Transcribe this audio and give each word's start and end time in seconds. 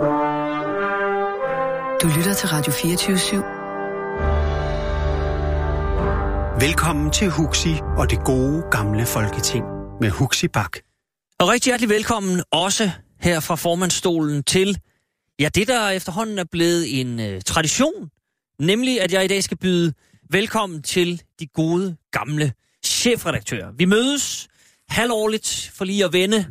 Du 0.00 0.06
lytter 2.16 2.34
til 2.34 2.48
Radio 2.48 2.72
24 2.72 3.16
/7. 3.16 3.36
Velkommen 6.66 7.10
til 7.12 7.30
Huxi 7.30 7.74
og 7.98 8.10
det 8.10 8.18
gode 8.24 8.64
gamle 8.70 9.06
folketing 9.06 9.64
med 10.00 10.10
Huxi 10.10 10.48
Bak. 10.48 10.76
Og 11.38 11.48
rigtig 11.48 11.70
hjertelig 11.70 11.88
velkommen 11.88 12.42
også 12.50 12.90
her 13.20 13.40
fra 13.40 13.54
formandstolen 13.54 14.42
til, 14.42 14.78
ja, 15.38 15.48
det 15.54 15.68
der 15.68 15.88
efterhånden 15.88 16.38
er 16.38 16.44
blevet 16.44 17.00
en 17.00 17.34
uh, 17.34 17.40
tradition, 17.46 18.10
nemlig 18.58 19.00
at 19.00 19.12
jeg 19.12 19.24
i 19.24 19.28
dag 19.28 19.44
skal 19.44 19.56
byde 19.56 19.92
velkommen 20.30 20.82
til 20.82 21.22
de 21.40 21.46
gode 21.46 21.96
gamle 22.10 22.52
chefredaktører. 22.84 23.72
Vi 23.72 23.84
mødes 23.84 24.48
halvårligt 24.88 25.72
for 25.74 25.84
lige 25.84 26.04
at 26.04 26.12
vende, 26.12 26.46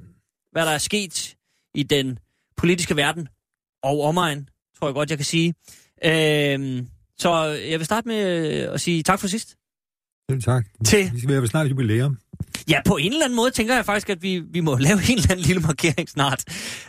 hvad 0.51 0.65
der 0.65 0.71
er 0.71 0.77
sket 0.77 1.35
i 1.73 1.83
den 1.83 2.19
politiske 2.57 2.95
verden 2.95 3.27
og 3.83 4.01
omegn, 4.01 4.49
tror 4.79 4.87
jeg 4.87 4.93
godt, 4.93 5.09
jeg 5.09 5.17
kan 5.17 5.25
sige. 5.25 5.53
Øh, 6.05 6.83
så 7.17 7.43
jeg 7.45 7.79
vil 7.79 7.85
starte 7.85 8.07
med 8.07 8.17
at 8.73 8.81
sige 8.81 9.03
tak 9.03 9.19
for 9.19 9.27
sidst. 9.27 9.55
Selv 10.31 10.41
tak. 10.41 10.65
Til- 10.85 11.11
Vi 11.13 11.19
skal 11.19 11.29
være 11.35 11.47
snart 11.47 11.69
jubilæum. 11.69 12.17
Ja, 12.69 12.81
på 12.85 12.97
en 12.97 13.11
eller 13.11 13.25
anden 13.25 13.35
måde 13.35 13.51
tænker 13.51 13.75
jeg 13.75 13.85
faktisk, 13.85 14.09
at 14.09 14.21
vi, 14.21 14.39
vi 14.39 14.59
må 14.59 14.75
lave 14.87 14.97
en 15.09 15.17
eller 15.17 15.31
anden 15.31 15.45
lille 15.45 15.61
markering 15.61 16.09
snart. 16.09 16.43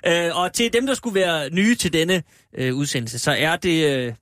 Øh, 0.07 0.37
og 0.37 0.53
til 0.53 0.73
dem, 0.73 0.87
der 0.87 0.95
skulle 0.95 1.15
være 1.15 1.51
nye 1.51 1.75
til 1.75 1.93
denne 1.93 2.23
øh, 2.55 2.75
udsendelse, 2.75 3.19
så 3.19 3.31
er 3.33 3.57
det 3.57 3.97
øh, 3.97 4.15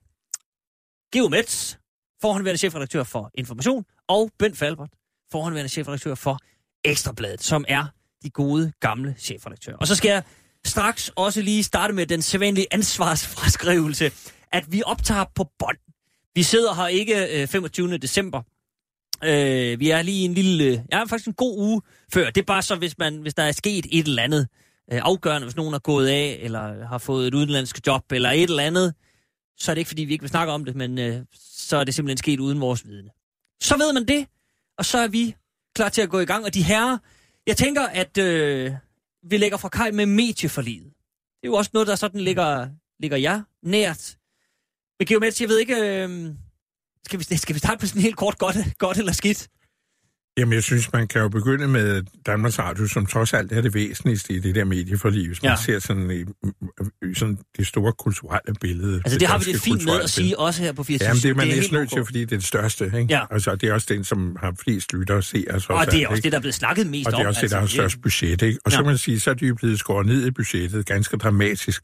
Geo 1.13 1.27
Metz, 1.29 1.75
forhåndværende 2.21 2.57
chefredaktør 2.57 3.03
for 3.03 3.31
Information, 3.33 3.85
og 4.07 4.31
Bent 4.39 4.57
Falbert, 4.57 4.89
forhåndværende 5.31 5.69
chefredaktør 5.69 6.15
for 6.15 6.39
Ekstrabladet, 6.83 7.43
som 7.43 7.65
er 7.67 7.85
de 8.23 8.29
gode 8.29 8.71
gamle 8.79 9.15
chefredaktører. 9.17 9.77
Og 9.77 9.87
så 9.87 9.95
skal 9.95 10.09
jeg 10.09 10.23
straks 10.65 11.11
også 11.15 11.41
lige 11.41 11.63
starte 11.63 11.93
med 11.93 12.05
den 12.05 12.21
sædvanlige 12.21 12.67
ansvarsfraskrivelse, 12.71 14.11
at 14.51 14.71
vi 14.71 14.83
optager 14.85 15.25
på 15.35 15.45
bånd. 15.59 15.77
Vi 16.35 16.43
sidder 16.43 16.73
her 16.73 16.87
ikke 16.87 17.41
øh, 17.41 17.47
25. 17.47 17.97
december, 17.97 18.41
Øh, 19.23 19.79
vi 19.79 19.89
er 19.89 20.01
lige 20.01 20.25
en 20.25 20.33
lille, 20.33 20.85
ja 20.91 21.03
faktisk 21.03 21.27
en 21.27 21.33
god 21.33 21.57
uge 21.57 21.81
før. 22.13 22.29
Det 22.29 22.41
er 22.41 22.45
bare 22.45 22.61
så, 22.61 22.75
hvis, 22.75 22.97
man, 22.97 23.17
hvis 23.17 23.33
der 23.33 23.43
er 23.43 23.51
sket 23.51 23.85
et 23.91 24.07
eller 24.07 24.23
andet 24.23 24.47
øh, 24.93 25.01
afgørende, 25.03 25.45
hvis 25.45 25.55
nogen 25.55 25.73
er 25.73 25.79
gået 25.79 26.07
af, 26.07 26.39
eller 26.41 26.87
har 26.87 26.97
fået 26.97 27.27
et 27.27 27.33
udenlandsk 27.33 27.87
job, 27.87 28.11
eller 28.11 28.31
et 28.31 28.43
eller 28.49 28.63
andet, 28.63 28.93
så 29.57 29.71
er 29.71 29.73
det 29.73 29.79
ikke, 29.79 29.87
fordi 29.87 30.03
vi 30.03 30.13
ikke 30.13 30.21
vil 30.21 30.29
snakke 30.29 30.53
om 30.53 30.65
det, 30.65 30.75
men 30.75 30.99
øh, 30.99 31.21
så 31.67 31.77
er 31.77 31.83
det 31.83 31.95
simpelthen 31.95 32.17
sket 32.17 32.39
uden 32.39 32.61
vores 32.61 32.87
vidne. 32.87 33.09
Så 33.61 33.77
ved 33.77 33.93
man 33.93 34.05
det, 34.05 34.27
og 34.77 34.85
så 34.85 34.97
er 34.97 35.07
vi 35.07 35.35
klar 35.75 35.89
til 35.89 36.01
at 36.01 36.09
gå 36.09 36.19
i 36.19 36.25
gang. 36.25 36.45
Og 36.45 36.53
de 36.53 36.63
herrer, 36.63 36.97
jeg 37.47 37.57
tænker, 37.57 37.87
at 37.87 38.17
øh, 38.17 38.71
vi 39.23 39.37
lægger 39.37 39.57
fra 39.57 39.69
kaj 39.69 39.91
med 39.91 40.05
medieforliget. 40.05 40.83
Det 40.83 41.43
er 41.43 41.47
jo 41.47 41.53
også 41.53 41.71
noget, 41.73 41.87
der 41.87 41.95
sådan 41.95 42.21
ligger, 42.21 42.69
ligger 42.99 43.17
jer 43.17 43.41
nært. 43.63 44.17
Men 44.99 45.05
Geomets, 45.07 45.41
jeg 45.41 45.49
ved 45.49 45.59
ikke... 45.59 45.75
Øh, 45.75 46.35
skal 47.05 47.19
vi, 47.19 47.37
skal 47.37 47.53
vi 47.55 47.59
starte 47.59 47.79
på 47.79 47.87
sådan 47.87 48.01
helt 48.01 48.17
kort 48.17 48.37
godt, 48.37 48.57
godt 48.77 48.97
eller 48.97 49.11
skidt? 49.11 49.47
Jamen, 50.37 50.53
jeg 50.53 50.63
synes, 50.63 50.93
man 50.93 51.07
kan 51.07 51.21
jo 51.21 51.29
begynde 51.29 51.67
med 51.67 52.03
Danmarks 52.25 52.59
Radio, 52.59 52.87
som 52.87 53.05
trods 53.05 53.33
alt 53.33 53.51
er 53.51 53.61
det 53.61 53.73
væsentligste 53.73 54.33
i 54.33 54.39
det 54.39 54.55
der 54.55 54.63
medieforlig, 54.63 55.27
hvis 55.27 55.43
man 55.43 55.51
Ja. 55.51 55.55
ser 55.55 55.79
sådan, 55.79 56.11
i, 56.11 56.25
sådan 57.13 57.37
det 57.57 57.67
store 57.67 57.93
kulturelle 57.93 58.53
billede. 58.61 58.95
Altså, 59.05 59.19
det 59.19 59.27
har 59.27 59.37
vi 59.37 59.51
det 59.53 59.61
fint 59.61 59.85
med 59.85 60.01
at 60.03 60.09
sige 60.09 60.39
også 60.39 60.61
her 60.63 60.71
på 60.73 60.83
24 60.83 61.07
Jamen, 61.07 61.21
det 61.21 61.29
er 61.29 61.33
man 61.35 61.45
helt 61.45 61.57
næsten 61.57 61.77
nødt 61.77 61.89
til, 61.89 62.05
fordi 62.05 62.19
det 62.19 62.31
er 62.31 62.37
det 62.37 62.45
største, 62.45 62.85
ikke? 62.85 63.05
Ja. 63.09 63.21
Altså, 63.31 63.55
det 63.55 63.69
er 63.69 63.73
også 63.73 63.87
den, 63.89 64.03
som 64.03 64.37
har 64.39 64.55
flest 64.63 64.93
lyttere 64.93 65.17
og 65.17 65.23
ser. 65.23 65.43
Altså, 65.53 65.73
Og 65.73 65.85
det 65.91 66.03
er 66.03 66.07
også 66.07 66.21
det, 66.21 66.31
der 66.31 66.37
er 66.37 66.41
blevet 66.41 66.55
snakket 66.55 66.87
mest 66.87 67.07
og 67.07 67.13
om. 67.13 67.17
det 67.17 67.23
er 67.23 67.27
også 67.27 67.41
det, 67.41 67.49
der 67.49 67.55
har 67.55 67.61
altså. 67.61 67.75
størst 67.75 68.01
budget, 68.01 68.41
ikke? 68.41 68.59
Og 68.65 68.71
så 68.71 68.77
Ja. 68.77 68.81
kan 68.81 68.89
man 68.89 68.97
sige, 68.97 69.19
så 69.19 69.29
er 69.29 69.33
de 69.33 69.47
jo 69.47 69.55
blevet 69.55 69.79
skåret 69.79 70.05
ned 70.07 70.25
i 70.27 70.31
budgettet 70.31 70.85
ganske 70.85 71.17
dramatisk. 71.17 71.83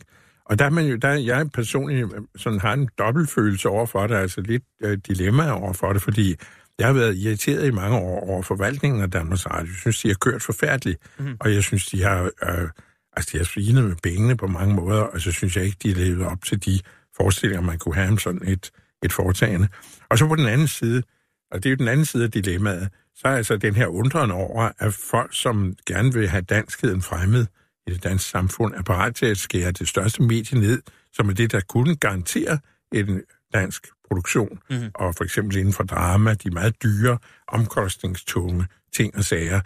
Og 0.50 0.60
der 0.60 0.66
er 0.66 0.70
man 0.70 0.86
jo, 0.86 0.96
der 0.96 1.08
er 1.08 1.16
jeg 1.18 1.50
personligt 1.54 2.04
øh, 2.16 2.22
sådan 2.38 2.60
har 2.60 2.74
en 2.74 2.90
dobbeltfølelse 3.00 3.70
over 3.70 3.86
for 3.86 4.08
det, 4.08 4.16
altså 4.16 4.42
lidt 4.42 4.64
øh, 4.84 4.98
dilemma 5.08 5.50
over 5.52 5.74
for 5.74 5.94
det, 5.94 6.02
fordi 6.02 6.36
jeg 6.80 6.88
har 6.88 6.94
været 6.94 7.18
irriteret 7.18 7.68
i 7.68 7.72
mange 7.72 7.98
år 7.98 8.30
over 8.30 8.42
forvaltningen 8.42 9.02
af 9.02 9.12
Danmarks 9.12 9.46
Radio. 9.46 9.68
Jeg 9.68 9.80
synes, 9.80 10.02
de 10.02 10.08
har 10.08 10.16
kørt 10.16 10.44
forfærdeligt, 10.44 11.00
mm. 11.20 11.38
og 11.40 11.54
jeg 11.54 11.64
synes, 11.64 11.86
de 11.86 12.04
har, 12.04 12.24
øh, 12.24 12.70
altså, 13.14 13.30
de 13.32 13.38
har 13.38 13.46
svinet 13.46 13.84
med 13.84 13.96
benene 14.04 14.38
på 14.38 14.48
mange 14.48 14.76
måder, 14.76 15.02
og 15.02 15.22
så 15.22 15.32
synes 15.32 15.58
jeg 15.58 15.66
ikke, 15.66 15.78
de 15.84 15.94
har 15.94 15.96
levet 15.96 16.26
op 16.26 16.44
til 16.44 16.66
de 16.66 16.80
forestillinger, 17.18 17.62
man 17.62 17.78
kunne 17.78 17.96
have 17.96 18.08
om 18.08 18.18
sådan 18.18 18.48
et, 18.48 18.72
et 19.04 19.14
foretagende. 19.14 19.68
Og 20.10 20.18
så 20.18 20.28
på 20.28 20.36
den 20.36 20.48
anden 20.48 20.68
side, 20.68 21.04
og 21.52 21.64
det 21.64 21.66
er 21.66 21.72
jo 21.72 21.76
den 21.76 21.88
anden 21.88 22.06
side 22.06 22.24
af 22.24 22.32
dilemmaet, 22.32 22.90
så 23.16 23.28
er 23.28 23.36
altså 23.36 23.58
den 23.58 23.76
her 23.76 23.88
undren 23.88 24.32
over, 24.32 24.72
at 24.80 24.94
folk, 24.94 25.30
som 25.36 25.76
gerne 25.88 26.14
vil 26.14 26.28
have 26.28 26.42
danskheden 26.42 27.02
fremmed 27.02 27.46
i 27.88 27.92
det 27.92 28.04
danske 28.04 28.30
samfund, 28.30 28.74
er 28.74 28.82
parat 28.84 29.16
til 29.16 29.26
at 29.26 29.38
skære 29.38 29.72
det 29.72 29.88
største 29.88 30.24
medie 30.24 30.60
ned, 30.60 30.82
som 31.14 31.30
er 31.30 31.34
det, 31.34 31.52
der 31.52 31.60
kunne 31.70 31.96
garantere 31.96 32.60
en 32.94 33.22
dansk 33.54 33.88
produktion, 34.08 34.50
Mhm. 34.70 34.78
mm-hmm. 34.78 34.92
og 34.96 35.16
for 35.16 35.24
eksempel 35.24 35.58
inden 35.58 35.74
for 35.74 35.84
drama, 35.84 36.34
de 36.34 36.50
meget 36.50 36.84
dyre, 36.84 37.18
omkostningstunge 37.48 38.66
ting 38.94 39.16
og 39.18 39.24
sager, 39.24 39.62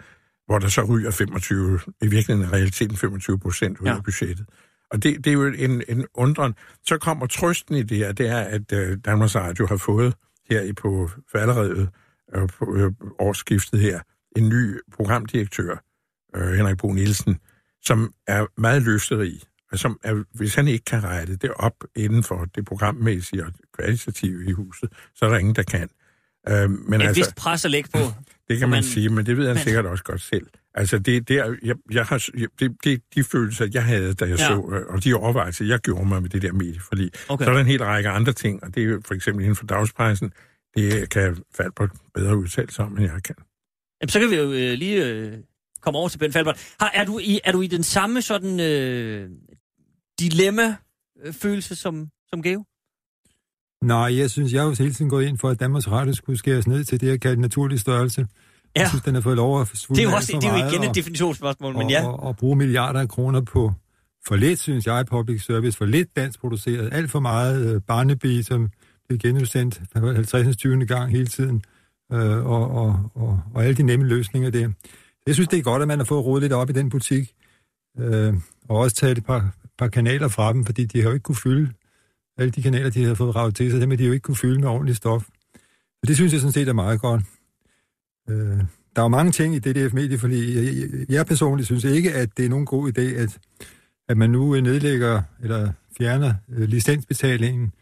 hvor 0.46 0.58
der 0.58 0.68
så 0.68 0.82
ryger 0.82 1.10
25, 1.10 1.80
i 2.02 2.06
virkeligheden 2.06 2.50
i 2.50 2.52
realiteten 2.52 2.96
25 2.96 3.38
procent 3.38 3.78
ud 3.78 3.86
Ja. 3.86 3.96
af 3.96 4.04
budgettet. 4.04 4.46
Og 4.90 5.02
det, 5.02 5.24
det 5.24 5.26
er 5.30 5.34
jo 5.34 5.44
en, 5.46 5.82
en 5.88 6.06
undren. 6.14 6.54
Så 6.86 6.98
kommer 6.98 7.26
trøsten 7.26 7.76
i 7.76 7.82
det 7.82 7.96
her, 7.96 8.12
det 8.12 8.28
er, 8.28 8.38
at 8.40 8.72
øh, 8.72 8.98
Danmarks 9.04 9.36
Radio 9.36 9.66
har 9.66 9.76
fået 9.76 10.14
her 10.50 10.62
i 10.62 10.72
på 10.72 11.10
falderevet 11.32 11.88
øh, 12.36 12.48
på 12.58 12.76
øh, 12.76 12.92
årsskiftet 13.18 13.80
her, 13.80 14.00
en 14.36 14.48
ny 14.48 14.78
programdirektør, 14.96 15.76
øh, 16.36 16.52
Henrik 16.52 16.76
Bo 16.78 16.92
Nielsen, 16.92 17.38
som 17.82 18.12
er 18.26 18.46
meget 18.60 18.82
løfterig, 18.82 19.40
som 19.78 19.98
er, 20.04 20.22
hvis 20.34 20.54
han 20.54 20.68
ikke 20.68 20.84
kan 20.84 21.04
rette 21.04 21.36
det 21.36 21.50
op 21.56 21.74
inden 21.96 22.22
for 22.22 22.44
det 22.54 22.64
programmæssige 22.64 23.44
og 23.44 23.52
kvalitative 23.78 24.48
i 24.48 24.52
huset, 24.52 24.92
så 25.14 25.24
er 25.24 25.28
der 25.30 25.38
ingen, 25.38 25.54
der 25.54 25.62
kan. 25.62 25.88
Øh, 26.48 26.70
men 26.70 27.00
Et 27.00 27.06
altså, 27.06 27.20
vist 27.20 27.36
pres 27.36 27.64
at 27.64 27.70
lægge 27.70 27.90
på. 27.92 27.98
det 28.48 28.58
kan 28.58 28.68
man, 28.68 28.76
man- 28.76 28.82
sige, 28.84 29.08
men 29.08 29.26
det 29.26 29.36
ved 29.36 29.46
han 29.46 29.54
men- 29.56 29.62
sikkert 29.64 29.86
også 29.86 30.04
godt 30.04 30.20
selv. 30.20 30.46
Altså, 30.74 30.98
det, 30.98 31.28
det 31.28 31.36
er, 31.38 31.54
jeg, 31.62 31.76
jeg 31.90 32.04
har, 32.04 32.26
det, 32.60 32.76
det, 32.84 33.02
de 33.14 33.24
følelser, 33.24 33.68
jeg 33.74 33.84
havde, 33.84 34.14
da 34.14 34.24
jeg 34.24 34.38
Ja. 34.38 34.46
så, 34.46 34.52
øh, 34.54 34.94
og 34.94 35.04
de 35.04 35.14
overvejelser, 35.14 35.64
jeg 35.64 35.78
gjorde 35.78 36.08
mig 36.08 36.22
med 36.22 36.30
det 36.30 36.42
der 36.42 36.52
medie, 36.52 36.80
fordi 36.80 37.10
Okay. 37.28 37.44
så 37.44 37.50
er 37.50 37.54
der 37.54 37.60
en 37.60 37.66
hel 37.66 37.84
række 37.84 38.08
andre 38.08 38.32
ting, 38.32 38.64
og 38.64 38.74
det 38.74 38.84
er 38.90 38.98
for 39.06 39.14
eksempel 39.14 39.42
inden 39.44 39.56
for 39.56 39.66
dagspressen, 39.66 40.32
det 40.76 41.10
kan 41.10 41.36
falde 41.56 41.72
på 41.76 41.88
bedre 42.14 42.36
udtale 42.36 42.70
sig 42.72 42.84
om, 42.84 42.96
end 42.98 43.12
jeg 43.12 43.22
kan. 43.22 43.34
Jamen, 44.02 44.08
så 44.08 44.20
kan 44.20 44.30
vi 44.30 44.36
jo 44.36 44.42
øh, 44.52 44.72
lige 44.78 45.06
øh, 45.06 45.32
komme 45.82 45.98
over 45.98 46.08
til 46.08 46.18
Ben 46.18 46.32
Falbert. 46.32 46.74
Har, 46.80 46.90
er, 46.94 47.04
du 47.04 47.18
i, 47.18 47.40
er 47.44 47.52
du 47.52 47.60
i 47.62 47.66
den 47.66 47.82
samme 47.82 48.22
sådan 48.22 48.60
øh, 48.60 49.28
dilemma-følelse 50.20 51.74
som, 51.76 52.08
som 52.28 52.42
Geo? 52.42 52.64
Nej, 53.84 54.18
jeg 54.18 54.30
synes, 54.30 54.52
jeg 54.52 54.62
har 54.62 54.68
jo 54.68 54.74
hele 54.78 54.92
tiden 54.94 55.10
gået 55.10 55.24
ind 55.26 55.38
for, 55.38 55.48
at 55.48 55.60
Danmarks 55.60 55.88
Radio 55.90 56.14
skulle 56.14 56.38
skæres 56.38 56.66
ned 56.66 56.84
til 56.84 57.00
det, 57.00 57.06
jeg 57.08 57.20
kalder 57.20 57.36
naturlig 57.40 57.80
størrelse. 57.80 58.26
Ja. 58.76 58.80
Jeg 58.80 58.88
synes, 58.88 59.02
den 59.02 59.14
har 59.14 59.20
fået 59.22 59.36
lov 59.36 59.60
at 59.60 59.68
Det 59.88 59.98
er 59.98 60.02
jo, 60.02 60.10
også, 60.10 60.32
det 60.40 60.44
er 60.48 60.58
jo 60.58 60.68
igen 60.68 60.82
et 60.82 60.88
og- 60.88 60.94
definitionsspørgsmål, 60.94 61.72
men 61.76 61.82
og, 61.82 61.90
ja. 61.90 62.06
og, 62.06 62.20
og 62.22 62.36
bruge 62.36 62.56
milliarder 62.56 63.00
af 63.00 63.08
kroner 63.08 63.40
på 63.40 63.72
for 64.28 64.36
lidt, 64.36 64.60
synes 64.60 64.86
jeg, 64.86 65.06
public 65.06 65.44
service, 65.44 65.78
for 65.78 65.84
lidt 65.84 66.16
dansk 66.16 66.40
produceret, 66.40 66.88
alt 66.92 67.10
for 67.10 67.20
meget 67.20 67.74
øh, 67.74 67.80
Barnaby, 67.80 68.42
som 68.42 68.68
blev 69.08 69.18
genudsendt 69.18 69.80
for 69.96 70.12
50. 70.12 70.56
20. 70.56 70.86
gang 70.86 71.10
hele 71.10 71.26
tiden, 71.26 71.62
øh, 72.12 72.46
og, 72.46 72.70
og, 72.70 73.10
og, 73.14 73.40
og 73.54 73.64
alle 73.64 73.74
de 73.76 73.82
nemme 73.82 74.06
løsninger 74.06 74.50
der. 74.50 74.70
Jeg 75.26 75.34
synes, 75.34 75.48
det 75.48 75.58
er 75.58 75.62
godt, 75.62 75.82
at 75.82 75.88
man 75.88 75.98
har 75.98 76.04
fået 76.04 76.24
rodet 76.24 76.42
lidt 76.42 76.52
op 76.52 76.70
i 76.70 76.72
den 76.72 76.90
butik, 76.90 77.32
øh, 77.98 78.34
og 78.68 78.76
også 78.76 78.96
taget 78.96 79.18
et 79.18 79.24
par, 79.24 79.54
par 79.80 79.88
kanaler 79.88 80.28
fra 80.28 80.52
dem, 80.52 80.64
fordi 80.64 80.84
de 80.84 81.00
har 81.00 81.08
jo 81.08 81.14
ikke 81.14 81.22
kunne 81.22 81.42
fylde 81.46 81.72
alle 82.38 82.50
de 82.50 82.62
kanaler, 82.62 82.90
de 82.90 83.02
havde 83.02 83.16
fået 83.16 83.36
ravet 83.36 83.54
til 83.54 83.70
sig, 83.70 83.80
dem 83.80 83.90
har 83.90 83.96
de 83.96 84.04
jo 84.04 84.12
ikke 84.12 84.22
kunne 84.22 84.36
fylde 84.36 84.60
med 84.60 84.68
ordentligt 84.68 84.96
stof. 84.96 85.22
Så 86.00 86.04
det 86.06 86.16
synes 86.16 86.32
jeg 86.32 86.40
sådan 86.40 86.52
set 86.52 86.68
er 86.68 86.72
meget 86.72 87.00
godt. 87.00 87.22
Øh, 88.30 88.58
der 88.96 89.02
er 89.02 89.02
jo 89.02 89.08
mange 89.08 89.32
ting 89.32 89.54
i 89.54 89.58
det 89.58 89.74
der 89.74 89.88
medieforlig. 89.92 90.54
Jeg, 90.56 90.64
jeg, 90.64 91.10
jeg 91.10 91.26
personligt 91.26 91.66
synes 91.66 91.84
ikke, 91.84 92.12
at 92.14 92.36
det 92.36 92.44
er 92.44 92.48
nogen 92.48 92.66
god 92.66 92.92
idé, 92.92 93.00
at, 93.00 93.38
at 94.08 94.16
man 94.16 94.30
nu 94.30 94.54
øh, 94.54 94.62
nedlægger 94.62 95.22
eller 95.42 95.72
fjerner 95.98 96.34
øh, 96.48 96.68
licensbetalingen 96.68 97.72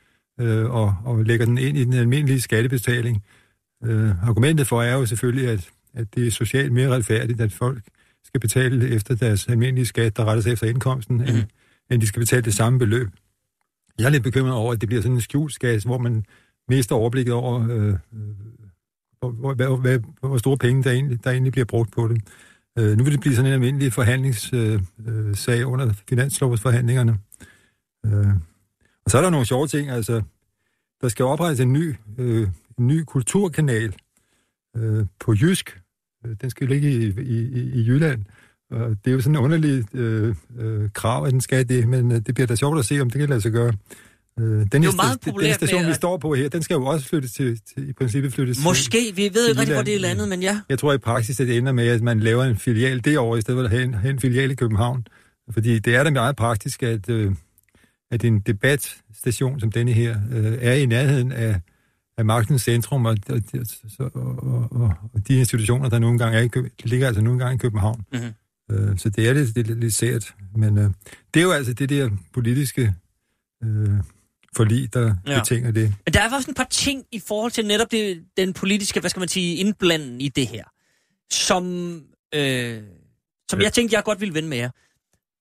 øh, 0.40 0.70
og, 0.70 0.96
og 1.04 1.24
lægger 1.24 1.46
den 1.46 1.58
ind 1.58 1.78
i 1.78 1.84
den 1.84 1.92
almindelige 1.92 2.40
skattebetaling. 2.40 3.22
Øh, 3.84 4.28
argumentet 4.28 4.66
for 4.66 4.82
er 4.82 4.94
jo 4.94 5.06
selvfølgelig, 5.06 5.48
at, 5.48 5.70
at 5.94 6.14
det 6.14 6.26
er 6.26 6.30
socialt 6.30 6.72
mere 6.72 6.88
retfærdigt, 6.88 7.40
at 7.40 7.52
folk 7.52 7.82
skal 8.24 8.40
betale 8.40 8.88
efter 8.88 9.14
deres 9.14 9.48
almindelige 9.48 9.86
skat, 9.86 10.16
der 10.16 10.24
rettes 10.24 10.46
efter 10.46 10.66
indkomsten, 10.66 11.16
mm. 11.16 11.22
end, 11.22 11.44
men 11.90 12.00
de 12.00 12.06
skal 12.06 12.20
betale 12.20 12.42
det 12.42 12.54
samme 12.54 12.78
beløb. 12.78 13.08
Jeg 13.98 14.04
er 14.04 14.10
lidt 14.10 14.22
bekymret 14.22 14.52
over, 14.52 14.72
at 14.72 14.80
det 14.80 14.88
bliver 14.88 15.02
sådan 15.02 15.16
en 15.16 15.20
skjulsgas, 15.20 15.84
hvor 15.84 15.98
man 15.98 16.24
mister 16.68 16.94
overblikket 16.94 17.34
over, 17.34 17.68
øh, 17.70 17.88
øh 17.88 17.98
hvor, 19.18 19.30
hvor, 19.30 19.54
hvor, 19.54 20.28
hvor, 20.28 20.38
store 20.38 20.56
penge 20.56 20.82
der 20.82 20.90
egentlig, 20.90 21.24
der 21.24 21.30
egentlig 21.30 21.52
bliver 21.52 21.64
brugt 21.64 21.92
på 21.92 22.08
det. 22.08 22.22
Øh, 22.78 22.96
nu 22.96 23.04
vil 23.04 23.12
det 23.12 23.20
blive 23.20 23.34
sådan 23.34 23.46
en 23.46 23.52
almindelig 23.52 23.92
forhandlingssag 23.92 24.58
øh, 24.58 25.28
øh, 25.28 25.36
sag 25.36 25.66
under 25.66 25.92
finanslovsforhandlingerne. 26.08 27.18
Øh, 28.06 28.28
og 29.04 29.10
så 29.10 29.18
er 29.18 29.22
der 29.22 29.30
nogle 29.30 29.46
sjove 29.46 29.66
ting, 29.66 29.90
altså, 29.90 30.22
der 31.00 31.08
skal 31.08 31.24
oprettes 31.24 31.60
en 31.60 31.72
ny, 31.72 31.94
øh, 32.18 32.48
en 32.78 32.86
ny 32.86 33.04
kulturkanal 33.06 33.94
øh, 34.76 35.06
på 35.20 35.32
Jysk. 35.32 35.80
Øh, 36.24 36.36
den 36.40 36.50
skal 36.50 36.68
ligge 36.68 36.90
i, 36.90 37.06
i, 37.06 37.38
i, 37.38 37.80
i 37.80 37.86
Jylland. 37.88 38.24
Det 38.70 39.06
er 39.06 39.10
jo 39.10 39.20
sådan 39.20 39.34
en 39.34 39.40
underlig 39.40 39.94
øh, 39.94 40.34
øh, 40.58 40.90
krav, 40.94 41.26
at 41.26 41.32
den 41.32 41.40
skal 41.40 41.68
det, 41.68 41.88
men 41.88 42.12
øh, 42.12 42.20
det 42.26 42.34
bliver 42.34 42.46
da 42.46 42.54
sjovt 42.54 42.78
at 42.78 42.84
se, 42.84 43.00
om 43.00 43.10
det 43.10 43.18
kan 43.18 43.28
lade 43.28 43.40
sig 43.40 43.52
gøre. 43.52 43.72
Øh, 44.38 44.44
den, 44.44 44.66
Det 44.66 44.74
er 44.74 44.82
jo 44.84 44.92
meget 44.92 45.24
den, 45.24 45.32
populært 45.32 45.60
den 45.60 45.68
station, 45.68 45.82
med, 45.82 45.90
vi 45.90 45.94
står 45.94 46.16
på 46.16 46.34
her, 46.34 46.48
den 46.48 46.62
skal 46.62 46.74
jo 46.74 46.84
også 46.84 47.08
flyttes 47.08 47.32
til, 47.32 47.60
til 47.74 47.88
i 47.88 47.92
princippet 47.92 48.32
flyttes 48.32 48.56
til... 48.56 48.64
Måske, 48.64 48.98
vi 49.14 49.30
ved 49.34 49.48
ikke 49.48 49.60
rigtig, 49.60 49.74
hvor 49.74 49.82
det 49.82 49.94
er 49.94 50.00
landet, 50.00 50.28
men 50.28 50.42
ja. 50.42 50.60
Jeg 50.68 50.78
tror 50.78 50.92
i 50.92 50.98
praksis, 50.98 51.40
at 51.40 51.46
det 51.46 51.56
ender 51.56 51.72
med, 51.72 51.88
at 51.88 52.02
man 52.02 52.20
laver 52.20 52.44
en 52.44 52.56
filial 52.56 53.04
derovre, 53.04 53.38
i 53.38 53.40
stedet 53.40 53.58
for 53.58 53.64
at 53.64 53.70
have 53.70 53.82
en, 53.82 53.94
have 53.94 54.10
en 54.10 54.20
filial 54.20 54.50
i 54.50 54.54
København. 54.54 55.06
Fordi 55.50 55.78
det 55.78 55.94
er 55.94 56.04
da 56.04 56.10
meget 56.10 56.36
praktisk, 56.36 56.82
at, 56.82 57.10
øh, 57.10 57.32
at 58.10 58.24
en 58.24 58.40
debatstation 58.40 59.60
som 59.60 59.72
denne 59.72 59.92
her 59.92 60.16
øh, 60.32 60.58
er 60.60 60.74
i 60.74 60.86
nærheden 60.86 61.32
af, 61.32 61.60
af 62.18 62.24
magtens 62.24 62.62
centrum, 62.62 63.06
og, 63.06 63.16
og, 63.28 63.40
og, 64.14 64.68
og, 64.70 64.94
og, 65.14 65.28
de 65.28 65.34
institutioner, 65.34 65.88
der 65.88 65.98
nogle 65.98 66.18
gange 66.18 66.38
er 66.38 66.42
i 66.42 66.68
ligger 66.84 67.06
altså 67.06 67.22
nogle 67.22 67.38
gange 67.38 67.54
i 67.54 67.58
København. 67.58 68.04
Mhm. 68.12 68.20
Øh, 68.70 68.98
så 68.98 69.08
det 69.10 69.28
er 69.28 69.32
lidt, 69.32 69.54
lidt, 69.54 69.80
lidt 69.80 69.94
sært. 69.94 70.34
Men 70.56 70.78
øh, 70.78 70.90
det 71.34 71.40
er 71.40 71.44
jo 71.44 71.52
altså 71.52 71.72
det 71.72 71.88
der 71.88 72.10
politiske 72.32 72.94
øh, 73.64 73.90
forlig, 74.56 74.94
der 74.94 75.14
Ja. 75.26 75.38
betinger 75.38 75.70
det. 75.70 75.94
Men 76.06 76.14
der 76.14 76.20
er 76.20 76.34
også 76.34 76.50
et 76.50 76.56
par 76.56 76.66
ting 76.70 77.04
i 77.12 77.18
forhold 77.28 77.52
til 77.52 77.66
netop 77.66 77.90
det, 77.90 78.24
den 78.36 78.52
politiske, 78.52 79.00
hvad 79.00 79.10
skal 79.10 79.20
man 79.20 79.28
sige, 79.28 79.56
indblanden 79.56 80.20
i 80.20 80.28
det 80.28 80.46
her, 80.46 80.64
som, 81.32 81.64
øh, 82.34 82.82
som 83.50 83.58
Ja. 83.60 83.64
jeg 83.64 83.72
tænkte, 83.72 83.96
jeg 83.96 84.04
godt 84.04 84.20
ville 84.20 84.34
vende 84.34 84.48
med 84.48 84.58
jer. 84.58 84.70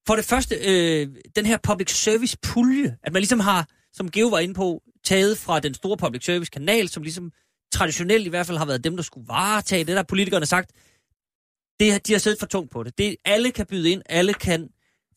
For 0.07 0.15
det 0.15 0.25
første, 0.25 0.55
øh, 0.55 1.07
den 1.35 1.45
her 1.45 1.57
public 1.63 1.91
service 1.91 2.37
pulje, 2.43 2.97
at 3.03 3.13
man 3.13 3.19
ligesom 3.19 3.39
har, 3.39 3.67
som 3.93 4.11
Geo 4.11 4.27
var 4.27 4.39
inde 4.39 4.53
på, 4.53 4.81
taget 5.05 5.37
fra 5.37 5.59
den 5.59 5.73
store 5.73 5.97
public 5.97 6.25
service 6.25 6.49
kanal, 6.51 6.89
som 6.89 7.03
ligesom 7.03 7.31
traditionelt 7.71 8.25
i 8.25 8.29
hvert 8.29 8.45
fald 8.47 8.57
har 8.57 8.65
været 8.65 8.83
dem, 8.83 8.95
der 8.95 9.03
skulle 9.03 9.27
varetage 9.27 9.79
det, 9.79 9.87
der 9.87 9.95
har 9.95 10.03
politikerne 10.03 10.45
sagt, 10.45 10.71
det, 11.79 12.07
de 12.07 12.13
har 12.13 12.19
siddet 12.19 12.39
for 12.39 12.47
tungt 12.47 12.71
på 12.71 12.83
det. 12.83 12.97
det. 12.97 13.15
Alle 13.25 13.51
kan 13.51 13.65
byde 13.65 13.89
ind, 13.89 14.01
alle 14.09 14.33
kan 14.33 14.69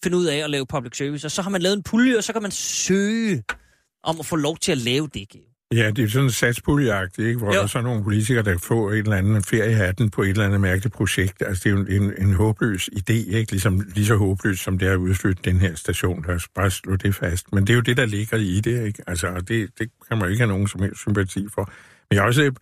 finde 0.05 0.17
ud 0.17 0.27
af 0.27 0.37
at 0.37 0.51
lave 0.51 0.67
public 0.67 0.97
service, 0.97 1.27
og 1.27 1.31
så 1.31 1.43
har 1.43 1.51
man 1.51 1.63
lavet 1.63 1.77
en 1.77 1.83
pulje, 1.83 2.17
og 2.17 2.25
så 2.25 2.33
kan 2.33 2.43
man 2.43 2.51
søge 2.51 3.43
om 4.03 4.21
at 4.21 4.27
få 4.27 4.37
lov 4.37 4.57
til 4.57 4.73
at 4.73 4.79
lave 4.79 5.09
det, 5.15 5.29
Geo. 5.29 5.51
Ja, 5.75 5.91
det 5.91 6.05
er 6.05 6.09
sådan 6.09 6.25
en 6.27 6.31
satspuljeagtigt, 6.31 7.29
ikke? 7.29 7.39
hvor 7.39 7.47
Jo. 7.47 7.53
der 7.53 7.63
er 7.63 7.67
så 7.67 7.81
nogle 7.81 8.05
politikere, 8.05 8.45
der 8.45 8.59
får 8.59 8.91
et 8.91 8.99
eller 8.99 9.17
andet 9.17 9.47
feriehatten 9.47 10.11
på 10.11 10.23
et 10.23 10.29
eller 10.29 10.45
andet 10.45 10.61
mærkeligt 10.61 10.95
projekt. 10.95 11.43
Altså, 11.43 11.61
det 11.65 11.71
er 11.71 11.75
jo 11.75 12.03
en, 12.03 12.03
en, 12.03 12.27
en 12.29 12.35
håbløs 12.35 12.91
idé, 12.97 13.13
ikke? 13.13 13.51
Ligesom, 13.51 13.81
lige 13.95 14.07
så 14.07 14.17
håbløs, 14.17 14.59
som 14.59 14.79
det 14.79 14.89
er 14.89 15.29
at 15.31 15.45
den 15.45 15.61
her 15.61 15.75
station. 15.75 16.25
Lad 16.29 16.35
os 16.35 16.49
bare 16.55 16.71
slå 16.71 16.97
det 16.97 17.15
fast. 17.15 17.53
Men 17.53 17.67
det 17.67 17.71
er 17.71 17.75
jo 17.75 17.81
det, 17.81 17.97
der 17.97 18.07
ligger 18.07 18.37
i 18.37 18.61
det, 18.61 18.87
ikke? 18.87 19.03
Altså, 19.07 19.27
og 19.27 19.49
det, 19.49 19.71
det 19.79 19.91
kan 20.09 20.19
man 20.19 20.27
jo 20.27 20.31
ikke 20.31 20.41
have 20.41 20.49
nogen 20.49 20.69
som 20.69 20.83
helst 20.83 21.01
sympati 21.01 21.47
for. 21.55 21.73
Men 22.11 22.17
jeg 22.17 22.23
er 22.23 22.27
også 22.27 22.53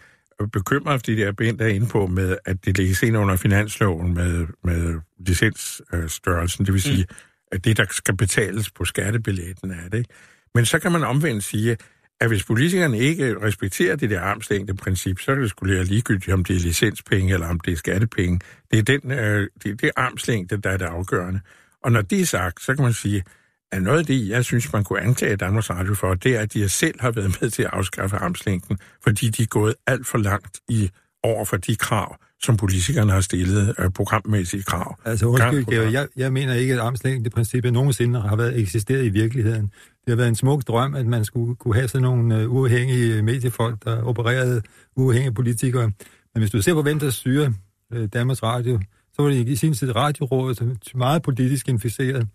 bekymret, 0.47 1.01
fordi 1.01 1.17
det 1.17 1.25
er 1.25 1.33
Bent 1.33 1.61
er 1.61 1.67
inde 1.67 1.87
på, 1.87 2.07
med, 2.07 2.37
at 2.45 2.65
det 2.65 2.79
lægges 2.79 3.03
ind 3.03 3.17
under 3.17 3.37
finansloven 3.37 4.15
med, 4.15 4.47
med 4.65 5.01
licensstørrelsen. 5.27 6.67
Det 6.67 6.73
vil 6.73 6.83
sige, 6.83 7.07
mm. 7.09 7.17
at 7.53 7.65
det, 7.65 7.77
der 7.77 7.85
skal 7.91 8.17
betales 8.17 8.71
på 8.71 8.85
skattebilletten 8.85 9.71
er 9.71 9.89
det, 9.89 9.99
ikke? 9.99 10.11
Men 10.55 10.65
så 10.67 10.79
kan 10.79 10.93
man 10.93 11.05
omvendt 11.05 11.45
sige, 11.45 11.77
at 12.21 12.29
hvis 12.29 12.45
politikerne 12.45 12.99
ikke 12.99 13.37
respekterer 13.43 13.97
det 13.97 14.11
der 14.11 14.21
armslængde 14.21 14.75
princip, 14.75 15.21
så 15.21 15.33
er 15.33 15.35
det 15.35 15.51
skulle 15.51 15.75
være 15.75 15.85
ligegyldigt, 15.85 16.33
om 16.33 16.45
det 16.45 16.57
er 16.57 16.61
licenspenge 16.61 17.35
eller 17.35 17.49
om 17.49 17.61
det 17.61 17.73
er 17.73 17.77
skattepenge. 17.77 18.41
Det 18.71 18.79
er 18.79 18.83
den, 18.83 19.13
øh, 19.13 19.49
det, 19.63 19.71
er 19.71 19.75
det 19.75 19.91
armslængde, 19.97 20.57
der 20.57 20.71
er 20.71 20.77
det 20.77 20.85
afgørende. 20.85 21.41
Og 21.85 21.93
når 21.93 22.03
det 22.03 22.21
er 22.21 22.27
sagt, 22.27 22.63
så 22.63 22.75
kan 22.75 22.85
man 22.85 22.93
sige, 22.93 23.25
at 23.73 23.83
noget 23.83 23.99
af 23.99 24.07
det, 24.07 24.29
jeg 24.29 24.45
synes, 24.45 24.73
man 24.73 24.85
kunne 24.85 25.01
anklage 25.01 25.37
Danmarks 25.37 25.71
Radio 25.71 25.95
for, 25.95 26.15
det 26.15 26.37
er, 26.37 26.41
at 26.41 26.53
de 26.53 26.69
selv 26.69 27.01
har 27.01 27.11
været 27.11 27.39
med 27.41 27.51
til 27.51 27.63
at 27.63 27.71
afskaffe 27.73 28.17
armslængden, 28.17 28.79
fordi 29.05 29.29
de 29.29 29.43
er 29.43 29.47
gået 29.47 29.75
alt 29.87 30.07
for 30.07 30.19
langt 30.19 30.61
i 30.69 30.91
over 31.23 31.45
for 31.45 31.57
de 31.57 31.77
krav, 31.77 32.17
som 32.43 32.57
politikerne 32.57 33.13
har 33.13 33.21
stillet, 33.21 33.75
øh, 33.79 33.91
programmæssige 33.91 34.63
krav. 34.63 34.99
Altså 35.05 35.27
undskyld, 35.27 35.51
Gang 35.51 35.65
på 35.65 35.71
Geo, 35.71 35.81
gang. 35.83 35.93
jeg, 35.93 36.09
jeg 36.17 36.33
mener 36.33 36.55
ikke, 36.55 36.75
at 36.75 36.81
armslængdeprincippet 36.81 37.73
nogensinde 37.73 38.21
har 38.21 38.37
været 38.37 38.61
eksisteret 38.61 39.05
i 39.05 39.09
virkeligheden. 39.09 39.63
Det 39.63 40.09
har 40.09 40.17
været 40.17 40.29
en 40.29 40.35
smuk 40.35 40.63
drøm, 40.63 40.95
at 40.95 41.07
man 41.07 41.25
skulle 41.25 41.57
kunne 41.57 41.75
have 41.75 41.89
sådan 41.89 42.03
nogle 42.03 42.49
uh, 42.49 42.55
uafhængige 42.55 43.23
mediefolk, 43.23 43.85
der 43.85 44.03
opererede 44.03 44.63
uafhængige 44.97 45.35
politikere. 45.35 45.93
Men 46.35 46.43
hvis 46.43 46.51
du 46.51 46.63
ser 46.63 46.75
på, 46.75 46.83
hvem 46.83 46.99
der 46.99 47.11
styrer 47.11 47.53
uh, 47.97 48.05
Danmarks 48.05 48.43
Radio, 48.43 48.81
så 49.13 49.23
var 49.23 49.29
det 49.29 49.49
i 49.49 49.57
sin 49.57 49.75
tid 49.75 49.97
radiorådet, 49.97 50.93
meget 50.95 51.23
politisk 51.23 51.69
inficeret, 51.69 52.29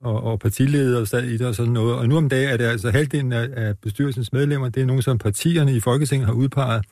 og, 0.00 0.22
og 0.22 0.40
partiledere 0.40 1.06
sad 1.06 1.24
i 1.24 1.36
det 1.36 1.46
og 1.46 1.54
sådan 1.54 1.72
noget. 1.72 1.94
Og 1.94 2.08
nu 2.08 2.16
om 2.16 2.28
dagen 2.28 2.48
er 2.48 2.56
det 2.56 2.64
altså 2.64 2.90
halvdelen 2.90 3.32
af, 3.32 3.48
af 3.56 3.78
bestyrelsens 3.78 4.32
medlemmer, 4.32 4.68
det 4.68 4.82
er 4.82 4.86
nogen, 4.86 5.02
som 5.02 5.18
partierne 5.18 5.76
i 5.76 5.80
Folketinget 5.80 6.26
har 6.26 6.34
udpeget. 6.34 6.84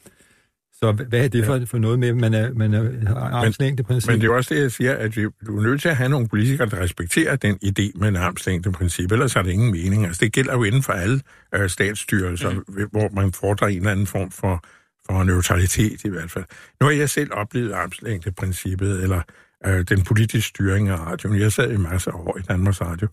Så 0.78 0.92
hvad 0.92 1.24
er 1.24 1.28
det 1.28 1.44
for, 1.44 1.60
for 1.66 1.78
noget 1.78 1.98
med, 1.98 2.12
man 2.12 2.34
er, 2.34 2.52
man 2.54 2.74
er 2.74 3.08
har 3.08 3.14
armslængdeprincip? 3.14 4.10
Men 4.10 4.20
det 4.20 4.26
er 4.26 4.32
også 4.32 4.54
det, 4.54 4.60
jeg 4.60 4.72
siger, 4.72 4.94
at 4.94 5.16
vi, 5.16 5.22
du 5.46 5.58
er 5.58 5.62
nødt 5.62 5.80
til 5.80 5.88
at 5.88 5.96
have 5.96 6.08
nogle 6.08 6.28
politikere, 6.28 6.68
der 6.68 6.80
respekterer 6.80 7.36
den 7.36 7.58
idé 7.64 7.90
med 7.94 8.08
en 8.08 8.16
armslængdeprincip, 8.16 9.12
ellers 9.12 9.34
har 9.34 9.42
det 9.42 9.50
ingen 9.50 9.72
mening. 9.72 10.06
Altså, 10.06 10.20
det 10.24 10.32
gælder 10.32 10.52
jo 10.52 10.62
inden 10.62 10.82
for 10.82 10.92
alle 10.92 11.20
øh, 11.54 11.70
statsstyrelser, 11.70 12.50
mm. 12.50 12.88
hvor 12.90 13.08
man 13.14 13.32
fordrer 13.32 13.68
en 13.68 13.76
eller 13.76 13.90
anden 13.90 14.06
form 14.06 14.30
for, 14.30 14.64
for 15.06 15.24
neutralitet 15.24 16.04
i 16.04 16.08
hvert 16.08 16.30
fald. 16.30 16.44
Nu 16.80 16.86
har 16.86 16.92
jeg 16.92 17.10
selv 17.10 17.30
oplevet 17.32 17.72
armslængdeprincippet, 17.72 19.02
eller 19.02 19.22
øh, 19.66 19.84
den 19.88 20.04
politiske 20.04 20.48
styring 20.48 20.88
af 20.88 20.98
radioen. 20.98 21.40
Jeg 21.40 21.52
sad 21.52 21.72
i 21.72 21.76
masser 21.76 22.10
af 22.10 22.18
år 22.18 22.38
i 22.38 22.42
Danmarks 22.42 22.80
Radio, 22.80 23.08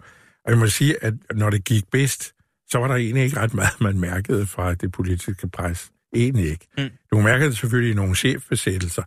og 0.46 0.52
jeg 0.52 0.58
må 0.58 0.68
sige, 0.68 1.04
at 1.04 1.14
når 1.36 1.50
det 1.50 1.64
gik 1.64 1.84
bedst, 1.92 2.34
så 2.70 2.80
var 2.80 2.88
der 2.88 2.96
egentlig 2.96 3.24
ikke 3.24 3.40
ret 3.40 3.54
meget, 3.54 3.82
man 3.82 4.00
mærkede 4.00 4.46
fra 4.46 4.74
det 4.74 4.92
politiske 4.92 5.50
pres. 5.50 5.92
Egentlig 6.16 6.50
ikke. 6.50 6.68
Mm. 6.78 6.90
Du 7.12 7.22
mærkede 7.22 7.50
det 7.50 7.58
selvfølgelig 7.58 7.92
i 7.92 7.96
nogle 7.96 8.16
chefbesættelser, 8.16 9.04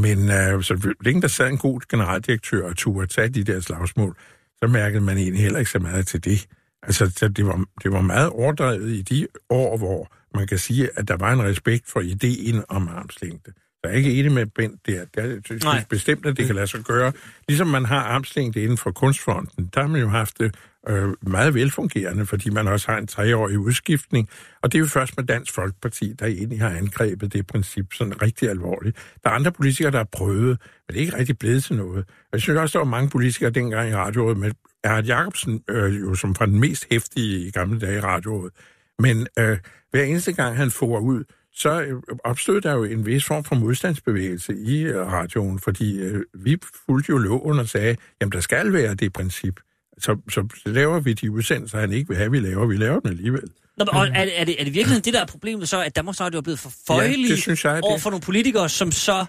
men 0.00 0.30
øh, 0.30 0.62
så 0.62 0.94
længe 1.00 1.22
der 1.22 1.28
sad 1.28 1.48
en 1.48 1.58
god 1.58 1.80
generaldirektør 1.88 2.68
og 2.68 2.76
turde 2.76 3.06
tage 3.06 3.28
de 3.28 3.44
der 3.44 3.60
slagsmål, 3.60 4.16
så 4.62 4.66
mærkede 4.68 5.04
man 5.04 5.18
egentlig 5.18 5.42
heller 5.42 5.58
ikke 5.58 5.70
så 5.70 5.78
meget 5.78 6.06
til 6.06 6.24
det. 6.24 6.46
Altså, 6.82 7.10
så 7.16 7.28
det 7.28 7.46
var, 7.46 7.64
det 7.82 7.92
var 7.92 8.00
meget 8.00 8.28
overdrevet 8.28 8.90
i 8.90 9.02
de 9.02 9.26
år, 9.50 9.76
hvor 9.76 10.12
man 10.34 10.46
kan 10.46 10.58
sige, 10.58 10.98
at 10.98 11.08
der 11.08 11.16
var 11.16 11.32
en 11.32 11.42
respekt 11.42 11.86
for 11.86 12.00
ideen 12.00 12.64
om 12.68 12.88
armslængde. 12.88 13.52
Jeg 13.84 13.92
er 13.92 13.96
ikke 13.96 14.18
enig 14.18 14.32
med 14.32 14.46
Bent 14.46 14.86
der. 14.86 15.04
Jeg 15.16 15.38
synes 15.44 15.64
Nej. 15.64 15.84
bestemt, 15.90 16.26
at 16.26 16.36
det 16.36 16.46
kan 16.46 16.54
lade 16.54 16.66
sig 16.66 16.80
gøre. 16.80 17.12
Ligesom 17.48 17.66
man 17.66 17.84
har 17.84 18.00
armslængde 18.00 18.62
inden 18.62 18.78
for 18.78 18.90
kunstfonden, 18.90 19.70
der 19.74 19.80
har 19.80 19.88
man 19.88 20.00
jo 20.00 20.08
haft 20.08 20.38
det 20.40 20.54
øh, 20.88 21.08
meget 21.22 21.54
velfungerende, 21.54 22.26
fordi 22.26 22.50
man 22.50 22.68
også 22.68 22.90
har 22.90 22.98
en 22.98 23.06
treårig 23.06 23.58
udskiftning. 23.58 24.28
Og 24.62 24.72
det 24.72 24.78
er 24.78 24.80
jo 24.80 24.86
først 24.86 25.16
med 25.16 25.24
Dansk 25.24 25.54
Folkeparti, 25.54 26.12
der 26.12 26.26
egentlig 26.26 26.60
har 26.60 26.70
angrebet 26.70 27.32
det 27.32 27.46
princip 27.46 27.92
sådan 27.94 28.22
rigtig 28.22 28.50
alvorligt. 28.50 28.96
Der 29.24 29.30
er 29.30 29.34
andre 29.34 29.52
politikere, 29.52 29.92
der 29.92 29.98
har 29.98 30.08
prøvet, 30.12 30.58
men 30.88 30.94
det 30.94 30.96
er 30.96 31.00
ikke 31.00 31.16
rigtig 31.16 31.38
blevet 31.38 31.64
til 31.64 31.76
noget. 31.76 32.04
Jeg 32.32 32.40
synes 32.40 32.58
også, 32.58 32.78
der 32.78 32.84
var 32.84 32.90
mange 32.90 33.10
politikere 33.10 33.50
dengang 33.50 33.90
i 33.90 33.94
radiorådet, 33.94 34.38
med 34.38 34.52
Erhard 34.84 35.04
Jacobsen, 35.04 35.62
øh, 35.70 36.00
jo 36.00 36.14
som 36.14 36.34
fra 36.34 36.46
den 36.46 36.60
mest 36.60 36.86
hæftige 36.90 37.46
i 37.46 37.50
gamle 37.50 37.80
dage 37.80 37.96
i 37.96 38.00
radiorådet. 38.00 38.52
Men 38.98 39.26
øh, 39.38 39.58
hver 39.90 40.02
eneste 40.02 40.32
gang 40.32 40.56
han 40.56 40.70
får 40.70 40.98
ud, 40.98 41.24
så 41.54 41.82
øh, 41.82 41.94
opstod 42.24 42.60
der 42.60 42.72
jo 42.72 42.84
en 42.84 43.06
vis 43.06 43.24
form 43.24 43.44
for 43.44 43.54
modstandsbevægelse 43.54 44.54
i 44.56 44.82
øh, 44.82 45.06
radioen, 45.06 45.58
fordi 45.58 45.98
øh, 45.98 46.22
vi 46.44 46.56
fulgte 46.86 47.10
jo 47.10 47.18
loven 47.18 47.58
og 47.58 47.68
sagde, 47.68 47.96
jamen 48.20 48.32
der 48.32 48.40
skal 48.40 48.72
være 48.72 48.94
det 48.94 49.12
princip. 49.12 49.60
Så, 49.98 50.16
så 50.30 50.46
laver 50.66 51.00
vi 51.00 51.12
de 51.12 51.30
udsendelser, 51.30 51.78
han 51.80 51.92
ikke 51.92 52.08
vil 52.08 52.16
have, 52.16 52.30
vi 52.30 52.38
laver. 52.40 52.66
Vi 52.66 52.76
laver 52.76 53.00
dem 53.00 53.10
alligevel. 53.10 53.42
Nå, 53.78 53.84
men, 53.84 53.88
og 53.88 54.06
er, 54.06 54.24
det- 54.24 54.40
er, 54.40 54.44
det, 54.44 54.60
er 54.60 54.64
det 54.64 54.74
virkelig 54.74 55.04
det, 55.04 55.14
der 55.14 55.20
er 55.20 55.26
problemet 55.26 55.68
så, 55.68 55.82
at 55.82 55.96
Danmarks 55.96 56.20
Radio 56.20 56.38
er 56.38 56.42
blevet 56.42 56.58
for 56.58 56.72
føjelige 56.86 57.28
Ja, 57.30 57.36
synes 57.36 57.64
jeg, 57.64 57.80
over 57.82 57.98
for 57.98 58.10
nogle 58.10 58.22
politikere, 58.22 58.68
som 58.68 58.92
så 58.92 59.24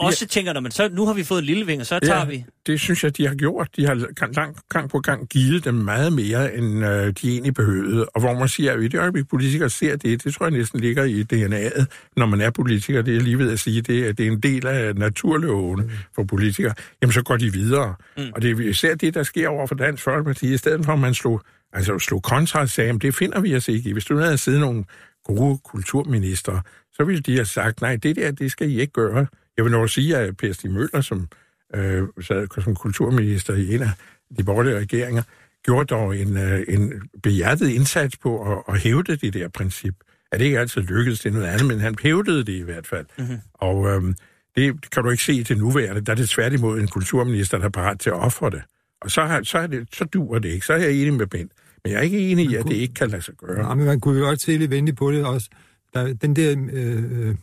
også 0.00 0.26
tænker, 0.26 0.52
når 0.52 0.60
man 0.60 0.72
så, 0.72 0.88
nu 0.92 1.06
har 1.06 1.12
vi 1.14 1.24
fået 1.24 1.38
en 1.38 1.44
lille 1.44 1.66
vinger, 1.66 1.84
så 1.84 1.98
tager 1.98 2.24
vi. 2.24 2.44
det 2.66 2.80
synes 2.80 3.04
jeg, 3.04 3.16
de 3.16 3.26
har 3.26 3.34
gjort. 3.34 3.68
De 3.76 3.86
har 3.86 4.12
gang, 4.14 4.56
gang, 4.68 4.90
på 4.90 4.98
gang 5.00 5.28
givet 5.28 5.64
dem 5.64 5.74
meget 5.74 6.12
mere, 6.12 6.54
end 6.54 6.84
øh, 6.86 7.06
de 7.22 7.30
egentlig 7.32 7.54
behøvede. 7.54 8.04
Og 8.06 8.20
hvor 8.20 8.34
man 8.38 8.48
siger, 8.48 8.72
at 8.72 8.82
i 8.82 8.88
det 8.88 9.00
øjeblik, 9.00 9.28
politikere 9.28 9.70
ser 9.70 9.96
det, 9.96 10.24
det 10.24 10.34
tror 10.34 10.46
jeg 10.46 10.50
næsten 10.50 10.80
ligger 10.80 11.04
i 11.04 11.20
DNA'et, 11.32 11.84
når 12.16 12.26
man 12.26 12.40
er 12.40 12.50
politiker. 12.50 13.02
Det 13.02 13.16
er 13.16 13.20
lige 13.20 13.38
ved 13.38 13.52
at 13.52 13.58
sige, 13.60 13.82
det, 13.82 14.08
er- 14.08 14.12
det 14.12 14.26
er 14.26 14.30
en 14.30 14.40
del 14.40 14.66
af 14.66 14.94
naturloven 14.94 15.80
mm. 15.82 15.90
for 16.14 16.24
politikere. 16.24 16.74
Jamen, 17.02 17.12
så 17.12 17.22
går 17.22 17.36
de 17.36 17.52
videre. 17.52 17.94
Mm. 18.16 18.22
Og 18.34 18.42
det 18.42 18.50
er 18.50 18.60
især 18.70 18.94
det, 18.94 19.14
der 19.14 19.22
sker 19.22 19.48
over 19.48 19.66
for 19.66 19.74
Dansk 19.74 20.02
Folkeparti, 20.02 20.54
i 20.54 20.56
stedet 20.56 20.84
for, 20.84 20.92
at 20.92 20.98
man 20.98 21.14
slog, 21.14 21.42
altså, 21.72 21.98
slog 21.98 22.22
kontra 22.22 22.60
og 22.60 22.68
sagde, 22.68 22.98
det 22.98 23.14
finder 23.14 23.40
vi 23.40 23.56
os 23.56 23.68
ikke 23.68 23.88
i. 23.90 23.92
Hvis 23.92 24.04
du 24.04 24.16
havde 24.18 24.38
siddet 24.38 24.60
nogle 24.60 24.84
gode 25.24 25.58
kulturminister, 25.64 26.60
så 26.92 27.04
ville 27.04 27.20
de 27.22 27.34
have 27.34 27.44
sagt, 27.44 27.80
nej, 27.80 27.96
det 27.96 28.16
der, 28.16 28.30
det 28.30 28.50
skal 28.50 28.70
I 28.70 28.80
ikke 28.80 28.92
gøre. 28.92 29.26
Jeg 29.60 29.64
vil 29.64 29.72
nok 29.72 29.90
sige, 29.90 30.16
at 30.16 30.36
Per 30.36 30.52
Stig 30.52 30.70
Møller, 30.70 31.00
som 31.00 31.28
øh, 31.74 32.02
sad 32.20 32.62
som 32.62 32.74
kulturminister 32.74 33.54
i 33.54 33.74
en 33.74 33.82
af 33.82 33.90
de 34.38 34.44
borgerlige 34.44 34.78
regeringer, 34.78 35.22
gjorde 35.64 35.86
dog 35.86 36.16
en, 36.16 36.36
øh, 36.36 36.64
en 36.68 36.92
behjertet 37.22 37.68
indsats 37.68 38.16
på 38.16 38.52
at, 38.52 38.62
at 38.68 38.80
hævde 38.80 39.16
det 39.16 39.34
der 39.34 39.48
princip. 39.48 39.94
At 40.32 40.40
det 40.40 40.46
ikke 40.46 40.58
altid 40.58 40.82
lykkedes 40.82 41.20
til 41.20 41.32
noget 41.32 41.46
andet, 41.46 41.66
men 41.66 41.80
han 41.80 41.94
hævdede 42.02 42.44
det 42.44 42.52
i 42.52 42.62
hvert 42.62 42.86
fald. 42.86 43.06
Mm-hmm. 43.18 43.38
Og 43.54 43.86
øh, 43.88 44.14
det 44.56 44.90
kan 44.90 45.02
du 45.02 45.10
ikke 45.10 45.22
se 45.22 45.44
til 45.44 45.58
nuværende. 45.58 46.00
Der 46.00 46.12
er 46.12 46.16
det 46.16 46.28
tværtimod 46.28 46.80
en 46.80 46.88
kulturminister, 46.88 47.58
der 47.58 47.64
er 47.64 47.70
parat 47.70 48.00
til 48.00 48.10
at 48.10 48.16
ofre 48.16 48.50
det. 48.50 48.62
Og 49.00 49.10
så, 49.10 49.24
har, 49.24 49.42
så, 49.42 49.58
er 49.58 49.66
det, 49.66 49.88
så 49.92 50.04
duer 50.04 50.38
det 50.38 50.48
ikke. 50.48 50.66
Så 50.66 50.72
er 50.72 50.78
jeg 50.78 50.92
enig 50.92 51.14
med 51.14 51.26
Bent. 51.26 51.52
Men 51.84 51.92
jeg 51.92 51.98
er 51.98 52.02
ikke 52.02 52.18
enig 52.18 52.50
i, 52.50 52.54
at 52.54 52.64
det 52.64 52.74
ikke 52.74 52.94
kan 52.94 53.08
lade 53.08 53.22
sig 53.22 53.34
gøre. 53.34 53.68
Ja, 53.68 53.74
men 53.74 53.86
man 53.86 54.00
kunne 54.00 54.18
jo 54.18 54.24
godt 54.24 54.40
se 54.40 54.56
lidt 54.56 54.70
venligt 54.70 54.96
på 54.96 55.12
det 55.12 55.24
også. 55.24 55.48
Der, 55.94 56.12
den 56.12 56.36
der 56.36 56.56
øh, 56.72 57.28
øh, 57.28 57.34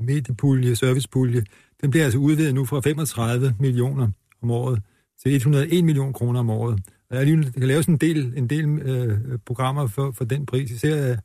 mediepulje, 0.00 0.76
servicepulje, 0.76 1.44
den 1.82 1.90
bliver 1.90 2.04
altså 2.04 2.18
udvidet 2.18 2.54
nu 2.54 2.64
fra 2.64 2.80
35 2.80 3.54
millioner 3.60 4.08
om 4.42 4.50
året 4.50 4.82
til 5.22 5.34
101 5.34 5.84
millioner 5.84 6.12
kroner 6.12 6.40
om 6.40 6.50
året. 6.50 6.80
Og 7.10 7.16
jeg 7.16 7.26
kan 7.26 7.68
lave 7.68 7.82
sådan 7.82 7.94
en 7.94 7.98
del, 7.98 8.32
en 8.36 8.46
del 8.46 8.64
øh, 8.64 9.18
programmer 9.46 9.86
for, 9.86 10.14
for 10.18 10.24
den 10.24 10.46
pris, 10.46 10.70
især 10.70 10.96
af, 10.96 11.18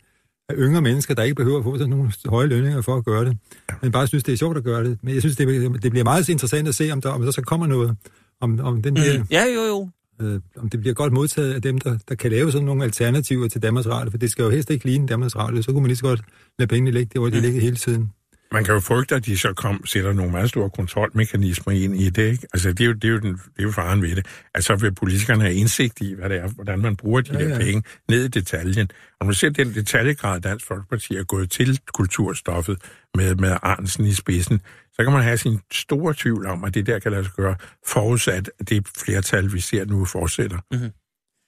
af 0.49 0.55
yngre 0.57 0.81
mennesker, 0.81 1.13
der 1.13 1.23
ikke 1.23 1.35
behøver 1.35 1.57
at 1.57 1.63
få 1.63 1.77
sådan 1.77 1.89
nogle 1.89 2.11
høje 2.25 2.47
lønninger 2.47 2.81
for 2.81 2.95
at 2.95 3.05
gøre 3.05 3.25
det. 3.25 3.37
Men 3.81 3.91
bare 3.91 4.07
synes, 4.07 4.23
det 4.23 4.33
er 4.33 4.37
sjovt 4.37 4.57
at 4.57 4.63
gøre 4.63 4.83
det. 4.83 4.99
Men 5.01 5.13
jeg 5.13 5.21
synes, 5.21 5.35
det, 5.35 5.83
det 5.83 5.91
bliver 5.91 6.03
meget 6.03 6.29
interessant 6.29 6.67
at 6.67 6.75
se, 6.75 6.91
om 6.91 7.01
der, 7.01 7.09
om 7.09 7.21
der 7.21 7.31
så 7.31 7.41
kommer 7.41 7.67
noget, 7.67 7.95
om, 8.41 8.59
om 8.59 8.81
den 8.81 8.95
der... 8.95 9.19
Mm. 9.19 9.25
Ja, 9.31 9.43
jo, 9.55 9.61
jo. 9.61 9.89
Øh, 10.21 10.39
om 10.57 10.69
det 10.69 10.79
bliver 10.79 10.93
godt 10.93 11.13
modtaget 11.13 11.53
af 11.53 11.61
dem, 11.61 11.77
der, 11.77 11.97
der 12.09 12.15
kan 12.15 12.31
lave 12.31 12.51
sådan 12.51 12.65
nogle 12.65 12.83
alternativer 12.83 13.47
til 13.47 13.61
Danmarks 13.61 13.87
Radio, 13.87 14.11
for 14.11 14.17
det 14.17 14.31
skal 14.31 14.43
jo 14.43 14.49
helst 14.49 14.69
ikke 14.69 14.85
ligne 14.85 15.07
Danmarks 15.07 15.35
Radio, 15.35 15.61
så 15.61 15.71
kunne 15.71 15.81
man 15.81 15.87
lige 15.87 15.97
så 15.97 16.03
godt 16.03 16.21
lade 16.59 16.67
pengene 16.67 16.91
ligge 16.91 17.09
der, 17.13 17.19
hvor 17.19 17.29
de 17.29 17.35
mm. 17.35 17.41
ligger 17.41 17.61
hele 17.61 17.75
tiden. 17.75 18.11
Man 18.51 18.63
kan 18.63 18.73
jo 18.73 18.79
frygte, 18.79 19.15
at 19.15 19.25
de 19.25 19.37
så 19.37 19.53
kom, 19.53 19.85
sætter 19.85 20.13
nogle 20.13 20.31
meget 20.31 20.49
store 20.49 20.69
kontrolmekanismer 20.69 21.73
ind 21.73 21.95
i 21.95 22.09
det, 22.09 22.31
ikke? 22.31 22.47
Altså, 22.53 22.69
det 22.69 22.81
er 22.81 22.85
jo, 22.85 22.93
det 22.93 23.03
er 23.03 23.09
jo, 23.09 23.19
den, 23.19 23.33
det 23.33 23.59
er 23.59 23.63
jo 23.63 23.71
faren 23.71 24.01
ved 24.01 24.15
det. 24.15 24.25
Altså, 24.53 24.75
vil 24.75 24.95
politikerne 24.95 25.43
have 25.43 25.55
indsigt 25.55 26.01
i, 26.01 26.13
hvad 26.13 26.29
det 26.29 26.37
er, 26.37 26.47
hvordan 26.47 26.79
man 26.79 26.95
bruger 26.95 27.21
de 27.21 27.33
ja, 27.33 27.43
der 27.43 27.49
ja. 27.49 27.57
penge, 27.57 27.83
ned 28.09 28.25
i 28.25 28.27
detaljen. 28.27 28.87
Og 28.91 29.17
når 29.19 29.25
man 29.25 29.33
ser 29.33 29.49
den 29.49 29.73
detaljegrad, 29.73 30.41
Dansk 30.41 30.65
Folkeparti 30.65 31.15
er 31.15 31.23
gået 31.23 31.51
til 31.51 31.79
kulturstoffet 31.93 32.77
med, 33.15 33.35
med 33.35 33.57
Arnsen 33.61 34.05
i 34.05 34.13
spidsen, 34.13 34.61
så 34.93 35.03
kan 35.03 35.13
man 35.13 35.23
have 35.23 35.37
sin 35.37 35.59
store 35.71 36.13
tvivl 36.17 36.45
om, 36.45 36.63
at 36.63 36.73
det 36.73 36.85
der 36.85 36.99
kan 36.99 37.11
lade 37.11 37.23
sig 37.23 37.33
gøre, 37.33 37.55
forudsat 37.87 38.51
at 38.59 38.69
det 38.69 38.87
flertal, 38.97 39.53
vi 39.53 39.59
ser 39.59 39.85
nu, 39.85 40.05
fortsætter. 40.05 40.57
Mm-hmm. 40.71 40.91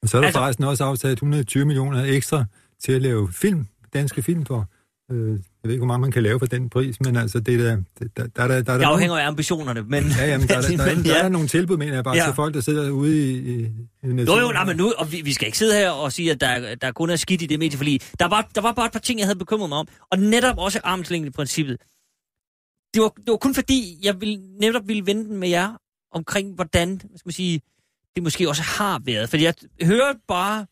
Og 0.03 0.09
så 0.09 0.17
er 0.17 0.21
der 0.21 0.27
altså... 0.27 0.39
forresten 0.39 0.63
også 0.63 0.83
afsat 0.83 1.11
120 1.11 1.65
millioner 1.65 2.03
ekstra 2.03 2.45
til 2.83 2.91
at 2.91 3.01
lave 3.01 3.29
film, 3.33 3.67
danske 3.93 4.23
film 4.23 4.45
for. 4.45 4.69
Øh, 5.11 5.29
jeg 5.31 5.39
ved 5.63 5.71
ikke, 5.71 5.79
hvor 5.79 5.87
meget 5.87 6.01
man 6.01 6.11
kan 6.11 6.23
lave 6.23 6.39
for 6.39 6.45
den 6.45 6.69
pris, 6.69 7.01
men 7.01 7.15
altså, 7.15 7.39
det 7.39 7.59
der, 7.59 7.75
der, 7.99 8.05
der, 8.17 8.27
der, 8.27 8.47
der, 8.47 8.61
der 8.61 8.77
det 8.77 8.83
afhænger 8.83 9.17
af 9.17 9.27
ambitionerne, 9.27 9.81
men... 9.81 10.03
Ja, 10.19 10.27
jamen, 10.27 10.47
der, 10.47 10.61
der, 10.61 10.69
der, 10.69 10.77
der, 10.77 10.95
der, 10.95 11.03
der 11.03 11.23
er 11.23 11.29
nogle 11.29 11.47
tilbud, 11.47 11.77
mener 11.77 11.93
jeg 11.93 12.03
bare, 12.03 12.17
ja. 12.17 12.25
til 12.25 12.33
folk, 12.33 12.53
der 12.53 12.61
sidder 12.61 12.89
ude 12.89 13.31
i... 13.31 13.37
i, 13.37 13.61
i 14.03 14.07
jo, 14.07 14.39
jo, 14.39 14.51
nej, 14.51 14.65
men 14.65 14.77
nu, 14.77 14.93
og 14.97 15.11
vi, 15.11 15.21
vi 15.21 15.33
skal 15.33 15.45
ikke 15.45 15.57
sidde 15.57 15.73
her 15.73 15.89
og 15.89 16.11
sige, 16.11 16.31
at 16.31 16.41
der, 16.41 16.75
der 16.75 16.91
kun 16.91 17.09
er 17.09 17.15
skidt 17.15 17.41
i 17.41 17.45
det 17.45 17.59
medie, 17.59 17.77
fordi 17.77 18.01
der 18.19 18.27
var, 18.27 18.49
der 18.55 18.61
var 18.61 18.71
bare 18.71 18.85
et 18.85 18.91
par 18.91 18.99
ting, 18.99 19.19
jeg 19.19 19.27
havde 19.27 19.39
bekymret 19.39 19.69
mig 19.69 19.77
om, 19.77 19.87
og 20.11 20.19
netop 20.19 20.57
også 20.57 20.79
armslængde-princippet. 20.83 21.77
Det 22.93 23.01
var, 23.01 23.09
det 23.09 23.27
var 23.27 23.37
kun 23.37 23.55
fordi, 23.55 23.99
jeg 24.03 24.21
ville, 24.21 24.39
netop 24.59 24.87
ville 24.87 25.05
vente 25.05 25.31
med 25.31 25.49
jer 25.49 25.73
omkring, 26.11 26.55
hvordan, 26.55 26.89
hvad 26.89 27.17
skal 27.17 27.27
man 27.27 27.33
sige, 27.33 27.61
det 28.15 28.23
måske 28.23 28.49
også 28.49 28.63
har 28.63 29.01
været. 29.05 29.29
Fordi 29.29 29.43
jeg 29.43 29.53
hører 29.83 30.13
bare, 30.27 30.65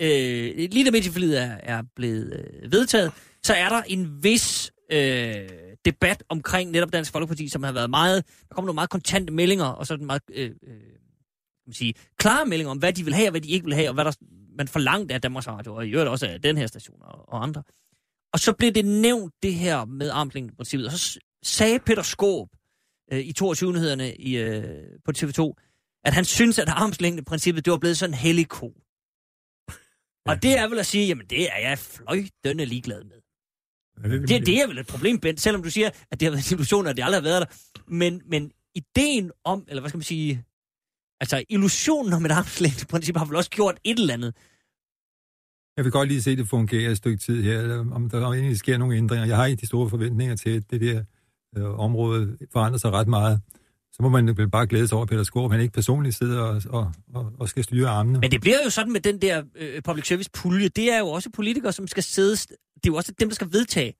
øh, 0.00 0.68
lige 0.70 0.84
da 0.84 0.90
medieforlidet 0.90 1.42
er, 1.42 1.56
er 1.62 1.82
blevet 1.96 2.32
øh, 2.62 2.72
vedtaget, 2.72 3.12
så 3.44 3.54
er 3.54 3.68
der 3.68 3.82
en 3.82 4.22
vis 4.22 4.72
øh, 4.92 5.48
debat 5.84 6.22
omkring 6.28 6.70
netop 6.70 6.92
Dansk 6.92 7.12
Folkeparti, 7.12 7.48
som 7.48 7.62
har 7.62 7.72
været 7.72 7.90
meget, 7.90 8.24
der 8.48 8.54
kommer 8.54 8.66
nogle 8.66 8.74
meget 8.74 8.90
kontante 8.90 9.32
meldinger, 9.32 9.64
og 9.64 9.86
så 9.86 9.96
meget 9.96 10.22
øh, 10.30 10.50
øh, 10.66 10.76
man 11.68 11.74
sige, 11.74 11.94
klare 12.18 12.46
meldinger 12.46 12.70
om, 12.70 12.78
hvad 12.78 12.92
de 12.92 13.04
vil 13.04 13.14
have, 13.14 13.26
og 13.26 13.30
hvad 13.30 13.40
de 13.40 13.48
ikke 13.48 13.64
vil 13.64 13.74
have, 13.74 13.88
og 13.88 13.94
hvad 13.94 14.04
der, 14.04 14.12
man 14.58 14.68
forlangt 14.68 15.12
af 15.12 15.20
Danmarks 15.20 15.48
Radio, 15.48 15.74
og 15.74 15.86
i 15.86 15.90
øvrigt 15.90 16.10
også 16.10 16.26
af 16.26 16.42
den 16.42 16.56
her 16.56 16.66
station 16.66 17.02
og, 17.02 17.28
og 17.28 17.42
andre. 17.42 17.62
Og 18.32 18.38
så 18.40 18.52
blev 18.52 18.72
det 18.72 18.84
nævnt, 18.84 19.34
det 19.42 19.54
her 19.54 19.84
med 19.84 20.10
armslængdeprincippet, 20.10 20.86
og 20.86 20.92
så 20.92 21.18
sagde 21.42 21.78
Peter 21.78 22.02
Skåb 22.02 22.48
øh, 23.12 23.20
i 23.20 23.32
22-nyhederne 23.42 24.16
i, 24.16 24.36
øh, 24.36 24.64
på 25.04 25.12
TV2, 25.18 25.52
at 26.04 26.14
han 26.14 26.24
synes, 26.24 26.58
at 26.58 26.68
armslængdeprincippet, 26.68 27.64
det 27.64 27.70
var 27.70 27.78
blevet 27.78 27.98
sådan 27.98 28.14
en 28.14 28.18
hellig 28.18 28.48
ko. 28.48 28.72
Og 30.26 30.42
det 30.42 30.58
er 30.58 30.68
vel 30.68 30.78
at 30.78 30.86
sige, 30.86 31.06
jamen 31.06 31.26
det 31.26 31.42
er 31.52 31.58
jeg 31.68 31.78
fløjtende 31.78 32.64
ligeglad 32.64 33.04
med. 33.04 33.20
Ja, 34.02 34.08
det, 34.08 34.28
det, 34.28 34.46
det 34.46 34.62
er 34.62 34.66
vel 34.66 34.78
et 34.78 34.86
problem, 34.86 35.18
Bent, 35.18 35.40
selvom 35.40 35.62
du 35.62 35.70
siger, 35.70 35.90
at 36.10 36.20
det 36.20 36.26
har 36.26 36.30
været 36.30 36.50
en 36.50 36.54
illusion, 36.54 36.86
at 36.86 36.96
det 36.96 37.02
aldrig 37.02 37.22
har 37.22 37.28
været 37.28 37.40
der. 37.40 37.80
Men, 37.86 38.22
men 38.26 38.52
ideen 38.74 39.30
om, 39.44 39.64
eller 39.68 39.80
hvad 39.80 39.88
skal 39.88 39.98
man 39.98 40.02
sige, 40.02 40.44
altså 41.20 41.44
illusionen 41.48 42.12
om 42.12 42.24
et 42.24 42.30
armslængdeprincip 42.30 43.16
har 43.16 43.24
vel 43.24 43.36
også 43.36 43.50
gjort 43.50 43.78
et 43.84 43.98
eller 43.98 44.14
andet. 44.14 44.34
Jeg 45.76 45.84
vil 45.84 45.92
godt 45.92 46.08
lige 46.08 46.22
se, 46.22 46.30
at 46.30 46.38
det 46.38 46.48
fungerer 46.48 46.90
et 46.90 46.96
stykke 46.96 47.18
tid 47.18 47.42
her, 47.42 47.78
om 47.92 48.10
der 48.10 48.32
egentlig 48.32 48.56
sker 48.56 48.78
nogle 48.78 48.96
ændringer. 48.96 49.26
Jeg 49.26 49.36
har 49.36 49.46
ikke 49.46 49.60
de 49.60 49.66
store 49.66 49.90
forventninger 49.90 50.36
til, 50.36 50.50
at 50.50 50.70
det 50.70 50.80
der 50.80 51.04
øh, 51.56 51.78
område 51.78 52.38
forandrer 52.52 52.78
sig 52.78 52.90
ret 52.92 53.08
meget 53.08 53.40
så 53.98 54.02
må 54.02 54.08
man 54.08 54.36
vel 54.36 54.50
bare 54.50 54.66
glæde 54.66 54.88
sig 54.88 54.96
over, 54.96 55.02
at 55.02 55.08
Peter 55.08 55.22
Skåb, 55.22 55.50
han 55.52 55.60
ikke 55.60 55.72
personligt 55.72 56.16
sidder 56.16 56.40
og, 56.40 56.62
og, 56.68 56.92
og, 57.14 57.32
og 57.38 57.48
skal 57.48 57.64
styre 57.64 57.88
armene. 57.88 58.18
Men 58.18 58.30
det 58.30 58.40
bliver 58.40 58.56
jo 58.64 58.70
sådan 58.70 58.92
med 58.92 59.00
den 59.00 59.22
der 59.22 59.42
øh, 59.56 59.82
public 59.82 60.06
service 60.06 60.30
pulje. 60.34 60.68
Det 60.68 60.92
er 60.92 60.98
jo 60.98 61.08
også 61.08 61.30
politikere, 61.30 61.72
som 61.72 61.86
skal 61.86 62.02
sidde... 62.02 62.36
Det 62.36 62.86
er 62.86 62.88
jo 62.88 62.94
også 62.94 63.12
dem, 63.20 63.28
der 63.28 63.34
skal 63.34 63.52
vedtage, 63.52 63.94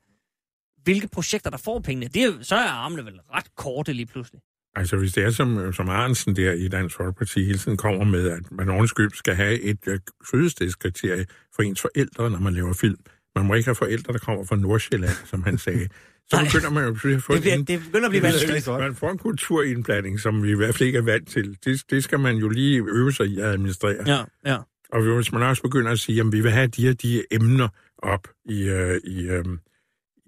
hvilke 0.82 1.08
projekter, 1.08 1.50
der 1.50 1.56
får 1.56 1.80
pengene. 1.80 2.08
Det 2.08 2.24
er, 2.24 2.32
så 2.42 2.54
er 2.54 2.68
armene 2.68 3.04
vel 3.04 3.20
ret 3.34 3.54
korte 3.56 3.92
lige 3.92 4.06
pludselig. 4.06 4.40
Altså, 4.76 4.96
hvis 4.96 5.12
det 5.12 5.24
er 5.24 5.30
som, 5.30 5.72
som 5.72 5.88
Arnsen 5.88 6.36
der 6.36 6.52
i 6.52 6.68
Dansk 6.68 6.96
Folkeparti 6.96 7.44
hele 7.44 7.58
tiden 7.58 7.76
kommer 7.76 8.04
med, 8.04 8.30
at 8.30 8.50
man 8.50 8.68
ordenskyld 8.68 9.10
skal 9.14 9.34
have 9.34 9.60
et 9.60 9.86
uh, 9.86 9.94
fødestedskriterie 10.30 11.26
for 11.54 11.62
ens 11.62 11.80
forældre, 11.80 12.30
når 12.30 12.38
man 12.38 12.54
laver 12.54 12.72
film. 12.72 12.98
Man 13.38 13.46
må 13.46 13.54
ikke 13.54 13.66
have 13.66 13.74
forældre, 13.74 14.12
der 14.12 14.18
kommer 14.18 14.44
fra 14.44 14.56
Nordsjælland, 14.56 15.16
som 15.24 15.42
han 15.42 15.58
sagde. 15.58 15.88
Så 16.30 16.36
Nej. 16.36 16.44
begynder 16.44 16.70
man 16.70 16.84
jo 16.84 16.90
at 16.90 17.22
få 17.22 17.34
det, 17.34 17.40
bliver, 17.40 17.54
en, 17.54 17.64
det 17.64 17.80
begynder 17.84 18.06
at 18.06 18.10
blive 18.10 18.22
vanskeligt. 18.22 18.66
Man 18.66 18.94
får 18.94 19.10
en 19.10 19.18
kulturindblanding, 19.18 20.20
som 20.20 20.42
vi 20.42 20.50
i 20.50 20.54
hvert 20.54 20.74
fald 20.74 20.86
ikke 20.86 20.98
er 20.98 21.02
vant 21.02 21.28
til. 21.28 21.56
Det, 21.64 21.82
det 21.90 22.04
skal 22.04 22.20
man 22.20 22.36
jo 22.36 22.48
lige 22.48 22.84
øve 22.88 23.12
sig 23.12 23.26
i 23.26 23.40
at 23.40 23.46
administrere. 23.46 23.96
Ja, 24.06 24.50
ja. 24.52 24.56
Og 24.92 25.14
hvis 25.16 25.32
man 25.32 25.42
også 25.42 25.62
begynder 25.62 25.90
at 25.90 25.98
sige, 25.98 26.20
at 26.20 26.26
vi 26.32 26.40
vil 26.40 26.50
have 26.50 26.66
de 26.66 26.86
her 26.86 26.92
de 26.92 27.22
emner 27.30 27.68
op 27.98 28.28
i, 28.44 28.70
uh, 28.70 28.96
i, 29.04 29.30
um, 29.30 29.60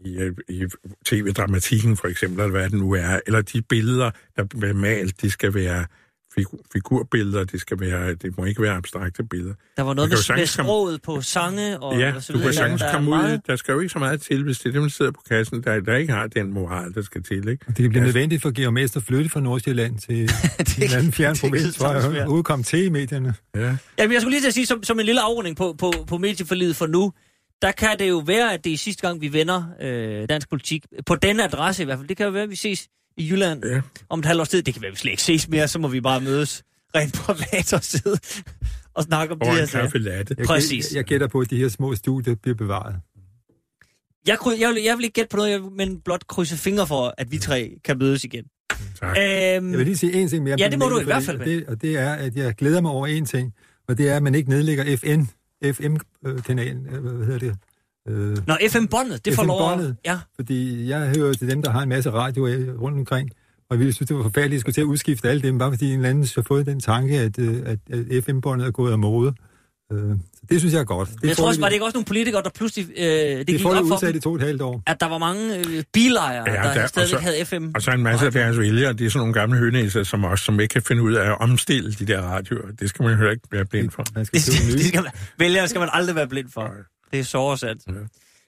i, 0.04 0.24
uh, 0.24 0.32
i 0.48 0.64
tv-dramatikken 1.06 1.96
for 1.96 2.08
eksempel, 2.08 2.40
eller 2.40 2.50
hvad 2.50 2.70
det 2.70 2.78
nu 2.78 2.92
er, 2.92 3.20
eller 3.26 3.42
de 3.42 3.62
billeder, 3.62 4.10
der 4.36 4.44
bliver 4.44 4.74
malt, 4.74 5.22
de 5.22 5.30
skal 5.30 5.54
være 5.54 5.86
figur, 6.34 6.58
figurbilleder, 6.72 7.44
det 7.44 7.60
skal 7.60 7.80
være, 7.80 8.14
det 8.14 8.38
må 8.38 8.44
ikke 8.44 8.62
være 8.62 8.72
abstrakte 8.72 9.24
billeder. 9.24 9.54
Der 9.76 9.82
var 9.82 9.94
noget 9.94 10.10
med, 10.10 10.36
med 10.36 10.46
sproget 10.46 11.02
på 11.02 11.20
sange 11.20 11.78
og, 11.78 11.98
ja, 11.98 12.14
og 12.14 12.22
så 12.22 12.32
videre. 12.32 12.44
du 12.44 12.48
kan 12.48 12.58
sagtens 12.58 12.82
komme 12.92 13.10
ud, 13.10 13.38
der 13.46 13.56
skal 13.56 13.72
jo 13.72 13.80
ikke 13.80 13.92
så 13.92 13.98
meget 13.98 14.22
til, 14.22 14.44
hvis 14.44 14.58
det 14.58 14.68
er 14.68 14.72
dem, 14.72 14.82
der 14.82 14.88
sidder 14.88 15.10
på 15.10 15.20
kassen, 15.28 15.62
der, 15.62 15.80
der 15.80 15.96
ikke 15.96 16.12
har 16.12 16.26
den 16.26 16.52
moral, 16.52 16.94
der 16.94 17.02
skal 17.02 17.22
til, 17.22 17.48
ikke? 17.48 17.64
Det 17.66 17.74
bliver 17.74 17.88
altså, 17.88 18.00
nødvendigt 18.00 18.42
for 18.42 18.50
Georg 18.50 18.72
Mester 18.72 19.00
at 19.00 19.06
flytte 19.06 19.30
fra 19.30 19.40
Nordsjælland 19.40 19.98
til 19.98 20.16
det, 20.58 20.78
en 20.78 20.98
anden 20.98 21.12
fjern 21.12 21.36
provins, 21.40 21.78
for 21.78 21.84
at 21.84 22.28
udkomme 22.28 22.62
til 22.62 22.84
i 22.84 22.88
medierne. 22.88 23.34
Ja. 23.54 23.60
ja 23.98 24.06
men 24.06 24.12
jeg 24.12 24.20
skulle 24.20 24.34
lige 24.34 24.42
til 24.42 24.48
at 24.48 24.54
sige, 24.54 24.66
som, 24.66 24.82
som 24.82 25.00
en 25.00 25.06
lille 25.06 25.20
afrunding 25.20 25.56
på, 25.56 25.74
på, 25.78 25.92
på 26.06 26.18
medieforlidet 26.18 26.76
for 26.76 26.86
nu, 26.86 27.12
der 27.62 27.72
kan 27.72 27.98
det 27.98 28.08
jo 28.08 28.22
være, 28.26 28.52
at 28.52 28.64
det 28.64 28.72
er 28.72 28.76
sidste 28.76 29.06
gang, 29.06 29.20
vi 29.20 29.32
vender 29.32 29.64
øh, 29.80 30.28
dansk 30.28 30.48
politik. 30.50 30.84
På 31.06 31.16
den 31.16 31.40
adresse 31.40 31.82
i 31.82 31.84
hvert 31.84 31.98
fald. 31.98 32.08
Det 32.08 32.16
kan 32.16 32.26
jo 32.26 32.32
være, 32.32 32.42
at 32.42 32.50
vi 32.50 32.56
ses 32.56 32.88
i 33.16 33.30
Jylland 33.30 33.64
ja. 33.64 33.80
om 34.08 34.18
et 34.18 34.24
halvt 34.24 34.40
års 34.40 34.48
tid. 34.48 34.62
Det 34.62 34.74
kan 34.74 34.82
være, 34.82 34.90
vi 34.90 34.96
slet 34.96 35.10
ikke 35.10 35.22
ses 35.22 35.48
mere, 35.48 35.68
så 35.68 35.78
må 35.78 35.88
vi 35.88 36.00
bare 36.00 36.20
mødes 36.20 36.64
rent 36.94 37.14
privat 37.14 37.72
og 37.72 37.84
sidde 37.84 38.18
og 38.94 39.02
snakke 39.02 39.34
om 39.34 39.40
og 39.40 39.46
de 39.46 39.52
her 39.52 39.66
sager. 39.66 39.98
latte. 39.98 40.36
Præcis. 40.46 40.90
Jeg, 40.90 40.96
jeg 40.96 41.04
gætter 41.04 41.26
på, 41.26 41.40
at 41.40 41.50
de 41.50 41.56
her 41.56 41.68
små 41.68 41.94
studier 41.94 42.34
bliver 42.34 42.54
bevaret. 42.54 42.96
Jeg, 44.26 44.38
jeg, 44.60 44.68
vil, 44.68 44.82
jeg 44.82 44.96
vil 44.96 45.04
ikke 45.04 45.14
gætte 45.14 45.28
på 45.28 45.36
noget, 45.36 45.72
men 45.72 46.00
blot 46.00 46.26
krydse 46.26 46.56
fingre 46.56 46.86
for, 46.86 47.14
at 47.18 47.32
vi 47.32 47.38
tre 47.38 47.78
kan 47.84 47.98
mødes 47.98 48.24
igen. 48.24 48.44
Tak. 49.00 49.16
Øhm, 49.18 49.70
jeg 49.70 49.78
vil 49.78 49.86
lige 49.86 49.96
sige 49.96 50.12
en 50.12 50.28
ting 50.28 50.44
mere. 50.44 50.56
Ja, 50.58 50.68
det 50.68 50.78
må 50.78 50.88
du 50.88 51.00
i 51.00 51.04
hvert 51.04 51.22
fald. 51.22 51.40
Og 51.40 51.46
det, 51.46 51.66
og 51.66 51.82
det 51.82 51.98
er, 51.98 52.12
at 52.12 52.36
jeg 52.36 52.54
glæder 52.54 52.80
mig 52.80 52.90
over 52.90 53.06
en 53.06 53.26
ting, 53.26 53.54
og 53.88 53.98
det 53.98 54.08
er, 54.08 54.16
at 54.16 54.22
man 54.22 54.34
ikke 54.34 54.50
nedlægger 54.50 54.96
FN, 54.96 55.22
FM-kanalen, 55.72 56.86
øh, 56.86 57.00
hvad 57.00 57.26
hedder 57.26 57.38
det? 57.38 57.56
Øh, 58.08 58.36
Nå, 58.46 58.56
FM-båndet, 58.68 59.24
det 59.24 59.34
får 59.34 59.44
lov 59.44 59.80
Ja. 60.04 60.18
Fordi 60.36 60.88
jeg 60.88 61.12
hører 61.16 61.32
til 61.32 61.50
dem, 61.50 61.62
der 61.62 61.70
har 61.70 61.82
en 61.82 61.88
masse 61.88 62.10
radio 62.10 62.46
rundt 62.80 62.98
omkring, 62.98 63.30
og 63.70 63.78
vi 63.78 63.92
synes, 63.92 64.08
det 64.08 64.16
var 64.16 64.22
forfærdeligt 64.22 64.54
at 64.54 64.60
skulle 64.60 64.74
til 64.74 64.80
at 64.80 64.84
udskifte 64.84 65.28
alle 65.28 65.42
dem, 65.42 65.58
bare 65.58 65.72
fordi 65.72 65.86
en 65.86 65.96
eller 65.96 66.08
anden 66.10 66.28
har 66.34 66.42
fået 66.42 66.66
den 66.66 66.80
tanke, 66.80 67.18
at, 67.18 67.38
øh, 67.38 67.62
at, 67.66 67.78
at 67.92 68.24
FM-båndet 68.24 68.66
er 68.66 68.70
gået 68.70 68.92
af 68.92 68.98
mode. 68.98 69.34
Øh, 69.92 69.98
så 70.34 70.40
det 70.50 70.60
synes 70.60 70.74
jeg 70.74 70.80
er 70.80 70.84
godt. 70.84 71.08
Det 71.08 71.28
jeg 71.28 71.36
tror 71.36 71.48
også, 71.48 71.60
var 71.60 71.68
det 71.68 71.72
ikke 71.74 71.84
også 71.84 71.96
nogle 71.96 72.04
politikere, 72.04 72.42
der 72.42 72.50
pludselig... 72.50 72.88
Øh, 72.96 73.04
det, 73.04 73.38
det 73.38 73.46
gik 73.46 73.66
op 73.66 73.74
for 73.88 73.96
dem, 73.96 74.16
i 74.16 74.20
to 74.20 74.30
og 74.30 74.36
et 74.36 74.42
halvt 74.42 74.62
år. 74.62 74.82
At 74.86 75.00
der 75.00 75.06
var 75.06 75.18
mange 75.18 75.58
øh, 75.58 75.82
bilejere, 75.92 76.50
ja, 76.50 76.56
der, 76.56 76.74
der 76.74 76.86
stadigvæk 76.86 77.18
så, 77.18 77.18
havde 77.18 77.44
FM. 77.44 77.70
Og 77.74 77.82
så 77.82 77.90
en 77.90 78.02
masse 78.02 78.26
af 78.26 78.32
deres 78.32 78.58
vælgere, 78.58 78.92
det 78.92 79.06
er 79.06 79.10
sådan 79.10 79.18
nogle 79.18 79.34
gamle 79.34 79.58
hønæser, 79.58 80.02
som 80.02 80.24
også 80.24 80.44
som 80.44 80.60
ikke 80.60 80.72
kan 80.72 80.82
finde 80.82 81.02
ud 81.02 81.12
af 81.12 81.30
at 81.30 81.40
omstille 81.40 81.92
de 81.92 82.06
der 82.06 82.20
radioer. 82.20 82.72
Det 82.80 82.88
skal 82.88 83.02
man 83.02 83.18
jo 83.20 83.30
ikke 83.30 83.42
være 83.52 83.64
blind 83.64 83.90
for. 83.90 84.02
Det, 84.02 84.14
det, 84.16 84.32
det, 84.32 84.42
det 84.72 84.86
skal 84.86 85.02
man, 85.02 85.12
vælgere 85.38 85.68
skal 85.68 85.78
man 85.78 85.88
aldrig 85.92 86.16
være 86.16 86.28
blind 86.28 86.48
for. 86.54 86.72
Det 87.10 87.18
er 87.18 87.24
sårsat. 87.24 87.76
Ja. 87.86 87.92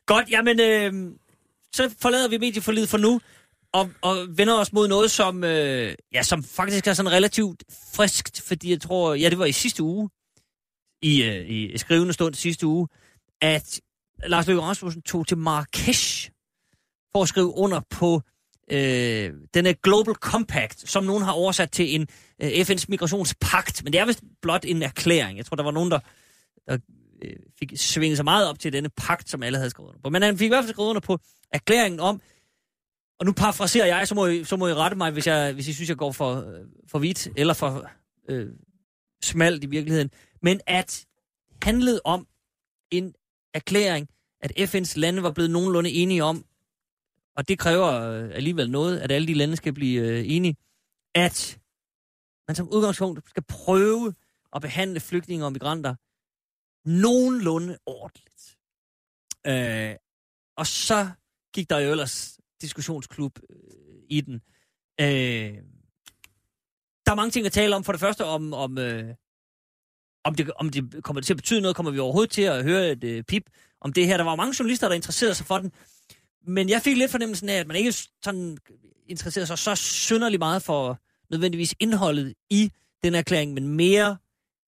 Godt, 0.06 0.30
jamen... 0.30 0.60
Øh, 0.60 1.12
så 1.74 1.94
forlader 2.00 2.28
vi 2.28 2.38
medieforlidet 2.38 2.88
for 2.88 2.98
nu 2.98 3.20
og, 3.72 3.90
og 4.02 4.26
vender 4.36 4.54
os 4.54 4.72
mod 4.72 4.88
noget, 4.88 5.10
som, 5.10 5.44
øh, 5.44 5.94
ja, 6.14 6.22
som 6.22 6.42
faktisk 6.42 6.86
er 6.86 6.92
sådan 6.92 7.12
relativt 7.12 7.64
friskt, 7.94 8.40
fordi 8.40 8.70
jeg 8.70 8.80
tror, 8.80 9.14
ja, 9.14 9.30
det 9.30 9.38
var 9.38 9.44
i 9.44 9.52
sidste 9.52 9.82
uge, 9.82 10.10
i, 11.02 11.22
øh, 11.22 11.50
i 11.50 11.78
skrivende 11.78 12.12
stund 12.12 12.34
sidste 12.34 12.66
uge, 12.66 12.88
at 13.40 13.80
Lars 14.26 14.46
Løkke 14.46 14.62
Rasmussen 14.62 15.02
tog 15.02 15.26
til 15.26 15.38
Marrakesh 15.38 16.30
for 17.12 17.22
at 17.22 17.28
skrive 17.28 17.54
under 17.54 17.80
på 17.90 18.22
øh, 18.70 19.32
denne 19.54 19.74
Global 19.74 20.14
Compact, 20.14 20.90
som 20.90 21.04
nogen 21.04 21.22
har 21.22 21.32
oversat 21.32 21.70
til 21.70 21.94
en 21.94 22.08
øh, 22.42 22.50
FN's 22.50 22.84
migrationspagt, 22.88 23.84
men 23.84 23.92
det 23.92 24.00
er 24.00 24.06
vist 24.06 24.22
blot 24.42 24.64
en 24.64 24.82
erklæring. 24.82 25.38
Jeg 25.38 25.46
tror, 25.46 25.56
der 25.56 25.62
var 25.62 25.70
nogen, 25.70 25.90
der, 25.90 25.98
der 26.68 26.78
øh, 27.24 27.36
fik 27.58 27.72
svinget 27.76 28.16
sig 28.18 28.24
meget 28.24 28.48
op 28.48 28.58
til 28.58 28.72
denne 28.72 28.88
pagt, 28.88 29.30
som 29.30 29.42
alle 29.42 29.58
havde 29.58 29.70
skrevet 29.70 29.88
under 29.88 30.00
på. 30.00 30.10
Men 30.10 30.22
han 30.22 30.38
fik 30.38 30.46
i 30.46 30.48
hvert 30.48 30.64
fald 30.64 30.74
skrevet 30.74 30.88
under 30.88 31.00
på 31.00 31.18
erklæringen 31.52 32.00
om, 32.00 32.20
og 33.18 33.26
nu 33.26 33.32
parafraserer 33.32 33.86
jeg, 33.86 34.08
så 34.08 34.14
må 34.14 34.26
I, 34.26 34.44
så 34.44 34.56
må 34.56 34.68
I 34.68 34.74
rette 34.74 34.96
mig, 34.96 35.10
hvis, 35.10 35.26
jeg, 35.26 35.52
hvis 35.52 35.68
I 35.68 35.72
synes, 35.72 35.88
jeg 35.88 35.96
går 35.96 36.12
for, 36.12 36.34
øh, 36.34 36.60
for 36.88 36.98
vidt, 36.98 37.28
eller 37.36 37.54
for 37.54 37.90
øh, 38.28 38.50
smalt 39.22 39.64
i 39.64 39.66
virkeligheden. 39.66 40.10
Men 40.42 40.60
at 40.66 41.06
handlede 41.62 42.00
om 42.04 42.26
en 42.90 43.14
erklæring, 43.54 44.08
at 44.40 44.52
FN's 44.74 44.92
lande 44.96 45.22
var 45.22 45.30
blevet 45.30 45.50
nogenlunde 45.50 45.90
enige 45.90 46.24
om, 46.24 46.44
og 47.36 47.48
det 47.48 47.58
kræver 47.58 47.88
øh, 47.88 48.30
alligevel 48.34 48.70
noget, 48.70 48.98
at 48.98 49.12
alle 49.12 49.28
de 49.28 49.34
lande 49.34 49.56
skal 49.56 49.72
blive 49.72 50.00
øh, 50.00 50.24
enige, 50.26 50.56
at 51.14 51.58
man 52.48 52.54
som 52.54 52.68
udgangspunkt 52.68 53.28
skal 53.28 53.42
prøve 53.42 54.14
at 54.52 54.62
behandle 54.62 55.00
flygtninge 55.00 55.44
og 55.44 55.52
migranter 55.52 55.94
nogenlunde 56.84 57.78
ordentligt. 57.86 58.58
Øh, 59.46 59.96
og 60.56 60.66
så 60.66 61.10
gik 61.54 61.70
der 61.70 61.78
jo 61.78 61.90
ellers 61.90 62.40
diskussionsklub 62.60 63.38
øh, 63.50 64.02
i 64.08 64.20
den. 64.20 64.34
Øh, 65.00 65.58
der 67.06 67.12
er 67.12 67.14
mange 67.14 67.30
ting 67.30 67.46
at 67.46 67.52
tale 67.52 67.76
om. 67.76 67.84
For 67.84 67.92
det 67.92 68.00
første 68.00 68.24
om, 68.24 68.52
om, 68.52 68.78
øh, 68.78 69.14
om, 70.24 70.34
det, 70.34 70.52
om 70.52 70.70
det 70.70 71.04
kommer 71.04 71.22
til 71.22 71.32
at 71.32 71.36
betyde 71.36 71.60
noget, 71.60 71.76
kommer 71.76 71.92
vi 71.92 71.98
overhovedet 71.98 72.30
til 72.30 72.42
at 72.42 72.64
høre 72.64 72.92
et 72.92 73.04
øh, 73.04 73.24
pip 73.24 73.50
om 73.80 73.92
det 73.92 74.06
her. 74.06 74.16
Der 74.16 74.24
var 74.24 74.36
mange 74.36 74.56
journalister, 74.58 74.88
der 74.88 74.94
interesserede 74.94 75.34
sig 75.34 75.46
for 75.46 75.58
den. 75.58 75.72
Men 76.46 76.68
jeg 76.68 76.82
fik 76.82 76.96
lidt 76.96 77.10
fornemmelsen 77.10 77.48
af, 77.48 77.54
at 77.54 77.66
man 77.66 77.76
ikke 77.76 77.92
sådan 78.22 78.58
interesserede 79.06 79.46
sig 79.46 79.58
så 79.58 79.74
synderligt 79.74 80.38
meget 80.38 80.62
for 80.62 81.00
nødvendigvis 81.30 81.74
indholdet 81.80 82.34
i 82.50 82.70
den 83.02 83.14
erklæring, 83.14 83.54
men 83.54 83.68
mere, 83.68 84.16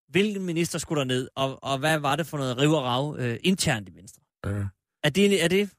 hvilken 0.09 0.47
minister 0.47 0.79
skulle 0.79 0.99
der 0.99 1.07
ned, 1.07 1.29
og, 1.37 1.65
og 1.65 1.79
hvad 1.79 1.99
var 1.99 2.17
det 2.17 2.27
for 2.27 2.39
noget 2.39 2.59
riv 2.59 2.73
og 2.73 2.83
rav 2.85 3.17
øh, 3.19 3.37
internt 3.43 3.89
i 3.89 3.93
Venstre? 3.97 4.23
Ja. 4.47 4.65
Er 5.05 5.11
det, 5.11 5.45
er 5.45 5.49
det 5.49 5.71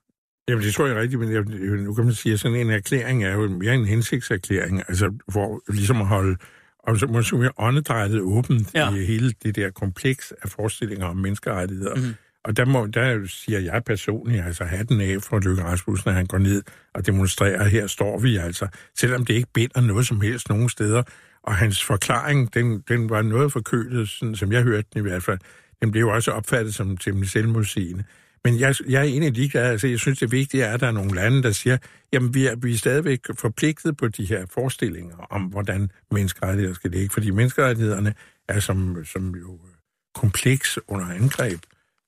Jamen, 0.48 0.64
det 0.64 0.74
tror 0.74 0.88
jeg 0.88 0.96
rigtigt, 0.96 1.20
men 1.20 1.32
jeg, 1.34 1.42
nu 1.78 1.94
kan 1.94 2.06
man 2.06 2.14
sige, 2.14 2.34
at 2.34 2.40
sådan 2.40 2.58
en 2.58 2.70
erklæring 2.70 3.24
er 3.24 3.34
jo 3.34 3.50
mere 3.50 3.74
en 3.74 3.86
hensigtserklæring, 3.86 4.84
altså 4.88 5.14
hvor 5.32 5.72
ligesom 5.74 6.02
at 6.02 6.08
holde 6.08 6.38
og 6.80 6.98
så 6.98 7.08
måske 7.08 7.38
mere 7.38 7.52
åndedrættet 7.58 8.22
åbent 8.22 8.74
Ja. 8.76 8.96
i 8.96 9.06
hele 9.06 9.34
det 9.44 9.56
der 9.56 9.70
kompleks 9.72 10.34
af 10.44 10.50
forestillinger 10.50 11.06
om 11.06 11.18
menneskerettigheder. 11.18 11.96
Mm. 11.96 12.14
Og 12.44 12.58
der, 12.58 12.66
må, 12.66 12.86
der 12.86 13.28
siger 13.28 13.60
jeg 13.60 13.84
personligt, 13.86 14.44
altså 14.46 14.64
hatten 14.64 15.02
af 15.02 15.22
for 15.22 15.40
Løkke 15.40 15.64
Rasmussen, 15.64 16.10
at 16.10 16.16
han 16.16 16.26
går 16.26 16.38
ned 16.38 16.64
og 16.94 17.06
demonstrerer, 17.06 17.64
her 17.64 17.88
står 17.88 18.20
vi 18.20 18.38
altså, 18.38 18.68
selvom 18.98 19.26
det 19.26 19.34
ikke 19.34 19.50
binder 19.54 19.82
noget 19.82 20.08
som 20.08 20.22
helst 20.22 20.50
nogen 20.50 20.70
steder. 20.70 21.04
Og 21.46 21.56
hans 21.56 21.84
forklaring, 21.84 22.54
den, 22.54 22.84
den 22.88 23.10
var 23.10 23.22
noget 23.22 23.52
forkølet, 23.52 24.10
sådan, 24.10 24.36
som 24.36 24.52
jeg 24.52 24.64
hørte 24.64 24.88
den 24.94 25.00
i 25.00 25.10
hvert 25.10 25.24
fald. 25.24 25.40
Den 25.82 25.92
blev 25.92 26.08
også 26.08 26.32
opfattet 26.32 26.76
som 26.76 26.98
temmelig 26.98 27.30
selvmodsigende. 27.30 28.04
Men 28.44 28.60
jeg, 28.60 28.76
jeg 28.90 29.00
er 29.00 29.04
egentlig 29.04 29.32
ligeglad. 29.32 29.72
Altså, 29.72 29.88
jeg 29.88 30.00
synes, 30.00 30.20
det 30.20 30.32
vigtige 30.32 30.64
er, 30.64 30.74
at 30.74 30.80
der 30.80 30.88
er 30.88 30.92
nogle 30.92 31.16
lande, 31.16 31.44
der 31.44 31.52
siger, 31.52 31.78
jamen, 32.14 32.34
vi 32.34 32.46
er, 32.46 32.56
vi 32.56 32.74
er 32.74 32.78
stadigvæk 32.78 33.20
forpligtet 33.40 33.98
på 33.98 34.08
de 34.08 34.26
her 34.26 34.46
forestillinger 34.54 35.16
om, 35.30 35.42
hvordan 35.42 35.92
menneskerettigheder 36.12 36.76
skal 36.76 36.92
ligge. 36.92 37.10
Fordi 37.10 37.32
menneskerettighederne 37.32 38.14
er 38.50 38.60
som, 38.60 39.06
som 39.06 39.36
jo 39.36 39.54
øh, 39.54 39.72
kompleks 40.16 40.80
under 40.88 41.06
angreb 41.06 41.60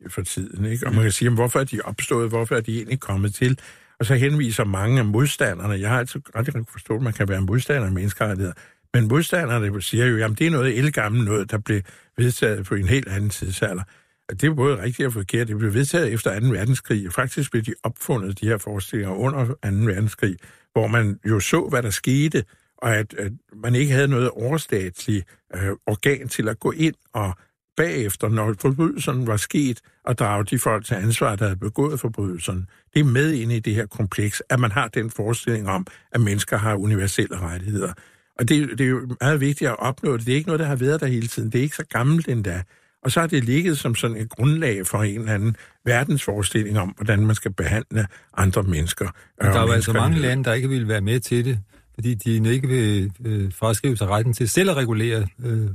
for 0.09 0.21
tiden. 0.21 0.65
Ikke? 0.65 0.87
Og 0.87 0.93
man 0.93 1.03
kan 1.03 1.11
sige, 1.11 1.25
jamen, 1.25 1.37
hvorfor 1.37 1.59
er 1.59 1.63
de 1.63 1.81
opstået? 1.81 2.29
Hvorfor 2.29 2.55
er 2.55 2.61
de 2.61 2.75
egentlig 2.75 2.99
kommet 2.99 3.33
til? 3.33 3.59
Og 3.99 4.05
så 4.05 4.15
henviser 4.15 4.63
mange 4.63 4.99
af 4.99 5.05
modstanderne. 5.05 5.73
Jeg 5.73 5.89
har 5.89 5.99
altid 5.99 6.21
aldrig 6.33 6.53
kunne 6.53 6.65
forstå, 6.71 6.95
at 6.95 7.01
man 7.01 7.13
kan 7.13 7.29
være 7.29 7.41
modstander 7.41 7.87
af 7.87 7.93
menneskerettigheder. 7.93 8.53
Men 8.93 9.07
modstanderne 9.07 9.81
siger 9.81 10.05
jo, 10.05 10.17
jamen 10.17 10.35
det 10.35 10.47
er 10.47 10.51
noget 10.51 10.77
elgammelt 10.77 11.25
noget, 11.25 11.51
der 11.51 11.57
blev 11.57 11.81
vedtaget 12.17 12.65
på 12.65 12.75
en 12.75 12.87
helt 12.87 13.07
anden 13.07 13.29
tidsalder. 13.29 13.83
Det 14.29 14.43
er 14.43 14.53
både 14.53 14.81
rigtigt 14.81 15.05
og 15.05 15.13
forkert. 15.13 15.47
Det 15.47 15.57
blev 15.57 15.73
vedtaget 15.73 16.13
efter 16.13 16.39
2. 16.39 16.47
verdenskrig, 16.47 17.07
og 17.07 17.13
faktisk 17.13 17.51
blev 17.51 17.63
de 17.63 17.73
opfundet, 17.83 18.41
de 18.41 18.47
her 18.47 18.57
forestillinger, 18.57 19.15
under 19.15 19.45
2. 19.45 19.53
verdenskrig, 19.63 20.37
hvor 20.73 20.87
man 20.87 21.19
jo 21.25 21.39
så, 21.39 21.67
hvad 21.69 21.83
der 21.83 21.89
skete, 21.89 22.43
og 22.77 22.95
at, 22.95 23.13
at 23.13 23.31
man 23.63 23.75
ikke 23.75 23.93
havde 23.93 24.07
noget 24.07 24.29
overstatsligt 24.29 25.25
øh, 25.55 25.69
organ 25.85 26.27
til 26.27 26.49
at 26.49 26.59
gå 26.59 26.71
ind 26.71 26.95
og 27.13 27.33
bagefter, 27.77 28.29
når 28.29 28.55
forbrydelsen 28.59 29.27
var 29.27 29.37
sket, 29.37 29.81
og 30.03 30.17
drage 30.17 30.43
de 30.43 30.59
folk 30.59 30.85
til 30.85 30.95
ansvar, 30.95 31.35
der 31.35 31.45
havde 31.45 31.59
begået 31.59 31.99
forbrydelsen. 31.99 32.69
Det 32.93 32.99
er 32.99 33.03
med 33.03 33.33
ind 33.33 33.51
i 33.51 33.59
det 33.59 33.75
her 33.75 33.85
kompleks, 33.85 34.43
at 34.49 34.59
man 34.59 34.71
har 34.71 34.87
den 34.87 35.11
forestilling 35.11 35.69
om, 35.69 35.87
at 36.11 36.21
mennesker 36.21 36.57
har 36.57 36.75
universelle 36.75 37.39
rettigheder. 37.39 37.93
Og 38.39 38.49
det, 38.49 38.69
det 38.69 38.81
er 38.81 38.89
jo 38.89 39.15
meget 39.21 39.39
vigtigt 39.41 39.69
at 39.69 39.79
opnå 39.79 40.17
det. 40.17 40.25
Det 40.25 40.31
er 40.31 40.35
ikke 40.35 40.47
noget, 40.47 40.59
der 40.59 40.65
har 40.65 40.75
været 40.75 41.01
der 41.01 41.07
hele 41.07 41.27
tiden. 41.27 41.51
Det 41.51 41.59
er 41.59 41.63
ikke 41.63 41.75
så 41.75 41.85
gammelt 41.89 42.27
endda. 42.27 42.63
Og 43.03 43.11
så 43.11 43.19
har 43.19 43.27
det 43.27 43.43
ligget 43.43 43.77
som 43.77 43.95
sådan 43.95 44.17
et 44.17 44.29
grundlag 44.29 44.87
for 44.87 45.03
en 45.03 45.19
eller 45.19 45.33
anden 45.33 45.55
verdensforestilling 45.85 46.79
om, 46.79 46.89
hvordan 46.89 47.25
man 47.25 47.35
skal 47.35 47.53
behandle 47.53 48.07
andre 48.37 48.63
mennesker. 48.63 49.05
Men 49.41 49.51
der 49.51 49.59
er 49.59 49.65
jo 49.65 49.71
altså 49.71 49.93
mange 49.93 50.19
lande, 50.19 50.43
der 50.43 50.53
ikke 50.53 50.69
vil 50.69 50.87
være 50.87 51.01
med 51.01 51.19
til 51.19 51.45
det, 51.45 51.59
fordi 51.93 52.13
de 52.13 52.53
ikke 52.53 52.67
vil 52.67 53.11
øh, 53.25 53.53
fraskrive 53.53 53.97
sig 53.97 54.07
retten 54.07 54.33
til 54.33 54.49
selv 54.49 54.69
at 54.69 54.75
regulere, 54.75 55.27
øh, 55.45 55.67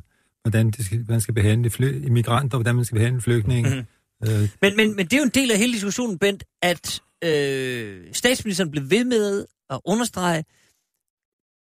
hvordan 0.43 0.71
det 0.71 0.85
skal, 0.85 1.05
man 1.09 1.21
skal 1.21 1.35
behandle 1.35 1.71
fly, 1.71 2.07
immigranter, 2.07 2.59
hvordan 2.59 2.77
man 2.77 2.85
skal 2.85 2.99
behandle 2.99 3.21
flygtninge. 3.21 3.71
Mm-hmm. 3.71 4.35
Øh, 4.35 4.49
Men, 4.63 4.77
men, 4.77 4.97
men 4.97 5.07
det 5.07 5.13
er 5.13 5.19
jo 5.19 5.25
en 5.25 5.31
del 5.35 5.51
af 5.51 5.59
hele 5.59 5.73
diskussionen, 5.73 6.19
Bent, 6.19 6.45
at 6.63 7.01
øh, 7.25 8.01
statsministeren 8.13 8.71
blev 8.71 8.91
ved 8.91 9.05
med 9.05 9.45
at 9.71 9.81
understrege, 9.85 10.45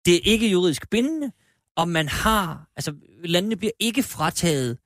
det 0.07 0.15
er 0.15 0.19
ikke 0.23 0.49
juridisk 0.49 0.89
bindende, 0.89 1.31
og 1.75 1.89
man 1.89 2.07
har, 2.07 2.69
altså 2.75 2.93
landene 3.23 3.55
bliver 3.55 3.71
ikke 3.79 4.03
frataget 4.03 4.77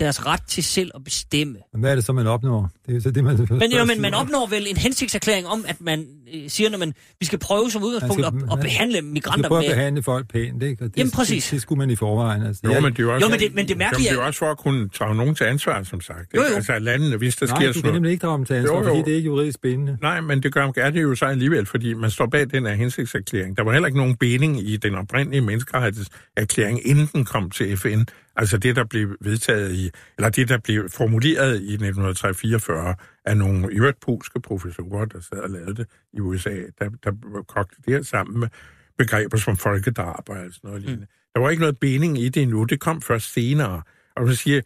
deres 0.00 0.26
ret 0.26 0.42
til 0.48 0.64
selv 0.64 0.90
at 0.94 1.04
bestemme. 1.04 1.56
men 1.72 1.80
hvad 1.80 1.90
er 1.90 1.94
det 1.94 2.04
så, 2.04 2.12
man 2.12 2.26
opnår? 2.26 2.70
Det 2.86 2.90
er 2.92 2.94
jo 2.94 3.00
så 3.00 3.10
det, 3.10 3.24
man 3.24 3.46
Men, 3.50 3.72
jo, 3.72 3.84
men 3.84 4.00
man 4.00 4.14
opnår 4.14 4.46
vel 4.46 4.66
en 4.70 4.76
hensigtserklæring 4.76 5.46
om, 5.46 5.64
at 5.68 5.80
man 5.80 6.06
øh, 6.34 6.50
siger, 6.50 6.70
når 6.70 6.78
man, 6.78 6.92
vi 7.20 7.26
skal 7.26 7.38
prøve 7.38 7.70
som 7.70 7.82
udgangspunkt 7.82 8.26
skal- 8.26 8.42
at, 8.44 8.52
at 8.52 8.60
behandle 8.60 8.92
Man 9.00 9.02
skal 9.02 9.12
migranter 9.12 9.48
prøve 9.48 9.58
at 9.64 9.68
med... 9.68 9.74
behandle 9.76 10.02
folk 10.02 10.28
pænt, 10.32 10.62
ikke? 10.62 10.84
Og 10.84 10.90
det, 10.90 10.96
Jamen, 10.98 11.10
præcis. 11.10 11.44
Det, 11.44 11.50
det 11.52 11.62
skulle 11.62 11.78
man 11.78 11.90
i 11.90 11.96
forvejen. 11.96 12.42
Altså, 12.42 12.60
Jo, 12.64 12.80
men 12.80 12.92
det 12.92 12.98
er 12.98 13.02
jo 13.02 13.14
også, 13.14 13.26
Jo, 13.26 13.30
men 13.30 13.40
det, 13.40 13.54
men 13.54 13.68
det 13.68 13.76
mærkelige 13.76 14.06
Jamen, 14.06 14.16
det 14.16 14.18
er 14.18 14.20
er... 14.20 14.22
jo 14.22 14.26
også 14.26 14.38
for 14.38 14.50
at 14.50 14.58
kunne 14.58 14.88
tage 14.88 15.14
nogen 15.14 15.34
til 15.34 15.44
ansvar, 15.44 15.82
som 15.82 16.00
sagt. 16.00 16.34
Jo, 16.36 16.40
jo. 16.50 16.54
Altså, 16.54 16.78
landene, 16.78 17.16
hvis 17.16 17.36
der 17.36 17.46
Nej, 17.46 17.56
sker 17.56 17.66
du 17.66 17.72
kan 17.72 17.80
sådan 17.80 17.92
nemlig 17.94 18.12
ikke 18.12 18.22
drage 18.26 18.36
dem 18.36 18.44
til 18.44 18.54
ansvar, 18.54 18.74
Jo, 18.74 18.80
jo. 18.82 18.88
fordi 18.88 18.98
det 18.98 19.12
er 19.12 19.16
ikke 19.16 19.26
juridisk 19.26 19.60
bindende. 19.60 19.98
Nej, 20.02 20.20
men 20.20 20.42
det 20.42 20.52
gør 20.52 20.72
er 20.76 20.90
det 20.90 21.02
jo 21.02 21.14
så 21.14 21.24
alligevel, 21.24 21.66
fordi 21.66 21.94
man 21.94 22.10
står 22.10 22.26
bag 22.26 22.50
den 22.50 22.66
her 22.66 22.74
hensigtserklæring. 22.74 23.56
Der 23.56 23.62
var 23.62 23.72
heller 23.72 23.86
ikke 23.86 23.98
nogen 23.98 24.16
binding 24.16 24.68
i 24.68 24.76
den 24.76 24.94
oprindelige 24.94 25.40
menneskerettighedserklæring, 25.40 26.86
inden 26.86 27.08
den 27.12 27.24
kom 27.24 27.50
til 27.50 27.76
FN. 27.76 28.00
Altså 28.38 28.58
det, 28.58 28.76
der 28.76 28.84
blev 28.84 29.16
vedtaget 29.20 29.74
i, 29.74 29.90
eller 30.18 30.30
det, 30.30 30.48
der 30.48 30.58
blev 30.58 30.88
formuleret 30.90 31.54
i 31.54 31.72
1944 31.72 32.94
af 33.24 33.36
nogle 33.36 33.72
i 33.72 33.76
øvrigt 33.76 34.00
polske 34.00 34.40
professorer, 34.40 35.04
der 35.04 35.20
sad 35.20 35.38
og 35.38 35.50
lavede 35.50 35.74
det 35.74 35.86
i 36.12 36.20
USA, 36.20 36.56
der, 36.78 36.88
der 37.04 37.12
kogte 37.48 37.76
det 37.86 37.94
her 37.94 38.02
sammen 38.02 38.40
med 38.40 38.48
begreber 38.98 39.36
som 39.36 39.56
folkedrab 39.56 40.28
og 40.28 40.36
sådan 40.36 40.52
noget 40.62 40.82
lignende. 40.82 41.06
Der 41.34 41.40
var 41.40 41.50
ikke 41.50 41.60
noget 41.60 41.78
binding 41.78 42.18
i 42.18 42.28
det 42.28 42.42
endnu, 42.42 42.64
det 42.64 42.80
kom 42.80 43.02
først 43.02 43.32
senere. 43.32 43.82
Og 44.16 44.24
man 44.24 44.34
siger, 44.34 44.60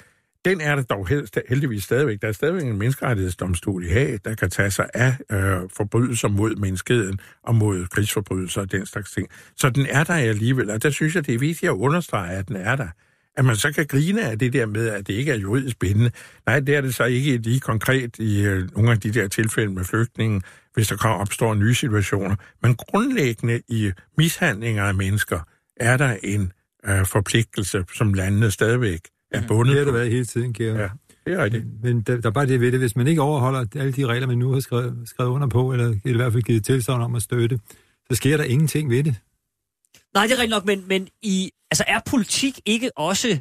den 0.44 0.60
er 0.60 0.76
der 0.76 0.82
dog 0.82 1.08
helst, 1.08 1.38
heldigvis 1.48 1.84
stadigvæk. 1.84 2.22
Der 2.22 2.28
er 2.28 2.32
stadigvæk 2.32 2.62
en 2.62 2.78
menneskerettighedsdomstol 2.78 3.84
i 3.84 3.88
Haag, 3.88 4.18
der 4.24 4.34
kan 4.34 4.50
tage 4.50 4.70
sig 4.70 4.90
af 4.94 5.16
øh, 5.32 5.70
forbrydelser 5.76 6.28
mod 6.28 6.56
menneskeheden 6.56 7.20
og 7.42 7.54
mod 7.54 7.86
krigsforbrydelser 7.86 8.60
og 8.60 8.72
den 8.72 8.86
slags 8.86 9.12
ting. 9.12 9.28
Så 9.56 9.70
den 9.70 9.86
er 9.86 10.04
der 10.04 10.14
alligevel, 10.14 10.70
og 10.70 10.82
der 10.82 10.90
synes 10.90 11.14
jeg, 11.14 11.26
det 11.26 11.34
er 11.34 11.38
vigtigt 11.38 11.70
at 11.70 11.76
understrege, 11.76 12.36
at 12.36 12.48
den 12.48 12.56
er 12.56 12.76
der. 12.76 12.88
At 13.36 13.44
man 13.44 13.56
så 13.56 13.72
kan 13.72 13.86
grine 13.86 14.22
af 14.30 14.38
det 14.38 14.52
der 14.52 14.66
med, 14.66 14.88
at 14.88 15.06
det 15.06 15.14
ikke 15.14 15.32
er 15.32 15.36
juridisk 15.36 15.78
bindende. 15.78 16.10
Nej, 16.46 16.60
det 16.60 16.76
er 16.76 16.80
det 16.80 16.94
så 16.94 17.04
ikke 17.04 17.36
lige 17.36 17.60
konkret 17.60 18.18
i 18.18 18.42
øh, 18.44 18.68
nogle 18.76 18.90
af 18.90 19.00
de 19.00 19.10
der 19.12 19.28
tilfælde 19.28 19.72
med 19.72 19.84
flygtningen, 19.84 20.42
hvis 20.74 20.88
der 20.88 21.08
opstår 21.08 21.54
nye 21.54 21.74
situationer. 21.74 22.36
Men 22.62 22.74
grundlæggende 22.74 23.60
i 23.68 23.90
mishandlinger 24.18 24.84
af 24.84 24.94
mennesker 24.94 25.40
er 25.76 25.96
der 25.96 26.16
en 26.22 26.52
øh, 26.88 27.06
forpligtelse, 27.06 27.84
som 27.94 28.14
landene 28.14 28.50
stadigvæk 28.50 29.00
er 29.30 29.42
bundet 29.48 29.72
Det 29.72 29.78
har 29.78 29.84
det 29.84 29.92
på. 29.92 29.96
været 29.98 30.10
hele 30.10 30.24
tiden, 30.24 30.52
Georg. 30.52 30.78
Ja, 30.78 30.88
det 31.26 31.38
er 31.40 31.44
rigtigt. 31.44 31.64
Men 31.82 32.00
der, 32.00 32.20
der 32.20 32.28
er 32.28 32.32
bare 32.32 32.46
det 32.46 32.60
ved 32.60 32.72
det, 32.72 32.80
hvis 32.80 32.96
man 32.96 33.06
ikke 33.06 33.22
overholder 33.22 33.64
alle 33.76 33.92
de 33.92 34.06
regler, 34.06 34.26
man 34.26 34.38
nu 34.38 34.52
har 34.52 34.60
skrevet, 34.60 34.96
skrevet 35.04 35.30
under 35.30 35.48
på, 35.48 35.72
eller 35.72 35.94
i 36.04 36.12
hvert 36.12 36.32
fald 36.32 36.42
givet 36.42 36.64
tilsagn 36.64 37.02
om 37.02 37.14
at 37.14 37.22
støtte, 37.22 37.58
så 38.10 38.16
sker 38.16 38.36
der 38.36 38.44
ingenting 38.44 38.90
ved 38.90 39.04
det. 39.04 39.14
Nej, 40.14 40.26
det 40.26 40.32
er 40.32 40.38
rigtigt 40.38 40.50
nok, 40.50 40.64
men, 40.64 40.88
men 40.88 41.08
i, 41.22 41.50
altså 41.70 41.84
er 41.86 42.00
politik 42.06 42.60
ikke 42.64 42.98
også 42.98 43.40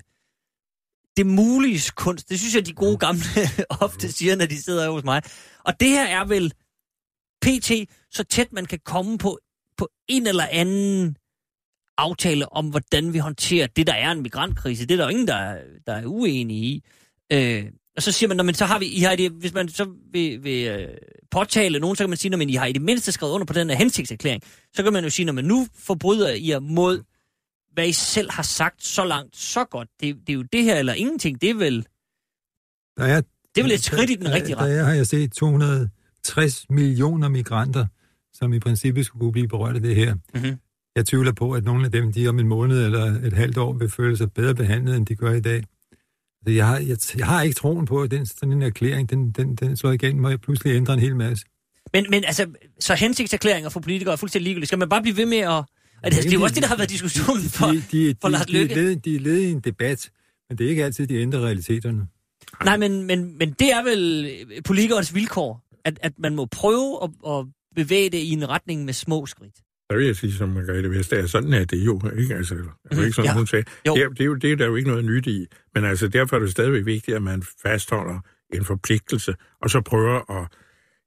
det 1.18 1.26
mulige 1.26 1.92
kunst? 1.96 2.30
Det 2.30 2.40
synes 2.40 2.56
jeg, 2.56 2.66
de 2.66 2.74
gode 2.74 2.98
gamle 2.98 3.22
ofte 3.86 4.12
siger, 4.12 4.36
når 4.36 4.46
de 4.46 4.62
sidder 4.64 4.92
hos 4.92 5.04
mig. 5.04 5.22
Og 5.60 5.80
det 5.80 5.90
her 5.90 6.06
er 6.06 6.26
vel 6.26 6.54
pt. 7.42 7.72
så 8.12 8.24
tæt 8.24 8.54
man 8.54 8.66
kan 8.66 8.80
komme 8.86 9.18
på, 9.18 9.40
på 9.78 9.90
en 10.08 10.28
eller 10.28 10.48
anden 10.52 11.18
aftale 11.98 12.54
om, 12.54 12.70
hvordan 12.70 13.14
vi 13.14 13.18
håndterer 13.18 13.68
det, 13.68 13.88
der 13.88 13.94
er 13.94 14.12
en 14.12 14.22
migrantkrise. 14.22 14.86
Det 14.88 14.94
er 14.94 14.98
der 14.98 15.04
jo 15.04 15.10
ingen, 15.10 15.28
der, 15.28 15.36
er- 15.36 15.64
der 15.88 15.94
er 15.94 16.06
uenige 16.06 16.66
i. 16.66 16.84
Øh, 17.32 17.66
og 17.96 18.04
så 18.04 18.12
siger 18.12 18.34
man, 18.36 18.46
man 18.46 18.56
så 18.56 18.66
har 18.66 18.80
vi, 18.80 18.86
I 18.86 19.00
har 19.00 19.16
det, 19.16 19.32
hvis 19.32 19.54
man 19.54 19.70
så 19.70 19.90
vil, 20.12 20.44
vil 20.44 20.68
øh, 20.68 20.88
påtale 21.32 21.80
nogen, 21.80 21.96
så 21.96 22.04
kan 22.04 22.10
man 22.10 22.18
sige, 22.18 22.30
når 22.38 22.40
I 22.48 22.54
har 22.54 22.66
i 22.66 22.74
det 22.74 22.82
mindste 22.82 23.12
skrevet 23.12 23.34
under 23.34 23.46
på 23.46 23.54
den 23.54 23.70
her 23.70 23.78
hensigtserklæring, 23.78 24.44
så 24.74 24.84
kan 24.84 24.94
man 24.94 25.04
jo 25.04 25.10
sige, 25.10 25.26
når 25.26 25.34
man 25.34 25.46
nu 25.46 25.68
forbryder 25.76 26.30
I 26.30 26.50
jer 26.50 26.60
mod, 26.60 27.04
hvad 27.74 27.88
I 27.88 27.92
selv 27.92 28.32
har 28.32 28.44
sagt 28.44 28.84
så 28.84 29.06
langt, 29.06 29.38
så 29.38 29.66
godt. 29.66 29.90
Det, 30.02 30.16
det 30.28 30.34
er 30.34 30.38
jo 30.38 30.42
det 30.42 30.64
her 30.64 30.76
eller 30.76 30.94
ingenting. 30.94 31.42
Det 31.42 31.50
er 31.50 31.54
vel, 31.54 31.86
Der 32.98 33.04
er, 33.04 33.22
det 33.56 33.62
er 33.62 33.64
vel 33.64 33.72
et 33.72 33.84
skridt 33.84 34.10
i 34.10 34.16
den 34.16 34.34
rigtige 34.34 34.56
der, 34.56 34.62
retning. 34.62 34.80
der 34.80 34.86
har 34.86 34.94
jeg 34.94 35.08
set 35.08 35.32
260 35.32 36.66
millioner 36.70 37.30
migranter 37.30 37.86
som 38.34 38.54
i 38.54 38.60
princippet 38.60 39.06
skulle 39.06 39.20
kunne 39.20 39.32
blive 39.32 39.48
berørt 39.48 39.76
af 39.76 39.82
det 39.82 39.96
her. 39.96 40.16
Mhm. 40.34 40.60
Jeg 40.96 41.06
tvivler 41.06 41.34
på, 41.34 41.52
at 41.52 41.64
nogle 41.64 41.86
af 41.86 41.92
dem, 41.92 42.12
de 42.14 42.28
om 42.28 42.40
en 42.40 42.48
måned 42.48 42.86
eller 42.86 43.06
et 43.06 43.34
halvt 43.34 43.58
år, 43.58 43.74
vil 43.74 43.90
føle 43.90 44.18
sig 44.18 44.32
bedre 44.32 44.56
behandlet, 44.56 44.98
end 44.98 45.06
de 45.06 45.16
gør 45.16 45.32
i 45.32 45.40
dag. 45.40 45.64
Så 46.44 46.52
jeg 46.52 46.68
har, 46.68 46.78
jeg, 46.78 46.98
jeg 47.18 47.26
har 47.26 47.42
ikke 47.42 47.56
troen 47.56 47.86
på, 47.86 48.02
at 48.02 48.12
den, 48.12 48.26
sådan 48.26 48.52
en 48.52 48.62
erklæring, 48.62 49.10
den, 49.10 49.32
den, 49.32 49.56
den 49.56 49.78
slår 49.78 49.92
igen, 49.92 50.26
og 50.26 50.32
jeg 50.32 50.42
pludselig 50.42 50.76
ændrer 50.76 50.94
en 50.94 51.00
hel 51.00 51.16
masse. 51.16 51.46
Men, 51.94 52.06
men 52.10 52.24
altså, 52.24 52.48
så 52.80 52.96
hensigtserklæringer 52.96 53.70
for 53.70 53.80
politikere 53.80 54.14
er 54.14 54.18
fuldstændig 54.18 54.44
ligegyldige. 54.44 54.68
Skal 54.68 54.80
man 54.80 54.90
bare 54.90 55.02
blive 55.02 55.18
ved 55.18 55.26
med 55.26 55.38
at... 55.38 55.64
Altså, 56.04 56.22
det 56.22 56.30
er 56.30 56.34
jo 56.34 56.44
også 56.44 56.56
det, 56.56 56.64
der 56.64 56.70
har 56.70 56.78
været 56.78 56.90
diskussionen 56.90 57.44
for, 57.44 57.68
de, 57.68 57.84
de, 57.92 58.16
for 58.22 58.30
Lars 58.30 58.46
de, 58.46 58.54
de, 58.54 58.58
Løkke. 58.58 58.74
er 58.74 58.78
led, 58.78 58.96
de 58.96 59.16
er 59.16 59.20
led 59.20 59.38
i 59.38 59.52
en 59.52 59.60
debat, 59.60 60.12
men 60.50 60.58
det 60.58 60.66
er 60.66 60.70
ikke 60.70 60.86
altid, 60.86 61.08
de 61.08 61.16
ændrer 61.16 61.40
realiteterne. 61.46 62.08
Nej, 62.64 62.78
men, 62.78 63.04
men, 63.04 63.38
men 63.38 63.52
det 63.52 63.72
er 63.74 63.84
vel 63.84 64.62
politikernes 64.66 65.16
vilkår, 65.16 65.64
at, 65.86 66.00
at 66.02 66.14
man 66.18 66.36
må 66.36 66.46
prøve 66.46 67.04
at, 67.04 67.10
at 67.32 67.46
bevæge 67.76 68.10
det 68.10 68.18
i 68.18 68.32
en 68.32 68.50
retning 68.50 68.86
med 68.86 68.94
små 68.94 69.26
skridt. 69.26 69.56
Der 69.92 69.98
vil 69.98 70.06
jeg 70.06 70.16
sige 70.16 70.34
som 70.34 70.50
Margrethe 70.50 70.90
Vestager, 70.90 71.26
sådan 71.28 71.54
er 71.54 71.66
det 71.66 71.86
jo, 71.86 72.02
ikke? 72.18 72.36
Altså, 72.36 72.56
det 72.56 72.64
er 72.92 72.96
jo 72.98 73.02
ikke 73.04 73.16
sådan, 73.16 73.30
Ja. 73.32 73.34
hun 73.38 73.48
sagde. 73.48 73.66
Jo. 73.88 73.96
Det, 73.96 74.04
er, 74.04 74.10
det, 74.10 74.22
er 74.22 74.26
jo, 74.26 74.36
det 74.36 74.52
er 74.52 74.56
der 74.56 74.66
jo 74.66 74.76
ikke 74.76 74.90
noget 74.90 75.06
nyt 75.06 75.28
i. 75.28 75.46
Men 75.76 75.86
altså, 75.86 76.08
derfor 76.08 76.36
er 76.36 76.40
det 76.40 76.52
stadigvæk 76.52 76.86
vigtigt, 76.86 77.16
at 77.16 77.24
man 77.24 77.44
fastholder 77.64 78.20
en 78.54 78.66
forpligtelse, 78.66 79.36
og 79.62 79.70
så 79.70 79.82
prøver 79.82 80.42
at, 80.42 80.48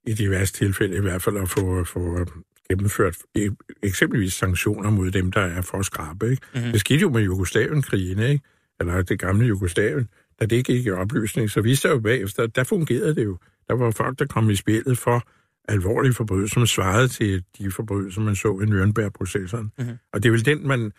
i 0.06 0.12
de 0.12 0.30
værste 0.30 0.58
tilfælde 0.58 0.96
i 0.96 1.00
hvert 1.00 1.22
fald, 1.22 1.36
at 1.36 1.48
få, 1.48 1.84
få 1.84 2.26
gennemført 2.70 3.16
e- 3.38 3.78
eksempelvis 3.82 4.32
sanktioner 4.34 4.90
mod 4.90 5.10
dem, 5.10 5.32
der 5.32 5.40
er 5.40 5.62
for 5.62 5.82
skrabe. 5.82 6.30
Ikke? 6.30 6.42
Mhm. 6.54 6.58
Mm-hmm. 6.60 6.72
Det 6.72 6.80
skete 6.80 7.00
jo 7.00 7.10
med 7.10 7.22
Jugoslavien-krigen, 7.22 8.18
ikke? 8.18 8.44
eller 8.80 9.02
det 9.02 9.18
gamle 9.18 9.46
Jugoslavien, 9.46 10.08
da 10.40 10.46
det 10.46 10.64
gik 10.66 10.86
i 10.86 10.90
opløsning, 10.90 11.50
så 11.50 11.60
viste 11.60 11.88
det 11.88 11.94
jo 11.94 12.00
bagefter, 12.00 12.46
der 12.46 12.64
fungerede 12.64 13.14
det 13.14 13.24
jo. 13.24 13.38
Der 13.68 13.74
var 13.74 13.90
folk, 13.90 14.18
der 14.18 14.26
kom 14.26 14.50
i 14.50 14.56
spillet 14.56 14.98
for 14.98 15.22
alvorlige 15.68 16.14
forbrydelser, 16.14 16.54
som 16.54 16.66
svarede 16.66 17.08
til 17.08 17.44
de 17.58 17.70
forbrydelser, 17.70 18.20
man 18.20 18.36
så 18.36 18.48
i 18.48 18.64
Nürnberg-processerne. 18.64 19.62
Mhm. 19.62 19.72
Mm-hmm. 19.78 19.98
Og 20.12 20.22
det 20.22 20.28
er 20.28 20.32
vel 20.32 20.46
den, 20.46 20.68
man, 20.68 20.92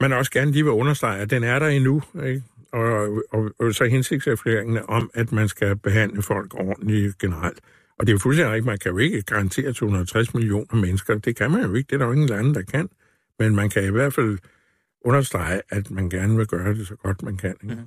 man 0.00 0.12
også 0.12 0.30
gerne 0.30 0.52
lige 0.52 0.64
vil 0.64 0.72
understrege, 0.72 1.20
at 1.20 1.30
den 1.30 1.44
er 1.44 1.58
der 1.58 1.66
endnu. 1.66 2.02
Ikke? 2.26 2.42
Og, 2.72 3.22
og, 3.30 3.50
og 3.58 3.74
så 3.74 3.84
hensigtserklæringene 3.84 4.88
om, 4.88 5.10
at 5.14 5.32
man 5.32 5.48
skal 5.48 5.76
behandle 5.76 6.22
folk 6.22 6.54
ordentligt 6.54 7.18
generelt. 7.18 7.60
Og 7.98 8.06
det 8.06 8.12
er 8.12 8.14
jo 8.14 8.18
fuldstændig 8.18 8.52
rigtigt, 8.52 8.66
man 8.66 8.78
kan 8.78 8.92
jo 8.92 8.98
ikke 8.98 9.22
garantere 9.22 9.72
260 9.72 10.34
millioner 10.34 10.74
mennesker. 10.74 11.18
Det 11.18 11.36
kan 11.36 11.50
man 11.50 11.62
jo 11.62 11.74
ikke, 11.74 11.86
det 11.86 11.94
er 11.94 11.98
der 11.98 12.06
jo 12.06 12.12
ingen 12.12 12.28
lande, 12.28 12.54
der 12.54 12.62
kan. 12.62 12.88
Men 13.38 13.54
man 13.54 13.70
kan 13.70 13.84
i 13.84 13.90
hvert 13.90 14.14
fald 14.14 14.38
understrege, 15.04 15.60
at 15.70 15.90
man 15.90 16.10
gerne 16.10 16.36
vil 16.36 16.46
gøre 16.46 16.74
det 16.74 16.86
så 16.86 16.96
godt, 16.96 17.22
man 17.22 17.36
kan. 17.36 17.54
Ikke? 17.62 17.74
Mm. 17.74 17.80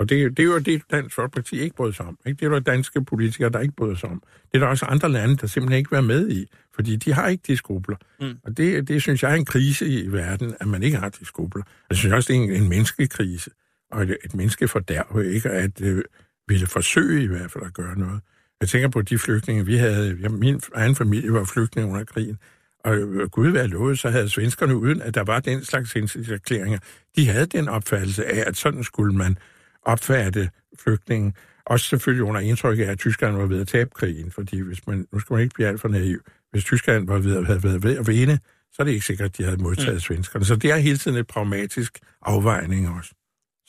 Og 0.00 0.08
det, 0.08 0.36
det 0.36 0.42
er 0.42 0.46
jo 0.46 0.58
det, 0.58 0.82
Dansk 0.90 1.14
Folkeparti 1.14 1.60
ikke 1.60 1.76
bryder 1.76 1.92
sig 1.92 2.06
om. 2.06 2.18
Ikke? 2.26 2.38
Det 2.40 2.46
er 2.46 2.50
jo 2.50 2.58
danske 2.58 3.04
politikere, 3.04 3.50
der 3.50 3.60
ikke 3.60 3.74
bryder 3.76 3.94
sig 3.94 4.08
om. 4.08 4.22
Det 4.52 4.54
er 4.54 4.58
der 4.58 4.66
også 4.66 4.84
andre 4.84 5.08
lande, 5.08 5.36
der 5.36 5.46
simpelthen 5.46 5.78
ikke 5.78 5.92
være 5.92 6.02
med 6.02 6.30
i, 6.30 6.46
fordi 6.74 6.96
de 6.96 7.12
har 7.12 7.28
ikke 7.28 7.42
de 7.46 7.56
skrubler. 7.56 7.96
Mm. 8.20 8.36
Og 8.44 8.56
det, 8.56 8.88
det 8.88 9.02
synes 9.02 9.22
jeg 9.22 9.30
er 9.30 9.34
en 9.34 9.44
krise 9.44 9.86
i 9.86 10.12
verden, 10.12 10.54
at 10.60 10.66
man 10.66 10.82
ikke 10.82 10.96
har 10.96 11.08
de 11.08 11.24
skrubler. 11.24 11.62
Jeg 11.90 11.98
synes 11.98 12.14
også, 12.14 12.32
det 12.32 12.38
er 12.38 12.42
en, 12.42 12.62
en 12.62 12.68
menneskekrise, 12.68 13.50
og 13.90 14.02
et, 14.02 14.16
et 14.24 14.34
menneskefordærv, 14.34 15.22
ikke? 15.24 15.50
At 15.50 15.80
øh, 15.82 16.04
ville 16.48 16.66
forsøge 16.66 17.22
i 17.22 17.26
hvert 17.26 17.50
fald 17.50 17.64
at 17.64 17.74
gøre 17.74 17.98
noget. 17.98 18.20
Jeg 18.60 18.68
tænker 18.68 18.88
på 18.88 19.02
de 19.02 19.18
flygtninge, 19.18 19.66
vi 19.66 19.76
havde. 19.76 20.18
Jeg, 20.20 20.30
min 20.30 20.60
egen 20.74 20.94
familie 20.94 21.32
var 21.32 21.44
flygtninge 21.44 21.90
under 21.90 22.04
krigen. 22.04 22.38
Og 22.84 22.96
øh, 22.96 23.28
Gud 23.28 23.48
være 23.48 23.66
lovet, 23.66 23.98
så 23.98 24.10
havde 24.10 24.28
svenskerne, 24.28 24.76
uden 24.76 25.02
at 25.02 25.14
der 25.14 25.24
var 25.24 25.40
den 25.40 25.64
slags 25.64 25.92
hensigtserklæringer, 25.92 26.78
de 27.16 27.28
havde 27.28 27.46
den 27.46 27.68
opfattelse 27.68 28.26
af, 28.26 28.44
at 28.46 28.56
sådan 28.56 28.84
skulle 28.84 29.16
man 29.16 29.36
opfatte 29.82 30.50
flygtningen. 30.78 31.34
Også 31.66 31.86
selvfølgelig 31.86 32.24
under 32.24 32.40
indtryk 32.40 32.78
af, 32.78 32.82
at 32.82 32.98
Tyskland 32.98 33.36
var 33.36 33.46
ved 33.46 33.60
at 33.60 33.68
tabe 33.68 33.90
krigen, 33.94 34.30
fordi 34.30 34.60
hvis 34.60 34.86
man, 34.86 35.06
nu 35.12 35.18
skal 35.20 35.34
man 35.34 35.42
ikke 35.42 35.54
blive 35.54 35.68
alt 35.68 35.80
for 35.80 35.88
naiv, 35.88 36.20
hvis 36.50 36.64
Tyskland 36.64 37.06
var 37.06 37.18
ved 37.18 37.36
at 37.36 37.46
have 37.46 37.62
været 37.62 37.82
ved 37.82 37.98
at 37.98 38.06
vinde, 38.06 38.38
så 38.72 38.76
er 38.82 38.84
det 38.84 38.92
ikke 38.92 39.06
sikkert, 39.06 39.30
at 39.30 39.38
de 39.38 39.44
havde 39.44 39.62
modtaget 39.62 39.94
mm. 39.94 40.00
svenskerne. 40.00 40.44
Så 40.44 40.56
det 40.56 40.70
er 40.70 40.76
hele 40.76 40.98
tiden 40.98 41.16
et 41.16 41.26
pragmatisk 41.26 41.98
afvejning 42.22 42.88
også. 42.88 43.10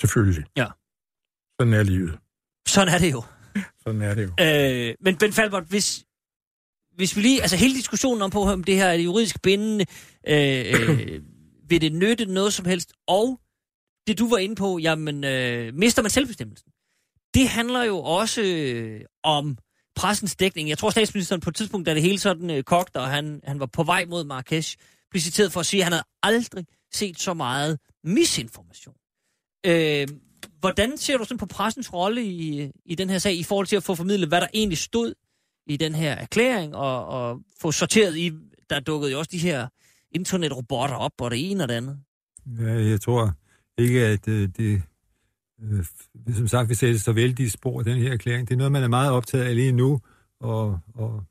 Selvfølgelig. 0.02 0.46
Ja. 0.58 0.68
Sådan 1.60 1.74
er 1.74 1.84
livet. 1.84 2.18
Sådan 2.68 2.94
er 2.94 2.98
det 2.98 3.12
jo. 3.12 3.24
Sådan 3.84 4.02
er 4.02 4.14
det 4.14 4.24
jo. 4.24 4.46
Øh, 4.46 4.96
men 5.02 5.18
Ben 5.18 5.34
Falbert, 5.34 5.64
hvis, 5.70 6.06
hvis 6.96 7.16
vi 7.16 7.22
lige... 7.22 7.42
Altså 7.42 7.58
hele 7.58 7.76
diskussionen 7.76 8.22
om, 8.22 8.30
på, 8.30 8.42
om 8.44 8.64
det 8.64 8.76
her 8.76 8.86
er 8.86 8.94
juridisk 8.94 9.42
bindende, 9.42 9.86
øh, 10.28 10.66
øh, 10.90 11.22
vil 11.70 11.82
det 11.82 11.94
nytte 11.94 12.26
noget 12.26 12.54
som 12.54 12.66
helst? 12.66 12.94
Og 13.08 13.41
det 14.08 14.20
du 14.20 14.30
var 14.30 14.38
inde 14.38 14.56
på, 14.56 14.78
jamen, 14.78 15.24
øh, 15.24 15.74
mister 15.74 16.02
man 16.02 16.12
selvbestemmelsen? 16.12 16.72
Det 17.34 17.48
handler 17.48 17.84
jo 17.84 17.98
også 17.98 18.42
øh, 18.42 19.02
om 19.24 19.58
pressens 19.96 20.36
dækning. 20.36 20.70
Jeg 20.70 20.78
tror, 20.78 20.90
statsministeren 20.90 21.42
på 21.42 21.50
et 21.50 21.56
tidspunkt, 21.56 21.86
da 21.86 21.94
det 21.94 22.02
hele 22.02 22.20
sådan 22.20 22.50
øh, 22.50 22.64
kogte, 22.64 23.00
og 23.00 23.08
han, 23.08 23.42
han 23.44 23.60
var 23.60 23.66
på 23.66 23.84
vej 23.84 24.06
mod 24.06 24.24
Marrakesh, 24.24 24.78
blev 25.10 25.22
citeret 25.22 25.52
for 25.52 25.60
at 25.60 25.66
sige, 25.66 25.82
at 25.82 25.84
han 25.84 25.94
havde 25.94 26.06
aldrig 26.24 26.66
set 26.94 27.20
så 27.20 27.34
meget 27.34 27.80
misinformation. 28.04 28.96
Øh, 29.66 30.08
hvordan 30.60 30.98
ser 30.98 31.18
du 31.18 31.24
sådan 31.24 31.38
på 31.38 31.46
pressens 31.46 31.94
rolle 31.94 32.24
i, 32.24 32.72
i 32.86 32.96
den 32.96 33.10
her 33.10 33.18
sag, 33.18 33.36
i 33.36 33.44
forhold 33.44 33.68
til 33.68 33.76
at 33.76 33.84
få 33.84 33.96
formidlet, 33.96 34.28
hvad 34.28 34.42
der 34.42 34.48
egentlig 34.54 34.78
stod 34.78 35.14
i 35.68 35.78
den 35.78 35.96
her 35.96 36.14
erklæring, 36.14 36.76
og, 36.76 37.06
og 37.06 37.40
få 37.62 37.72
sorteret 37.72 38.18
i, 38.18 38.32
der 38.70 38.80
dukkede 38.80 39.12
jo 39.12 39.20
også 39.20 39.30
de 39.32 39.38
her 39.38 39.68
internetrobotter 40.12 40.96
op, 40.96 41.22
og 41.22 41.32
det 41.32 41.52
ene 41.52 41.64
og 41.64 41.70
det 41.70 41.76
andet. 41.76 42.00
Ja, 42.60 42.74
jeg 42.90 43.02
tror 43.02 43.34
ikke, 43.82 44.06
at 44.06 44.28
øh, 44.28 44.50
det, 44.58 44.82
øh, 45.64 45.86
som 46.36 46.48
sagt, 46.48 46.70
vi 46.70 46.76
sætter 46.76 47.00
så 47.00 47.12
vældige 47.12 47.50
spor, 47.50 47.82
den 47.82 47.98
her 47.98 48.12
erklæring. 48.12 48.48
Det 48.48 48.54
er 48.54 48.58
noget, 48.58 48.72
man 48.72 48.84
er 48.84 48.88
meget 48.88 49.12
optaget 49.12 49.46
af 49.46 49.56
lige 49.56 49.72
nu, 49.72 50.02
og, 50.40 50.80
og 50.94 51.24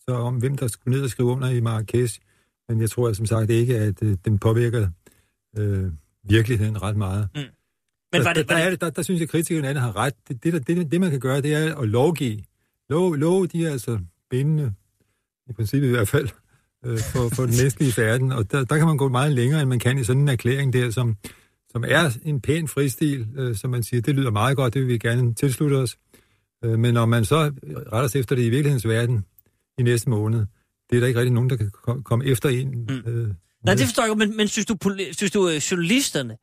så 0.00 0.14
om 0.14 0.36
hvem, 0.36 0.56
der 0.56 0.68
skulle 0.68 0.96
ned 0.96 1.04
og 1.04 1.10
skrive 1.10 1.28
under 1.28 1.48
i 1.48 1.60
Marrakesh. 1.60 2.20
Men 2.68 2.80
jeg 2.80 2.90
tror 2.90 3.12
som 3.12 3.26
sagt 3.26 3.50
ikke, 3.50 3.78
at 3.78 4.02
øh, 4.02 4.16
den 4.24 4.38
påvirker 4.38 4.88
øh, 5.58 5.92
virkeligheden 6.24 6.82
ret 6.82 6.96
meget. 6.96 7.28
Men 8.12 8.24
var 8.24 8.32
der, 8.32 8.32
det, 8.32 8.48
der, 8.48 8.54
var 8.54 8.60
der, 8.60 8.66
er 8.66 8.70
det, 8.70 8.80
der, 8.80 8.90
der 8.90 9.02
synes 9.02 9.20
jeg, 9.20 9.24
at 9.24 9.30
kritikerne 9.30 9.80
har 9.80 9.96
ret. 9.96 10.14
Det, 10.28 10.44
det, 10.44 10.66
det, 10.66 10.92
det, 10.92 11.00
man 11.00 11.10
kan 11.10 11.20
gøre, 11.20 11.40
det 11.40 11.54
er 11.54 11.76
at 11.76 11.88
lovgive. 11.88 12.38
Lov, 12.88 13.14
lov 13.14 13.46
de 13.46 13.66
er 13.66 13.70
altså 13.70 13.98
bindende, 14.30 14.74
i 15.48 15.52
princippet 15.52 15.88
i 15.88 15.90
hvert 15.90 16.08
fald, 16.08 16.28
øh, 16.84 16.98
for, 16.98 17.28
for 17.34 17.42
den 17.42 17.54
næstlige 17.62 18.02
verden. 18.02 18.32
Og 18.32 18.50
der, 18.50 18.64
der 18.64 18.78
kan 18.78 18.86
man 18.86 18.96
gå 18.96 19.08
meget 19.08 19.32
længere, 19.32 19.60
end 19.60 19.68
man 19.68 19.78
kan 19.78 19.98
i 19.98 20.04
sådan 20.04 20.22
en 20.22 20.28
erklæring 20.28 20.72
der, 20.72 20.90
som, 20.90 21.16
som 21.70 21.84
er 21.88 22.18
en 22.24 22.40
pæn 22.40 22.68
fristil, 22.68 23.26
øh, 23.36 23.56
som 23.56 23.70
man 23.70 23.82
siger, 23.82 24.00
det 24.00 24.14
lyder 24.14 24.30
meget 24.30 24.56
godt, 24.56 24.74
det 24.74 24.82
vil 24.82 24.88
vi 24.88 24.98
gerne 24.98 25.34
tilslutte 25.34 25.74
os. 25.74 25.96
Øh, 26.64 26.78
men 26.78 26.94
når 26.94 27.06
man 27.06 27.24
så 27.24 27.52
retter 27.92 28.08
sig 28.08 28.18
efter 28.18 28.36
det 28.36 28.42
i 28.42 28.48
virkelighedens 28.50 28.88
verden 28.88 29.24
i 29.78 29.82
næste 29.82 30.10
måned, 30.10 30.46
det 30.90 30.96
er 30.96 31.00
der 31.00 31.06
ikke 31.06 31.20
rigtig 31.20 31.34
nogen, 31.34 31.50
der 31.50 31.56
kan 31.56 31.70
ko- 31.70 32.00
komme 32.04 32.24
efter 32.24 32.48
en. 32.48 32.68
Mm. 32.88 33.12
Øh, 33.12 33.34
nej, 33.64 33.74
det 33.74 33.84
forstår 33.84 34.04
jeg 34.04 34.16
men, 34.16 34.36
men 34.36 34.48
synes 34.48 34.66
du, 34.66 34.76
synes 35.12 35.32
du 35.32 35.48
øh, 35.48 35.56
journalisterne 35.56 36.36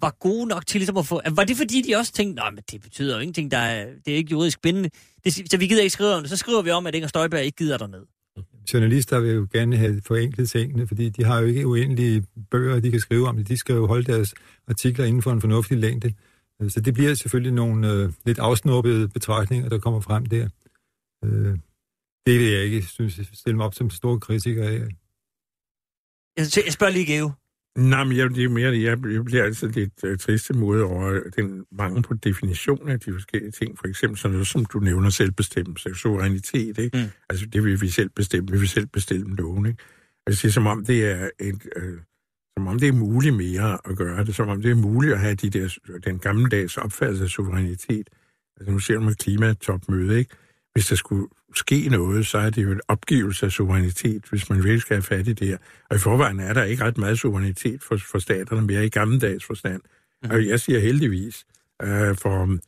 var 0.00 0.16
gode 0.20 0.46
nok 0.46 0.66
til 0.66 0.78
ligesom 0.78 0.96
at 0.96 1.06
få... 1.06 1.20
Var 1.30 1.44
det 1.44 1.56
fordi, 1.56 1.82
de 1.82 1.96
også 1.96 2.12
tænkte, 2.12 2.34
nej, 2.34 2.50
men 2.50 2.62
det 2.70 2.80
betyder 2.80 3.14
jo 3.14 3.20
ingenting, 3.20 3.50
der 3.50 3.58
er, 3.58 3.86
det 4.04 4.12
er 4.12 4.16
ikke 4.16 4.30
juridisk 4.30 4.62
bindende, 4.62 4.90
det, 5.24 5.50
så 5.50 5.56
vi 5.58 5.66
gider 5.66 5.82
ikke 5.82 5.92
skrive 5.92 6.14
om 6.14 6.22
det, 6.22 6.30
så 6.30 6.36
skriver 6.36 6.62
vi 6.62 6.70
om, 6.70 6.86
at 6.86 6.94
Inger 6.94 7.08
Støjberg 7.08 7.42
ikke 7.44 7.56
gider 7.56 7.78
derned 7.78 8.06
journalister 8.74 9.20
vil 9.20 9.34
jo 9.34 9.46
gerne 9.52 9.76
have 9.76 10.02
forenklet 10.06 10.50
tingene, 10.50 10.86
fordi 10.86 11.08
de 11.08 11.24
har 11.24 11.40
jo 11.40 11.46
ikke 11.46 11.66
uendelige 11.66 12.24
bøger, 12.50 12.80
de 12.80 12.90
kan 12.90 13.00
skrive 13.00 13.28
om 13.28 13.36
det. 13.36 13.48
De 13.48 13.56
skal 13.56 13.74
jo 13.74 13.86
holde 13.86 14.12
deres 14.12 14.34
artikler 14.68 15.04
inden 15.04 15.22
for 15.22 15.32
en 15.32 15.40
fornuftig 15.40 15.78
længde. 15.78 16.14
Så 16.68 16.80
det 16.80 16.94
bliver 16.94 17.14
selvfølgelig 17.14 17.52
nogle 17.52 17.92
øh, 17.92 18.12
lidt 18.26 18.38
afsnuppede 18.38 19.08
betragtninger, 19.08 19.68
der 19.68 19.78
kommer 19.78 20.00
frem 20.00 20.26
der. 20.26 20.48
Øh, 21.24 21.58
det 22.26 22.40
vil 22.40 22.50
jeg 22.50 22.62
ikke 22.64 22.82
synes, 22.82 23.20
stille 23.32 23.56
mig 23.56 23.66
op 23.66 23.74
som 23.74 23.90
stor 23.90 24.18
kritiker 24.18 24.64
af. 24.68 24.80
Jeg 26.36 26.72
spørger 26.72 26.92
lige 26.92 27.06
Geo. 27.06 27.30
Nej, 27.78 28.04
men 28.04 28.16
jeg, 28.16 28.30
det 28.30 28.44
er 28.44 28.48
mere, 28.48 28.72
jeg, 28.72 29.04
jeg 29.12 29.24
bliver 29.24 29.44
altid 29.44 29.68
lidt 29.68 30.04
uh, 30.04 30.16
triste 30.16 30.54
mod 30.54 30.80
over 30.80 31.20
den 31.36 31.64
mangel 31.72 32.02
på 32.02 32.14
definition 32.14 32.88
af 32.88 33.00
de 33.00 33.12
forskellige 33.12 33.50
ting. 33.50 33.78
For 33.78 33.88
eksempel 33.88 34.18
sådan 34.18 34.32
noget, 34.32 34.46
som 34.46 34.64
du 34.64 34.78
nævner, 34.78 35.10
selvbestemmelse, 35.10 35.94
suverænitet, 35.94 36.78
ikke? 36.78 36.98
Mm. 36.98 37.04
Altså, 37.30 37.46
det 37.46 37.64
vil 37.64 37.80
vi 37.80 37.88
selv 37.88 38.10
bestemme. 38.16 38.50
Vi 38.52 38.58
vil 38.58 38.68
selv 38.68 38.86
bestemme 38.86 39.36
loven, 39.36 39.66
ikke? 39.66 39.82
Altså, 40.26 40.42
det 40.42 40.48
er 40.48 40.52
som 40.52 40.66
om, 40.66 40.84
det 40.84 41.04
er 41.04 41.30
et, 41.40 41.68
øh, 41.76 41.98
som 42.58 42.66
om 42.66 42.78
det 42.78 42.88
er 42.88 42.92
muligt 42.92 43.36
mere 43.36 43.78
at 43.84 43.96
gøre 43.96 44.24
det, 44.24 44.34
som 44.34 44.48
om 44.48 44.62
det 44.62 44.70
er 44.70 44.74
muligt 44.74 45.12
at 45.12 45.20
have 45.20 45.34
de 45.34 45.50
der, 45.50 45.78
den 46.04 46.18
gammeldags 46.18 46.76
opfattelse 46.76 47.24
af 47.24 47.30
suverænitet. 47.30 48.10
Altså, 48.56 48.72
nu 48.72 48.78
ser 48.78 48.94
du 48.94 49.00
med 49.00 49.14
klimatopmøde, 49.14 50.18
ikke? 50.18 50.34
Hvis 50.72 50.86
der 50.86 50.96
skulle 50.96 51.28
ske 51.54 51.88
noget, 51.88 52.26
så 52.26 52.38
er 52.38 52.50
det 52.50 52.62
jo 52.62 52.70
en 52.70 52.80
opgivelse 52.88 53.46
af 53.46 53.52
suverænitet, 53.52 54.24
hvis 54.30 54.50
man 54.50 54.58
virkelig 54.58 54.80
skal 54.80 54.96
have 54.96 55.02
fat 55.02 55.28
i 55.28 55.32
det 55.32 55.46
her. 55.48 55.58
Og 55.90 55.96
i 55.96 55.98
forvejen 55.98 56.40
er 56.40 56.52
der 56.52 56.64
ikke 56.64 56.84
ret 56.84 56.98
meget 56.98 57.18
suverænitet 57.18 57.82
for, 57.82 57.96
for 57.96 58.18
staterne 58.18 58.66
mere 58.66 58.86
i 58.86 58.88
gammeldags 58.88 59.44
forstand. 59.44 59.80
Mm. 60.22 60.30
Og 60.30 60.46
jeg 60.46 60.60
siger 60.60 60.80
heldigvis, 60.80 61.44
øh, 61.82 62.16
for 62.16 62.58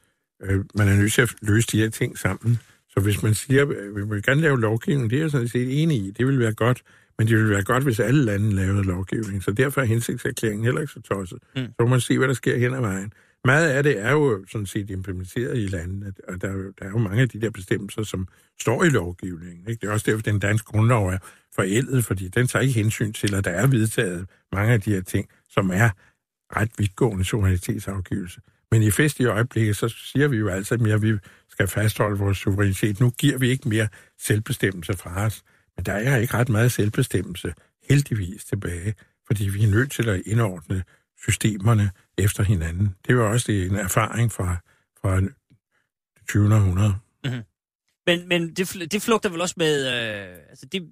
øh, 0.42 0.64
man 0.74 0.88
er 0.88 0.96
nødt 0.96 1.12
til 1.12 1.22
at 1.22 1.34
løse 1.42 1.68
de 1.72 1.78
her 1.78 1.90
ting 1.90 2.18
sammen. 2.18 2.58
Så 2.88 3.00
hvis 3.00 3.22
man 3.22 3.34
siger, 3.34 3.62
at 3.62 3.68
vi 3.68 4.02
vil 4.04 4.22
gerne 4.22 4.40
lave 4.40 4.60
lovgivning, 4.60 5.10
det 5.10 5.16
er 5.16 5.20
jeg 5.20 5.30
sådan 5.30 5.48
set 5.48 5.82
enig 5.82 5.96
i, 5.96 6.10
det 6.10 6.26
vil 6.26 6.38
være 6.38 6.52
godt, 6.52 6.82
men 7.18 7.28
det 7.28 7.36
ville 7.36 7.50
være 7.50 7.62
godt, 7.62 7.84
hvis 7.84 8.00
alle 8.00 8.24
lande 8.24 8.54
lavede 8.54 8.84
lovgivning. 8.84 9.42
Så 9.42 9.52
derfor 9.52 9.80
er 9.80 9.84
hensigtserklæringen 9.84 10.64
heller 10.64 10.80
ikke 10.80 10.92
så 10.92 11.00
tosset. 11.00 11.38
Mm. 11.56 11.62
Så 11.62 11.74
må 11.80 11.86
man 11.86 12.00
se, 12.00 12.18
hvad 12.18 12.28
der 12.28 12.34
sker 12.34 12.58
hen 12.58 12.74
ad 12.74 12.80
vejen 12.80 13.12
meget 13.44 13.70
af 13.70 13.82
det 13.82 14.00
er 14.00 14.12
jo 14.12 14.44
sådan 14.50 14.66
set 14.66 14.90
implementeret 14.90 15.58
i 15.58 15.66
landene, 15.66 16.12
og 16.28 16.40
der, 16.40 16.52
der 16.52 16.84
er 16.84 16.88
jo 16.88 16.98
mange 16.98 17.22
af 17.22 17.28
de 17.28 17.40
der 17.40 17.50
bestemmelser, 17.50 18.02
som 18.02 18.28
står 18.60 18.84
i 18.84 18.88
lovgivningen. 18.88 19.68
Ikke? 19.68 19.80
Det 19.80 19.88
er 19.88 19.92
også 19.92 20.10
derfor, 20.10 20.22
den 20.22 20.38
danske 20.38 20.66
grundlov 20.66 21.08
er 21.08 21.18
forældet, 21.54 22.04
fordi 22.04 22.28
den 22.28 22.46
tager 22.46 22.62
ikke 22.62 22.74
hensyn 22.74 23.12
til, 23.12 23.34
at 23.34 23.44
der 23.44 23.50
er 23.50 23.66
vedtaget 23.66 24.26
mange 24.52 24.72
af 24.72 24.80
de 24.80 24.90
her 24.90 25.02
ting, 25.02 25.28
som 25.48 25.70
er 25.70 25.90
ret 26.56 26.70
vidtgående 26.78 27.24
suverænitetsafgivelse. 27.24 28.40
Men 28.70 28.82
i 28.82 28.90
fest 28.90 29.20
i 29.20 29.24
øjeblikket, 29.24 29.76
så 29.76 29.88
siger 29.88 30.28
vi 30.28 30.36
jo 30.36 30.48
altså 30.48 30.76
mere, 30.76 30.94
at 30.94 31.02
vi 31.02 31.12
skal 31.48 31.66
fastholde 31.66 32.18
vores 32.18 32.38
suverænitet. 32.38 33.00
Nu 33.00 33.10
giver 33.10 33.38
vi 33.38 33.48
ikke 33.48 33.68
mere 33.68 33.88
selvbestemmelse 34.18 34.94
fra 34.94 35.24
os. 35.24 35.42
Men 35.76 35.86
der 35.86 35.92
er 35.92 36.16
ikke 36.16 36.34
ret 36.34 36.48
meget 36.48 36.72
selvbestemmelse, 36.72 37.54
heldigvis, 37.88 38.44
tilbage, 38.44 38.94
fordi 39.26 39.48
vi 39.48 39.64
er 39.64 39.70
nødt 39.70 39.90
til 39.90 40.08
at 40.08 40.22
indordne 40.26 40.82
systemerne 41.22 41.90
efter 42.18 42.42
hinanden. 42.42 42.94
Det 43.06 43.16
var 43.16 43.24
også 43.24 43.52
en 43.52 43.76
erfaring 43.76 44.32
fra, 44.32 44.56
fra 45.02 45.20
det 45.20 45.32
20. 46.28 46.54
århundrede. 46.54 46.94
Men, 48.06 48.28
men 48.28 48.54
det, 48.54 48.92
det 48.92 49.02
flugter 49.02 49.28
vel 49.28 49.40
også 49.40 49.54
med... 49.58 49.86
Øh, 49.86 50.36
altså 50.50 50.66
det, 50.66 50.88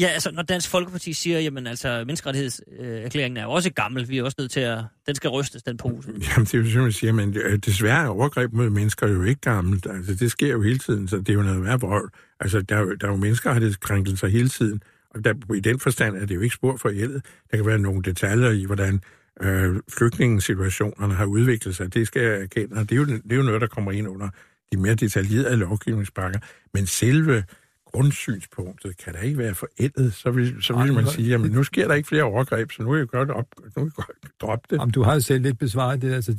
ja, 0.00 0.06
altså 0.06 0.30
når 0.30 0.42
Dansk 0.42 0.68
Folkeparti 0.68 1.12
siger, 1.12 1.40
jamen 1.40 1.66
altså, 1.66 2.04
menneskerettighedserklæringen 2.06 3.36
er 3.36 3.42
jo 3.42 3.50
også 3.50 3.70
gammel, 3.70 4.08
vi 4.08 4.18
er 4.18 4.24
også 4.24 4.36
nødt 4.38 4.50
til 4.50 4.60
at... 4.60 4.84
Den 5.06 5.14
skal 5.14 5.30
rystes, 5.30 5.62
den 5.62 5.76
pose. 5.76 6.08
Jamen, 6.08 6.44
det 6.46 6.54
er 6.54 6.74
jo 6.74 6.82
man 6.82 6.92
siger, 6.92 7.12
men 7.12 7.36
øh, 7.36 7.58
desværre 7.58 8.04
er 8.04 8.08
overgreb 8.08 8.52
mod 8.52 8.70
mennesker 8.70 9.08
jo 9.08 9.22
ikke 9.22 9.40
gammelt. 9.40 9.86
Altså, 9.86 10.14
det 10.14 10.30
sker 10.30 10.48
jo 10.48 10.62
hele 10.62 10.78
tiden, 10.78 11.08
så 11.08 11.18
det 11.18 11.28
er 11.28 11.34
jo 11.34 11.42
noget 11.42 11.64
værd 11.64 11.80
vold. 11.80 12.10
Altså, 12.40 12.60
der 12.62 12.76
er 12.76 12.84
der 12.84 13.06
er 13.06 13.10
jo 13.10 13.16
menneskerettighedskrænkelser 13.16 14.28
hele 14.28 14.48
tiden, 14.48 14.82
og 15.10 15.24
der, 15.24 15.54
i 15.54 15.60
den 15.60 15.80
forstand 15.80 16.16
er 16.16 16.26
det 16.26 16.34
jo 16.34 16.40
ikke 16.40 16.54
spor 16.54 16.76
forældet. 16.76 17.24
Der 17.50 17.56
kan 17.56 17.66
være 17.66 17.78
nogle 17.78 18.02
detaljer 18.02 18.50
i, 18.50 18.64
hvordan 18.64 19.00
øh, 19.42 19.76
flygtningesituationerne 19.98 21.14
har 21.14 21.24
udviklet 21.24 21.76
sig. 21.76 21.94
Det 21.94 22.06
skal 22.06 22.22
jeg 22.22 22.42
erkende, 22.42 22.76
og 22.76 22.90
det 22.90 22.92
er, 22.92 22.96
jo, 22.96 23.04
det 23.06 23.32
er 23.32 23.36
jo 23.36 23.42
noget, 23.42 23.60
der 23.60 23.66
kommer 23.66 23.92
ind 23.92 24.08
under 24.08 24.28
de 24.72 24.76
mere 24.76 24.94
detaljerede 24.94 25.56
lovgivningspakker. 25.56 26.38
Men 26.74 26.86
selve 26.86 27.44
grundsynspunktet 27.86 28.96
kan 28.96 29.12
da 29.12 29.18
ikke 29.18 29.38
være 29.38 29.54
forældet. 29.54 30.14
Så 30.14 30.30
vil, 30.30 30.62
så 30.62 30.72
vil 30.72 30.92
man 30.92 31.06
sige, 31.06 31.28
jamen 31.28 31.50
nu 31.50 31.64
sker 31.64 31.88
der 31.88 31.94
ikke 31.94 32.08
flere 32.08 32.22
overgreb, 32.22 32.72
så 32.72 32.82
nu 32.82 32.92
er 32.92 32.96
jeg 32.96 33.08
godt 33.08 33.30
op, 33.30 33.46
nu 33.76 33.82
er 33.82 33.86
jeg 33.86 33.92
godt 33.92 34.16
droppe 34.40 34.66
det. 34.70 34.80
Jamen, 34.80 34.92
du 34.92 35.02
har 35.02 35.14
jo 35.14 35.20
selv 35.20 35.42
lidt 35.42 35.58
besvaret 35.58 36.02
det. 36.02 36.12
Altså, 36.12 36.32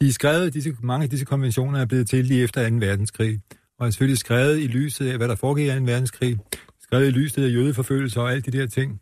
de 0.00 0.08
er 0.08 0.12
skrevet, 0.12 0.54
disse, 0.54 0.76
mange 0.82 1.04
af 1.04 1.10
disse 1.10 1.24
konventioner 1.24 1.80
er 1.80 1.86
blevet 1.86 2.08
til 2.08 2.24
lige 2.24 2.42
efter 2.42 2.70
2. 2.70 2.76
verdenskrig, 2.76 3.40
og 3.78 3.86
er 3.86 3.90
selvfølgelig 3.90 4.18
skrevet 4.18 4.58
i 4.58 4.66
lyset 4.66 5.08
af, 5.10 5.16
hvad 5.16 5.28
der 5.28 5.34
foregik 5.34 5.66
i 5.66 5.78
2. 5.78 5.84
verdenskrig, 5.84 6.38
skrevet 6.80 7.06
i 7.06 7.10
lyset 7.10 7.44
af 7.44 7.48
jødeforfølgelser 7.48 8.20
og 8.20 8.32
alt 8.32 8.46
de 8.46 8.50
der 8.50 8.66
ting, 8.66 9.00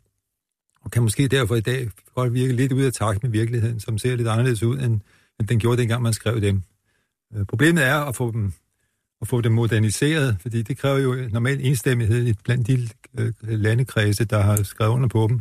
og 0.84 0.90
kan 0.90 1.02
måske 1.02 1.28
derfor 1.28 1.54
i 1.54 1.60
dag 1.60 1.88
godt 2.14 2.34
virke 2.34 2.52
lidt 2.52 2.72
ud 2.72 2.82
af 2.82 2.92
takt 2.92 3.22
med 3.22 3.30
virkeligheden, 3.30 3.80
som 3.80 3.98
ser 3.98 4.16
lidt 4.16 4.28
anderledes 4.28 4.62
ud, 4.62 4.78
end, 4.78 5.00
end 5.40 5.48
den 5.48 5.58
gjorde 5.58 5.80
dengang, 5.80 6.02
man 6.02 6.12
skrev 6.12 6.40
dem. 6.40 6.62
Øh, 7.36 7.46
Problemet 7.46 7.84
er 7.84 7.96
at 7.96 8.16
få 8.16 8.32
dem, 8.32 8.52
at 9.20 9.28
få 9.28 9.40
dem 9.40 9.52
moderniseret, 9.52 10.36
fordi 10.40 10.62
det 10.62 10.78
kræver 10.78 10.98
jo 10.98 11.28
normalt 11.32 11.60
enstemmighed 11.60 12.34
blandt 12.44 12.66
de 12.66 12.88
øh, 13.18 13.32
landekredse, 13.42 14.24
der 14.24 14.40
har 14.40 14.62
skrevet 14.62 14.92
under 14.92 15.08
på 15.08 15.26
dem, 15.30 15.40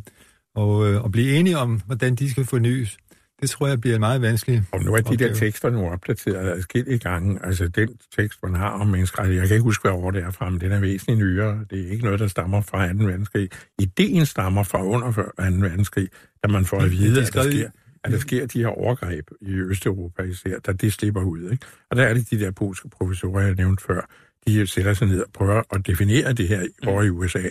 og, 0.56 0.88
øh, 0.88 1.04
og 1.04 1.12
blive 1.12 1.36
enige 1.36 1.58
om, 1.58 1.82
hvordan 1.86 2.16
de 2.16 2.32
skal 2.32 2.46
fornyes. 2.46 2.98
Det 3.44 3.50
tror 3.50 3.68
jeg 3.68 3.82
bliver 3.82 4.00
meget 4.00 4.22
vanskelig 4.22 4.64
Og 4.72 4.84
nu 4.84 4.94
er 4.94 4.98
de 4.98 5.04
der 5.04 5.14
opgave. 5.14 5.34
tekster 5.34 5.70
nu 5.70 5.90
opdateret 5.90 6.50
adskillige 6.50 7.00
gange. 7.00 7.40
Altså 7.46 7.68
den 7.68 7.90
tekst, 8.16 8.44
man 8.44 8.56
har 8.56 8.70
om 8.70 8.88
menneskerettigheder, 8.88 9.42
jeg 9.42 9.48
kan 9.48 9.56
ikke 9.56 9.64
huske, 9.64 9.82
hvad 9.82 9.92
år 9.92 10.12
det 10.12 10.24
er 10.24 10.32
fra, 10.32 10.50
men 10.50 10.62
den 10.62 10.72
er 10.72 10.80
væsentligt 10.80 11.20
nyere. 11.20 11.60
Det 11.70 11.88
er 11.88 11.92
ikke 11.92 12.04
noget, 12.04 12.20
der 12.20 12.28
stammer 12.28 12.62
fra 12.62 12.94
2. 12.94 13.06
verdenskrig. 13.06 13.50
Ideen 13.80 14.26
stammer 14.26 14.64
fra 14.64 14.84
under 14.84 15.12
2. 15.12 15.22
verdenskrig, 15.38 16.08
da 16.44 16.48
man 16.48 16.66
får 16.66 16.80
at 16.80 16.92
vide, 16.92 17.16
det 17.16 17.28
at 17.28 17.34
der, 17.34 17.44
sker, 17.44 17.70
at 18.04 18.12
der 18.12 18.18
sker 18.18 18.46
de 18.46 18.60
her 18.60 18.68
overgreb 18.68 19.28
i 19.42 19.54
Østeuropa 19.54 20.24
især, 20.24 20.60
da 20.60 20.72
det 20.72 20.94
slipper 20.94 21.22
ud. 21.22 21.52
Ikke? 21.52 21.66
Og 21.90 21.98
der 21.98 22.04
er 22.04 22.14
det 22.14 22.32
de 22.32 22.40
der 22.40 22.52
polske 22.52 22.90
professorer, 22.90 23.42
jeg 23.42 23.56
nævnte 23.56 23.84
før, 23.84 24.10
de 24.48 24.68
sætter 24.68 24.94
sig 24.94 25.08
ned 25.08 25.22
og 25.22 25.30
prøver 25.34 25.62
at 25.72 25.88
definere 25.88 26.34
det 26.34 26.48
her 26.48 26.64
over 26.88 27.04
i 27.04 27.10
USA 27.10 27.44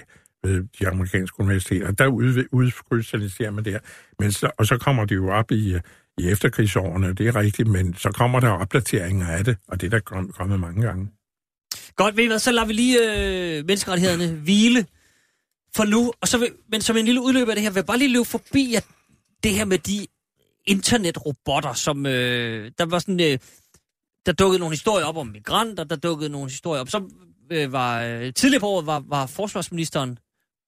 ved 0.45 0.65
de 0.79 0.89
amerikanske 0.89 1.41
universiteter. 1.41 1.93
Der 1.93 2.07
udkrystalliserer 2.53 3.51
man 3.51 3.65
det 3.65 3.73
her. 3.73 3.81
Men 4.19 4.33
så, 4.33 4.51
og 4.59 4.67
så 4.67 4.79
kommer 4.79 5.05
det 5.05 5.17
jo 5.17 5.31
op 5.33 5.51
i, 5.51 5.75
øh, 5.75 5.81
i 6.19 6.29
efterkrigsårene, 6.29 7.15
det 7.15 7.27
er 7.27 7.37
rigtigt, 7.37 7.69
men 7.69 7.95
så 7.95 8.11
kommer 8.13 8.41
der 8.41 8.49
opdateringer 8.49 9.27
af 9.27 9.45
det, 9.45 9.57
og 9.69 9.81
det 9.81 9.87
er 9.87 9.91
der 9.91 10.01
kom- 10.01 10.33
kommet 10.33 10.61
mange 10.61 10.83
gange. 10.83 11.09
Godt, 11.97 12.17
ved 12.17 12.25
I 12.25 12.27
hvad, 12.27 12.39
så 12.39 12.53
lader 12.53 12.67
vi 12.67 12.73
lige 12.73 12.99
øh, 12.99 13.65
menneskerettighederne 13.67 14.41
hvile 14.41 14.87
for 15.77 15.85
nu. 15.85 16.13
Og 16.21 16.29
så 16.29 16.39
vil, 16.39 16.49
men 16.71 16.81
som 16.81 16.97
en 16.97 17.05
lille 17.05 17.23
udløber 17.23 17.51
af 17.53 17.57
det 17.57 17.63
her, 17.63 17.71
vil 17.71 17.79
jeg 17.79 17.87
bare 17.87 17.99
lige 17.99 18.13
løbe 18.13 18.25
forbi 18.25 18.75
at 18.75 18.87
det 19.43 19.53
her 19.53 19.65
med 19.65 19.79
de 19.79 20.07
internetrobotter, 20.67 21.73
som 21.73 22.07
øh, 22.07 22.71
der 22.79 22.85
var 22.85 22.99
sådan... 22.99 23.21
Øh, 23.21 23.39
der 24.27 24.33
dukkede 24.33 24.59
nogle 24.59 24.73
historier 24.73 25.07
op 25.07 25.17
om 25.17 25.27
migranter, 25.27 25.85
der 25.85 25.97
dukkede 25.97 26.31
nogle 26.31 26.51
historier 26.51 26.81
op. 26.81 26.89
Så 26.89 27.11
øh, 27.51 27.73
var 27.73 28.03
øh, 28.03 28.33
tidligere 28.33 28.61
på 28.61 28.67
året 28.67 28.87
var, 28.87 29.05
var 29.09 29.27
forsvarsministeren 29.27 30.19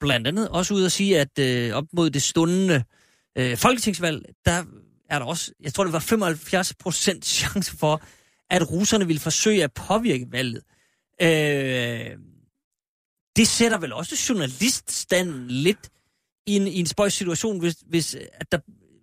blandt 0.04 0.26
andet 0.28 0.48
også 0.48 0.74
ude 0.74 0.86
at 0.86 0.92
sige, 0.92 1.20
at 1.20 1.38
øh, 1.38 1.74
op 1.74 1.84
mod 1.92 2.10
det 2.10 2.22
stundende 2.22 2.84
øh, 3.38 3.56
folketingsvalg, 3.56 4.24
der 4.44 4.64
er 5.10 5.18
der 5.18 5.26
også, 5.26 5.52
jeg 5.60 5.74
tror 5.74 5.84
det 5.84 5.92
var 5.92 5.98
75 5.98 6.74
procent 6.74 7.26
chance 7.38 7.76
for, 7.76 8.02
at 8.50 8.70
russerne 8.70 9.06
ville 9.06 9.20
forsøge 9.20 9.64
at 9.64 9.72
påvirke 9.72 10.26
valget. 10.30 10.62
Øh, 11.22 12.18
det 13.36 13.48
sætter 13.48 13.78
vel 13.78 13.92
også 13.92 14.26
journaliststanden 14.28 15.48
lidt 15.48 15.90
i 16.46 16.56
en, 16.56 16.66
i 16.66 16.80
en 16.80 16.86
spøjs 16.86 17.12
situation, 17.12 17.58
hvis, 17.60 17.76
hvis 17.86 18.16
at 18.32 18.52
der 18.52 18.58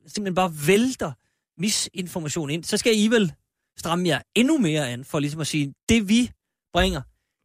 simpelthen 0.07 0.35
bare 0.35 0.53
vælter 0.67 1.11
misinformation 1.57 2.49
ind. 2.49 2.63
Så 2.63 2.77
skal 2.77 2.93
I 2.99 3.07
vel 3.07 3.33
stramme 3.77 4.07
jer 4.07 4.21
endnu 4.35 4.57
mere 4.57 4.89
an, 4.89 5.05
for 5.05 5.19
ligesom 5.19 5.41
at 5.41 5.47
sige, 5.47 5.73
det 5.89 6.09
vi 6.09 6.31
bringer, 6.73 7.01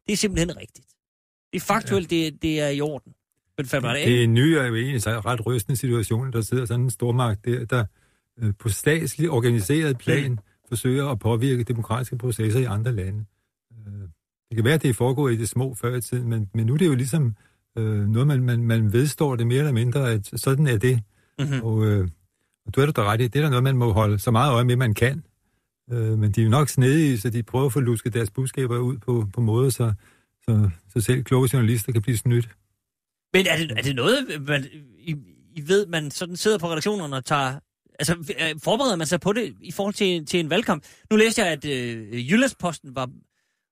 det 0.06 0.12
er 0.12 0.16
simpelthen 0.16 0.56
rigtigt. 0.56 0.86
Det 1.52 1.56
er 1.56 1.64
faktuelt, 1.66 2.12
ja. 2.12 2.16
det, 2.16 2.42
det 2.42 2.60
er 2.60 2.68
i 2.68 2.80
orden. 2.80 3.12
Men 3.58 3.66
falder 3.66 3.92
det? 3.92 4.06
Det 4.06 4.18
er 4.20 4.24
en 4.24 4.34
ny 4.34 4.58
og 4.58 4.68
jo 4.68 4.74
egentlig 4.74 5.02
så 5.02 5.10
ret 5.10 5.46
rystende 5.46 5.76
situation, 5.76 6.32
der 6.32 6.40
sidder 6.40 6.64
sådan 6.64 6.84
en 6.84 6.90
stormagt 6.90 7.44
der, 7.44 7.64
der 7.64 7.84
øh, 8.42 8.52
på 8.58 8.68
statslig 8.68 9.30
organiseret 9.30 9.98
plan 9.98 10.30
mm. 10.30 10.38
forsøger 10.68 11.06
at 11.06 11.18
påvirke 11.18 11.64
demokratiske 11.64 12.18
processer 12.18 12.60
i 12.60 12.64
andre 12.64 12.92
lande. 12.92 13.24
Øh, 13.86 14.02
det 14.48 14.56
kan 14.56 14.64
være, 14.64 14.74
at 14.74 14.82
det 14.82 14.90
er 14.90 14.94
foregået 14.94 15.32
i 15.32 15.36
det 15.36 15.48
små 15.48 15.74
før 15.74 15.96
i 15.96 16.00
tiden, 16.00 16.28
men, 16.28 16.50
men 16.54 16.66
nu 16.66 16.74
er 16.74 16.78
det 16.78 16.86
jo 16.86 16.94
ligesom 16.94 17.34
øh, 17.78 18.08
noget, 18.08 18.26
man, 18.26 18.42
man, 18.42 18.62
man 18.62 18.92
vedstår 18.92 19.36
det 19.36 19.46
mere 19.46 19.58
eller 19.58 19.72
mindre, 19.72 20.12
at 20.12 20.30
sådan 20.36 20.66
er 20.66 20.78
det. 20.78 21.02
Mm-hmm. 21.38 21.60
Og, 21.62 21.86
øh, 21.86 22.08
og 22.66 22.74
du 22.76 22.80
er 22.80 22.86
da 22.86 23.02
ret 23.02 23.20
i, 23.20 23.28
det 23.28 23.36
er 23.36 23.42
der 23.42 23.50
noget, 23.50 23.62
man 23.62 23.76
må 23.76 23.92
holde 23.92 24.18
så 24.18 24.30
meget 24.30 24.52
øje 24.52 24.64
med, 24.64 24.76
man 24.76 24.94
kan. 24.94 25.22
Øh, 25.92 26.18
men 26.18 26.32
de 26.32 26.40
er 26.40 26.44
jo 26.44 26.50
nok 26.50 26.68
snedige, 26.68 27.18
så 27.18 27.30
de 27.30 27.42
prøver 27.42 27.66
at 27.66 27.72
få 27.72 27.80
lusket 27.80 28.14
deres 28.14 28.30
budskaber 28.30 28.78
ud 28.78 28.98
på, 28.98 29.28
på 29.32 29.40
måder, 29.40 29.70
så, 29.70 29.92
så, 30.42 30.70
så 30.92 31.00
selv 31.00 31.24
kloge 31.24 31.48
journalister 31.52 31.92
kan 31.92 32.02
blive 32.02 32.16
snydt. 32.16 32.48
Men 33.36 33.46
er 33.46 33.56
det, 33.56 33.72
er 33.78 33.82
det 33.82 33.96
noget, 33.96 34.42
man, 34.48 34.66
I, 34.98 35.14
I 35.54 35.68
ved, 35.68 35.86
man 35.86 36.10
sådan 36.10 36.36
sidder 36.36 36.58
på 36.58 36.70
redaktionerne 36.70 37.16
og 37.16 37.24
tager... 37.24 37.60
Altså, 37.98 38.34
øh, 38.40 38.54
forbereder 38.64 38.96
man 38.96 39.06
sig 39.06 39.20
på 39.20 39.32
det 39.32 39.54
i 39.60 39.72
forhold 39.72 39.94
til, 39.94 40.26
til 40.26 40.40
en 40.40 40.50
valgkamp? 40.50 40.84
Nu 41.10 41.16
læste 41.16 41.42
jeg, 41.42 41.52
at 41.52 41.64
øh, 41.64 42.30
Jyllandsposten 42.30 42.96
var 42.96 43.10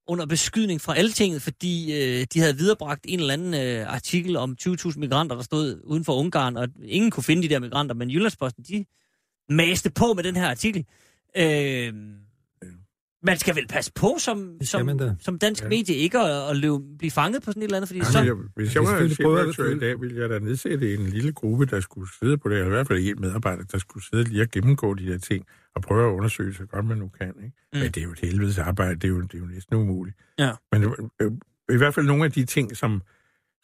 under 0.07 0.27
beskydning 0.27 0.81
fra 0.81 0.97
Altinget, 0.97 1.43
fordi 1.43 1.93
øh, 1.93 2.27
de 2.35 2.41
havde 2.41 2.57
viderebragt 2.57 3.01
en 3.09 3.21
eller 3.21 3.33
anden 3.33 3.55
øh, 3.55 3.95
artikel 3.95 4.37
om 4.37 4.57
20.000 4.61 4.99
migranter, 4.99 5.37
der 5.37 5.43
stod 5.43 5.81
uden 5.85 6.05
for 6.05 6.13
Ungarn, 6.13 6.57
og 6.57 6.69
ingen 6.85 7.11
kunne 7.11 7.25
finde 7.25 7.43
de 7.43 7.49
der 7.49 7.59
migranter, 7.59 7.95
men 7.95 8.11
Jyllandsposten, 8.11 8.65
de 8.65 8.85
maste 9.49 9.91
på 9.91 10.13
med 10.15 10.25
den 10.25 10.37
her 10.37 10.49
artikel. 10.49 10.85
Øh, 11.37 11.93
man 13.25 13.39
skal 13.39 13.57
vel 13.57 13.67
passe 13.67 13.93
på 13.95 14.17
som, 14.19 14.57
som, 14.63 15.01
som 15.21 15.39
dansk 15.39 15.63
Ja. 15.63 15.69
medie 15.69 15.95
ikke 15.95 16.19
at, 16.19 16.51
at 16.51 16.57
løbe, 16.57 16.79
blive 16.99 17.11
fanget 17.11 17.43
på 17.43 17.51
sådan 17.51 17.63
et 17.63 17.65
eller 17.65 17.77
andet, 17.77 17.89
fordi 17.89 17.99
Altså, 17.99 18.13
så... 18.13 18.23
jeg, 18.23 18.35
hvis 18.57 18.75
jeg 18.75 18.83
var 18.83 18.89
selvfølgelig 18.89 19.17
prøve 19.25 19.41
at 19.49 19.55
chefredaktør 19.55 19.87
i 19.87 19.91
dag, 19.91 20.01
ville 20.01 20.21
jeg 20.21 20.31
da 20.31 20.39
nedsætte 20.39 20.95
en 20.95 21.07
lille 21.07 21.33
gruppe, 21.33 21.67
der 21.67 21.81
skulle 21.81 22.09
sidde 22.19 22.39
på 22.39 22.49
det, 22.49 22.55
eller 22.55 22.67
i 22.67 22.71
hvert 22.71 22.87
fald 22.87 22.99
en 22.99 23.21
medarbejder, 23.21 23.65
der 23.65 23.79
skulle 23.79 24.05
sidde 24.07 24.25
lige 24.25 24.43
og 24.43 24.49
gennemgå 24.51 24.95
de 24.95 25.07
der 25.07 25.19
ting, 25.19 25.47
og 25.75 25.83
prøve 25.83 26.09
at 26.09 26.13
undersøge 26.13 26.55
så 26.55 26.67
godt 26.67 26.85
man 26.87 26.99
nu 26.99 27.09
kan. 27.09 27.29
Ikke? 27.29 27.41
Mm. 27.41 27.53
Mm. 27.73 27.79
Men 27.81 27.91
det 27.93 27.97
er 27.97 28.05
jo 28.05 28.13
et 28.13 28.21
helvedes 28.21 28.59
arbejde, 28.59 28.95
det 28.95 29.05
er 29.05 29.09
jo, 29.09 29.21
det 29.21 29.35
er 29.35 29.39
jo 29.39 29.47
næsten 29.47 29.77
umuligt. 29.77 30.17
Ja. 30.39 30.51
Men 30.73 30.85
øh, 31.21 31.33
i 31.73 31.77
hvert 31.77 31.95
fald 31.95 32.07
nogle 32.07 32.25
af 32.25 32.33
de 32.33 32.45
ting, 32.45 32.77
som, 32.77 33.03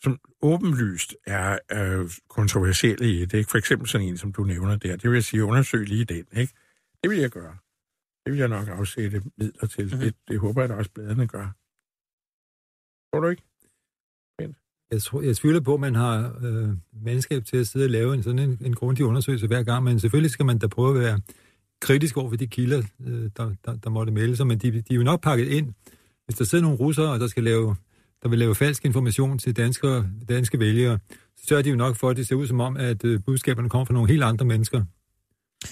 som 0.03 0.18
åbenlyst 0.42 1.14
er 1.27 1.59
øh, 1.73 2.11
kontroversielle 2.29 3.12
i 3.12 3.25
det, 3.25 3.38
ikke? 3.38 3.51
for 3.51 3.59
eksempel 3.59 3.88
sådan 3.88 4.07
en, 4.07 4.16
som 4.18 4.33
du 4.33 4.44
nævner 4.44 4.77
der, 4.77 4.96
det 4.96 5.11
vil 5.11 5.16
jeg 5.16 5.25
sige, 5.25 5.44
undersøg 5.44 5.88
lige 5.88 6.05
den. 6.05 6.25
Ikke? 6.37 6.53
Det 7.03 7.11
vil 7.11 7.18
jeg 7.18 7.31
gøre. 7.31 7.57
Det 8.24 8.33
vil 8.33 8.38
jeg 8.38 8.48
nok 8.48 8.68
afsætte 8.68 9.22
midler 9.37 9.66
til. 9.66 9.85
Mm-hmm. 9.85 10.00
Det, 10.00 10.14
det 10.28 10.38
håber 10.38 10.62
jeg 10.62 10.68
da 10.68 10.74
også 10.74 10.90
bladene 10.94 11.26
gør. 11.26 11.46
Tror 13.12 13.20
du 13.20 13.28
ikke? 13.28 13.42
Jeg, 14.90 15.02
tror, 15.02 15.22
jeg 15.22 15.37
tvivler 15.37 15.61
på, 15.61 15.74
at 15.74 15.80
man 15.80 15.94
har 15.94 16.38
øh, 16.42 16.68
mandskab 17.04 17.44
til 17.44 17.56
at 17.56 17.66
sidde 17.66 17.87
og 17.87 17.90
lave 17.90 18.14
en 18.14 18.22
sådan 18.22 18.38
en, 18.38 18.59
en 18.64 18.74
grundig 18.74 19.04
undersøgelse 19.04 19.46
hver 19.46 19.62
gang, 19.62 19.85
men 19.85 20.00
selvfølgelig 20.00 20.30
skal 20.30 20.46
man 20.46 20.59
da 20.59 20.66
prøve 20.66 20.98
at 20.98 21.04
være 21.04 21.20
kritisk 21.80 22.16
over 22.16 22.28
for 22.28 22.37
de 22.37 22.46
kilder, 22.46 22.83
øh, 23.06 23.30
der, 23.37 23.54
der, 23.64 23.76
der 23.76 23.90
måtte 23.90 24.12
melde 24.12 24.37
sig, 24.37 24.46
men 24.46 24.59
de, 24.59 24.70
de 24.70 24.78
er 24.90 24.94
jo 24.94 25.02
nok 25.02 25.22
pakket 25.22 25.48
ind. 25.48 25.72
Hvis 26.24 26.37
der 26.37 26.44
sidder 26.44 26.62
nogle 26.64 26.78
russere, 26.78 27.18
der, 27.18 27.26
skal 27.26 27.44
lave, 27.44 27.76
der 28.22 28.28
vil 28.28 28.38
lave 28.38 28.54
falsk 28.54 28.85
information 28.85 29.38
til 29.38 29.56
danske, 29.56 30.04
danske 30.28 30.59
vælgere, 30.59 30.98
så 31.37 31.46
sørger 31.46 31.62
de 31.62 31.70
jo 31.70 31.76
nok 31.76 31.96
for, 31.96 32.11
at 32.11 32.16
det 32.16 32.26
ser 32.26 32.37
ud 32.37 32.46
som 32.46 32.61
om, 32.61 32.76
at 32.76 33.04
øh, 33.04 33.20
budskaberne 33.26 33.68
kommer 33.68 33.85
fra 33.85 33.94
nogle 33.94 34.09
helt 34.09 34.22
andre 34.22 34.46
mennesker. 34.46 34.85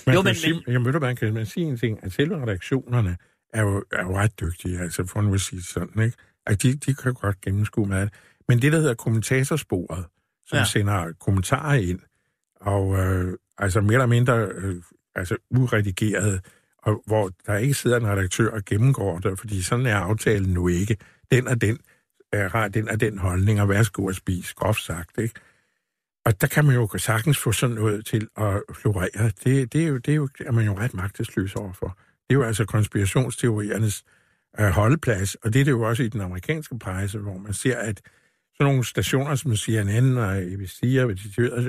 Man 0.07 0.15
Jo, 0.15 0.21
men- 0.23 0.25
men, 0.29 0.35
sige, 0.35 0.63
jeg 0.67 0.81
mødte, 0.83 1.01
man 1.01 1.17
kan 1.17 1.35
man 1.35 1.47
sige 1.47 1.67
en 1.67 1.77
ting, 1.77 2.05
at 2.05 2.13
selve 2.13 2.43
redaktionerne 2.43 3.17
er 3.53 3.63
jo, 3.63 3.85
er 3.93 4.03
jo 4.03 4.17
ret 4.19 4.41
dygtige, 4.41 4.79
altså 4.79 5.07
for 5.07 5.21
nu 5.21 5.35
at 5.35 5.41
sige 5.41 5.63
sådan, 5.63 6.03
ikke? 6.03 6.17
At 6.47 6.63
de, 6.63 6.75
de 6.75 6.95
kan 6.95 7.15
godt 7.15 7.41
gennemskue 7.41 7.87
med 7.87 8.01
det. 8.01 8.13
Men 8.49 8.63
det, 8.63 8.73
der 8.73 8.79
hedder 8.79 8.95
kommentatorsporet, 8.95 10.05
som 10.47 10.59
Ja. 10.59 10.65
sender 10.65 11.13
kommentarer 11.21 11.75
ind, 11.75 12.01
og 12.61 12.99
øh, 12.99 13.37
altså 13.59 13.81
mere 13.81 13.93
eller 13.93 14.07
mindre 14.07 14.49
øh, 14.55 14.77
altså 15.15 15.37
uredigeret, 15.51 16.45
og 16.83 17.03
hvor 17.07 17.31
der 17.47 17.57
ikke 17.57 17.75
sidder 17.75 17.97
en 17.97 18.07
redaktør 18.07 18.51
og 18.51 18.65
gennemgår 18.65 19.19
det, 19.19 19.39
fordi 19.39 19.63
sådan 19.63 19.87
er 19.87 19.97
aftalen 19.97 20.53
nu 20.55 20.69
ikke. 20.69 20.97
Den 21.31 21.47
er 21.47 21.55
den, 21.55 21.79
er, 22.33 22.69
den 22.69 22.89
er 22.89 22.97
den 22.97 23.19
holdning, 23.19 23.61
og 23.61 23.69
værsgo 23.69 24.09
at 24.09 24.17
spise, 24.17 24.55
groft 24.55 24.81
sagt, 24.83 25.19
ikke? 25.19 25.35
Og 26.27 26.41
der 26.41 26.47
kan 26.47 26.65
man 26.65 26.75
jo 26.75 26.89
sagtens 26.99 27.39
få 27.39 27.53
sådan 27.53 27.77
noget 27.77 28.07
til 28.07 28.29
at 28.37 28.63
florere. 28.75 29.31
Det, 29.45 29.73
det, 29.73 29.83
er, 29.83 29.87
jo, 29.87 29.97
det 29.97 30.13
er, 30.13 30.17
jo, 30.17 30.29
er 30.47 30.53
man 30.53 30.65
jo 30.65 30.79
ret 30.79 30.95
magtesløs 30.95 31.55
overfor. 31.55 31.99
Det 32.29 32.31
er 32.31 32.35
jo 32.35 32.43
altså 32.43 32.65
konspirationsteoriernes 32.65 34.05
øh, 34.61 34.67
holdeplads, 34.67 35.35
og 35.35 35.53
det 35.53 35.61
er 35.61 35.65
det 35.65 35.73
jo 35.73 35.83
også 35.83 36.03
i 36.03 36.09
den 36.09 36.21
amerikanske 36.21 36.79
presse, 36.79 37.19
hvor 37.19 37.39
man 37.39 37.53
ser, 37.53 37.79
at 37.79 38.01
sådan 38.55 38.73
nogle 38.73 38.85
stationer 38.85 39.35
som 39.35 39.57
CNN 39.57 40.17
og 40.17 40.37
ABC 40.37 40.99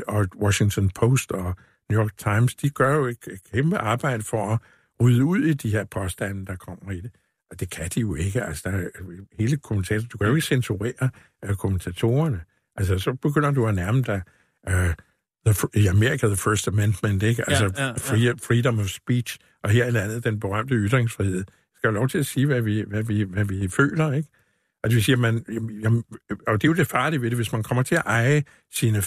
og 0.07 0.27
Washington 0.41 0.89
Post 0.89 1.31
og 1.31 1.55
New 1.89 2.01
York 2.01 2.17
Times, 2.17 2.55
de 2.55 2.69
gør 2.69 2.95
jo 2.95 3.05
et 3.05 3.17
kæmpe 3.53 3.77
arbejde 3.77 4.23
for 4.23 4.53
at 4.53 4.59
rydde 5.01 5.25
ud 5.25 5.39
i 5.39 5.53
de 5.53 5.69
her 5.69 5.85
påstande, 5.85 6.45
der 6.45 6.55
kommer 6.55 6.91
i 6.91 7.01
det. 7.01 7.11
Og 7.51 7.59
det 7.59 7.69
kan 7.69 7.89
de 7.95 7.99
jo 7.99 8.15
ikke. 8.15 8.43
Altså, 8.43 8.69
der 8.69 8.77
er 8.77 8.89
hele 9.39 9.57
kommentator, 9.57 10.07
du 10.07 10.17
kan 10.17 10.27
jo 10.27 10.35
ikke 10.35 10.47
censurere 10.47 11.09
øh, 11.45 11.55
kommentatorerne. 11.55 12.41
Altså, 12.75 12.99
så 12.99 13.13
begynder 13.13 13.51
du 13.51 13.67
at 13.67 13.75
nærme 13.75 14.01
dig 14.01 14.21
uh, 14.69 14.93
the, 15.45 15.81
i 15.81 15.87
Amerika 15.87 16.27
the 16.27 16.37
First 16.37 16.67
Amendment, 16.67 17.23
ikke? 17.23 17.49
Altså, 17.49 17.71
ja, 17.77 17.85
ja. 17.85 17.93
free, 17.93 18.33
freedom 18.43 18.79
of 18.79 18.87
speech, 18.87 19.37
og 19.63 19.69
her 19.69 19.85
i 19.85 19.91
landet 19.91 20.23
den 20.23 20.39
berømte 20.39 20.75
ytringsfrihed. 20.75 21.43
Skal 21.77 21.87
have 21.87 21.95
lov 21.95 22.09
til 22.09 22.17
at 22.17 22.25
sige, 22.25 22.45
hvad 22.45 22.61
vi, 22.61 22.83
hvad 22.87 23.03
vi, 23.03 23.23
hvad 23.23 23.45
vi 23.45 23.67
føler, 23.67 24.11
ikke? 24.11 24.29
Og 24.83 24.89
det 24.89 24.95
vil 24.95 25.03
sige, 25.03 25.13
at 25.13 25.19
man, 25.19 25.45
jamen, 25.83 26.03
og 26.47 26.61
det 26.61 26.63
er 26.63 26.67
jo 26.67 26.73
det 26.73 26.87
farlige 26.87 27.21
ved 27.21 27.29
det, 27.29 27.37
hvis 27.37 27.51
man 27.51 27.63
kommer 27.63 27.83
til 27.83 27.95
at 27.95 28.03
eje 28.05 28.43
sine 28.73 29.03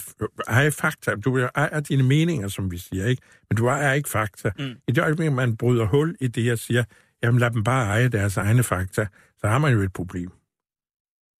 eje 0.47 0.71
fakta. 0.71 1.15
Du 1.15 1.37
ejer 1.55 1.79
dine 1.79 2.03
meninger, 2.03 2.47
som 2.47 2.71
vi 2.71 2.77
siger, 2.77 3.05
ikke? 3.05 3.21
Men 3.49 3.57
du 3.57 3.67
ejer 3.67 3.93
ikke 3.93 4.09
fakta. 4.09 4.51
Mm. 4.59 4.75
I 4.87 4.91
det 4.91 5.01
øjeblik, 5.01 5.31
man 5.31 5.57
bryder 5.57 5.85
hul 5.85 6.15
i 6.19 6.27
det 6.27 6.51
og 6.51 6.59
siger, 6.59 6.83
jamen 7.23 7.39
lad 7.39 7.51
dem 7.51 7.63
bare 7.63 7.85
eje 7.85 8.07
deres 8.07 8.37
egne 8.37 8.63
fakta, 8.63 9.07
så 9.37 9.47
har 9.47 9.57
man 9.57 9.73
jo 9.73 9.81
et 9.81 9.93
problem. 9.93 10.31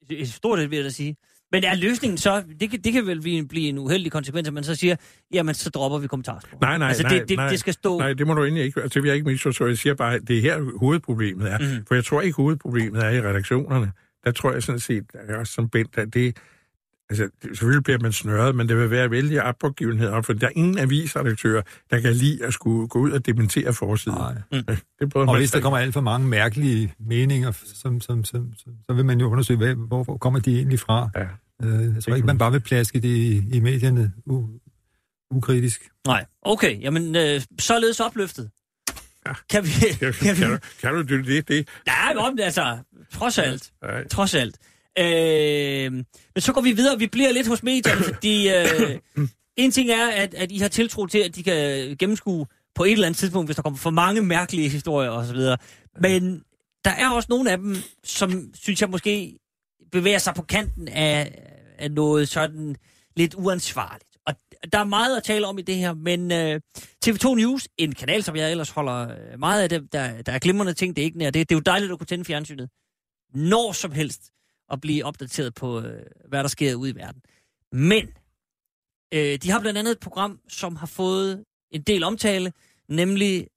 Et 0.09 0.29
stort 0.29 0.59
et, 0.59 0.69
vil 0.69 0.75
jeg 0.75 0.85
da 0.85 0.89
sige. 0.89 1.15
Men 1.53 1.63
er 1.63 1.75
løsningen 1.75 2.17
så, 2.17 2.43
det 2.59 2.69
kan, 2.69 2.81
det 2.81 2.93
kan 2.93 3.07
vel 3.07 3.21
blive, 3.21 3.47
blive 3.47 3.69
en 3.69 3.77
uheldig 3.77 4.11
konsekvens, 4.11 4.47
at 4.47 4.53
man 4.53 4.63
så 4.63 4.75
siger, 4.75 4.95
jamen 5.33 5.55
så 5.55 5.69
dropper 5.69 5.99
vi 5.99 6.07
kommentarsporet. 6.07 6.61
Nej, 6.61 6.77
nej, 6.77 6.87
altså, 6.87 7.03
nej, 7.03 7.17
det, 7.17 7.29
det, 7.29 7.37
nej, 7.37 7.49
det 7.49 7.59
skal 7.59 7.73
stå... 7.73 7.99
Nej, 7.99 8.13
det 8.13 8.27
må 8.27 8.33
du 8.33 8.43
egentlig 8.43 8.63
ikke. 8.63 8.81
Altså, 8.81 8.93
det 8.93 9.03
vil 9.03 9.09
jeg 9.09 9.15
ikke 9.15 9.27
misforstå. 9.27 9.67
Jeg 9.67 9.77
siger 9.77 9.93
bare, 9.93 10.15
at 10.15 10.21
det 10.27 10.37
er 10.37 10.41
her 10.41 10.77
hovedproblemet 10.79 11.51
er. 11.51 11.57
Mm. 11.57 11.85
For 11.87 11.95
jeg 11.95 12.05
tror 12.05 12.21
ikke, 12.21 12.35
hovedproblemet 12.35 13.03
er 13.03 13.09
i 13.09 13.21
redaktionerne. 13.21 13.91
Der 14.25 14.31
tror 14.31 14.51
jeg 14.51 14.63
sådan 14.63 14.79
set, 14.79 15.03
at 15.13 15.27
jeg 15.27 15.35
er 15.35 15.39
også 15.39 15.53
som 15.53 15.69
Bent, 15.69 15.97
at 15.97 16.13
det, 16.13 16.37
altså, 17.09 17.23
det, 17.23 17.57
selvfølgelig 17.57 17.83
bliver 17.83 17.99
man 17.99 18.11
snørret, 18.11 18.55
men 18.55 18.69
det 18.69 18.77
vil 18.77 18.91
være 18.91 19.11
vældig 19.11 19.43
opgivenhed, 19.63 20.23
for 20.23 20.33
der 20.33 20.47
er 20.47 20.51
ingen 20.55 20.77
avisredaktører, 20.77 21.61
der 21.91 21.99
kan 21.99 22.13
lide 22.13 22.45
at 22.45 22.53
skulle 22.53 22.87
gå 22.87 22.99
ud 22.99 23.11
og 23.11 23.25
dementere 23.25 23.73
forsiden. 23.73 24.17
Nej. 24.51 24.75
Det 24.99 25.15
Og 25.15 25.37
hvis 25.37 25.51
der 25.51 25.59
kommer 25.59 25.79
alt 25.79 25.93
for 25.93 26.01
mange 26.01 26.27
mærkelige 26.27 26.93
meninger, 26.99 27.51
som, 27.51 28.01
som, 28.01 28.23
som, 28.23 28.53
som, 28.57 28.73
så 28.85 28.93
vil 28.93 29.05
man 29.05 29.19
jo 29.19 29.29
undersøge, 29.31 29.57
hvad, 29.57 29.75
hvor 29.75 30.03
kommer 30.03 30.39
de 30.39 30.57
egentlig 30.57 30.79
fra. 30.79 31.09
Ja. 31.15 31.25
Øh, 31.63 31.95
jeg 31.95 32.03
tror 32.03 32.15
ikke, 32.15 32.25
man 32.25 32.37
bare 32.37 32.51
vil 32.51 32.59
plaske 32.59 32.99
det 32.99 33.07
i, 33.07 33.41
i 33.53 33.59
medierne 33.59 34.13
u, 34.25 34.45
ukritisk. 35.31 35.89
Nej, 36.07 36.25
okay, 36.41 36.81
jamen 36.81 37.15
øh, 37.15 37.41
således 37.59 37.99
opløftet. 37.99 38.49
Ja. 39.27 39.33
Kan 39.49 39.63
vi... 39.63 39.69
Kan, 39.99 40.13
Kan 40.13 40.35
vi 40.35 40.41
kan, 40.41 40.49
du, 40.49 40.57
kan 40.81 40.93
du 40.93 41.33
det? 41.33 41.47
det, 41.47 41.67
nej, 41.85 42.13
men 42.13 42.23
om 42.23 42.37
det, 42.37 42.43
altså, 42.43 42.77
trods 43.13 43.37
alt. 43.37 43.71
Nej. 43.81 44.07
Trods 44.07 44.35
alt. 44.35 44.57
Øh, 44.99 45.91
men 45.91 46.05
så 46.41 46.53
går 46.53 46.61
vi 46.61 46.71
videre. 46.71 46.99
Vi 46.99 47.07
bliver 47.07 47.31
lidt 47.31 47.47
hos 47.47 47.63
medierne, 47.63 48.03
fordi 48.13 48.49
øh, 48.49 48.99
en 49.57 49.71
ting 49.71 49.89
er, 49.89 50.07
at, 50.07 50.33
at 50.33 50.51
I 50.51 50.57
har 50.57 50.67
tiltro 50.67 51.05
til, 51.05 51.19
at 51.19 51.35
de 51.35 51.43
kan 51.43 51.95
gennemskue 51.99 52.45
på 52.75 52.83
et 52.83 52.91
eller 52.91 53.07
andet 53.07 53.17
tidspunkt, 53.17 53.47
hvis 53.47 53.55
der 53.55 53.61
kommer 53.63 53.77
for 53.77 53.89
mange 53.89 54.21
mærkelige 54.21 54.69
historier 54.69 55.09
osv. 55.09 55.37
Men 56.01 56.43
der 56.85 56.91
er 56.91 57.09
også 57.09 57.27
nogle 57.29 57.51
af 57.51 57.57
dem, 57.57 57.75
som 58.03 58.49
synes 58.53 58.81
jeg 58.81 58.89
måske 58.89 59.39
bevæger 59.91 60.17
sig 60.17 60.33
på 60.35 60.41
kanten 60.41 60.87
af, 60.87 61.39
af 61.77 61.91
noget 61.91 62.29
sådan 62.29 62.75
lidt 63.15 63.35
uansvarligt. 63.35 64.07
Og 64.25 64.33
der 64.73 64.79
er 64.79 64.83
meget 64.83 65.17
at 65.17 65.23
tale 65.23 65.47
om 65.47 65.59
i 65.59 65.61
det 65.61 65.75
her, 65.75 65.93
men 65.93 66.31
øh, 66.31 66.61
TV2 67.05 67.35
News, 67.35 67.67
en 67.77 67.95
kanal, 67.95 68.23
som 68.23 68.35
jeg 68.35 68.51
ellers 68.51 68.69
holder 68.69 69.09
øh, 69.09 69.39
meget 69.39 69.63
af, 69.63 69.69
det, 69.69 69.93
der, 69.93 70.21
der 70.21 70.31
er 70.31 70.39
glimrende 70.39 70.73
ting, 70.73 70.95
det 70.95 71.01
er 71.01 71.05
ikke 71.05 71.17
nær 71.17 71.29
det. 71.29 71.49
Det 71.49 71.55
er 71.55 71.59
jo 71.59 71.63
dejligt 71.65 71.91
at 71.91 71.97
kunne 71.97 72.07
tænde 72.07 72.25
fjernsynet 72.25 72.69
når 73.35 73.71
som 73.71 73.91
helst 73.91 74.31
og 74.69 74.81
blive 74.81 75.05
opdateret 75.05 75.53
på, 75.53 75.81
øh, 75.81 76.03
hvad 76.29 76.43
der 76.43 76.47
sker 76.47 76.75
ude 76.75 76.89
i 76.89 76.95
verden. 76.95 77.21
Men 77.71 78.07
øh, 79.13 79.37
de 79.37 79.51
har 79.51 79.59
blandt 79.59 79.79
andet 79.79 79.91
et 79.91 79.99
program, 79.99 80.39
som 80.49 80.75
har 80.75 80.87
fået 80.87 81.43
en 81.71 81.81
del 81.81 82.03
omtale, 82.03 82.53
nemlig 82.89 83.47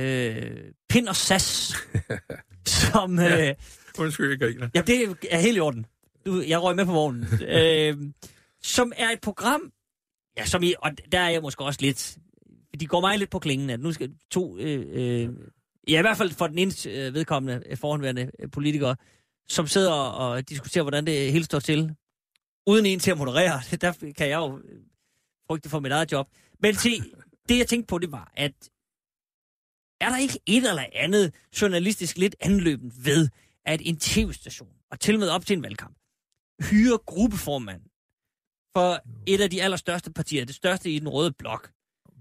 øh, 0.00 0.56
Pind 0.88 1.08
og 1.08 1.16
Sas, 1.16 1.72
som... 2.92 3.18
Øh, 3.18 3.24
Ja. 3.24 3.54
Undskyld, 3.98 4.30
jeg 4.30 4.38
griner. 4.38 4.68
Ja, 4.74 4.80
det 4.80 5.16
er 5.30 5.38
helt 5.40 5.56
i 5.56 5.60
orden. 5.60 5.86
Du, 6.26 6.40
jeg 6.40 6.62
røg 6.62 6.76
med 6.76 6.86
på 6.86 6.92
vognen. 6.92 7.26
øh, 7.58 7.96
som 8.62 8.92
er 8.96 9.10
et 9.10 9.20
program, 9.20 9.72
ja, 10.36 10.44
som 10.44 10.62
I, 10.62 10.74
og 10.78 10.90
der 11.12 11.20
er 11.20 11.30
jeg 11.30 11.42
måske 11.42 11.64
også 11.64 11.80
lidt, 11.82 12.18
de 12.80 12.86
går 12.86 13.00
mig 13.00 13.18
lidt 13.18 13.30
på 13.30 13.38
klingen, 13.38 13.70
at 13.70 13.80
nu 13.80 13.92
skal 13.92 14.14
to, 14.30 14.58
øh, 14.58 14.86
øh, 14.88 15.28
ja, 15.88 15.98
i 15.98 16.02
hvert 16.02 16.16
fald 16.16 16.30
for 16.30 16.46
den 16.46 16.58
ene 16.58 16.72
øh, 16.88 17.14
vedkommende 17.14 17.62
øh, 17.66 17.76
forhåndværende 17.76 18.30
øh, 18.38 18.50
politikere, 18.50 18.96
som 19.48 19.66
sidder 19.66 19.92
og 19.92 20.48
diskuterer, 20.48 20.82
hvordan 20.82 21.06
det 21.06 21.32
hele 21.32 21.44
står 21.44 21.58
til, 21.58 21.94
uden 22.66 22.86
en 22.86 22.98
til 22.98 23.10
at 23.10 23.18
moderere. 23.18 23.60
Der 23.80 24.12
kan 24.16 24.28
jeg 24.28 24.36
jo 24.36 24.58
øh, 24.58 24.80
frygte 25.46 25.68
for 25.68 25.80
mit 25.80 25.92
eget 25.92 26.12
job. 26.12 26.28
Men 26.62 26.74
se, 26.74 26.90
det 27.48 27.58
jeg 27.58 27.66
tænkte 27.68 27.86
på, 27.86 27.98
det 27.98 28.12
var, 28.12 28.32
at 28.36 28.52
er 30.00 30.08
der 30.08 30.18
ikke 30.18 30.38
et 30.46 30.68
eller 30.68 30.84
andet 30.92 31.34
journalistisk 31.60 32.18
lidt 32.18 32.36
anløbent 32.40 33.04
ved, 33.04 33.28
at 33.66 33.80
en 33.84 33.96
tv-station, 33.96 34.68
og 34.90 35.00
til 35.00 35.14
og 35.14 35.20
med 35.20 35.28
op 35.28 35.46
til 35.46 35.56
en 35.56 35.62
valgkamp, 35.62 35.96
hyrer 36.62 36.96
gruppeformand 37.06 37.80
for 38.76 38.98
et 39.26 39.40
af 39.40 39.50
de 39.50 39.62
allerstørste 39.62 40.12
partier, 40.12 40.44
det 40.44 40.54
største 40.54 40.90
i 40.90 40.98
den 40.98 41.08
røde 41.08 41.32
blok, 41.38 41.70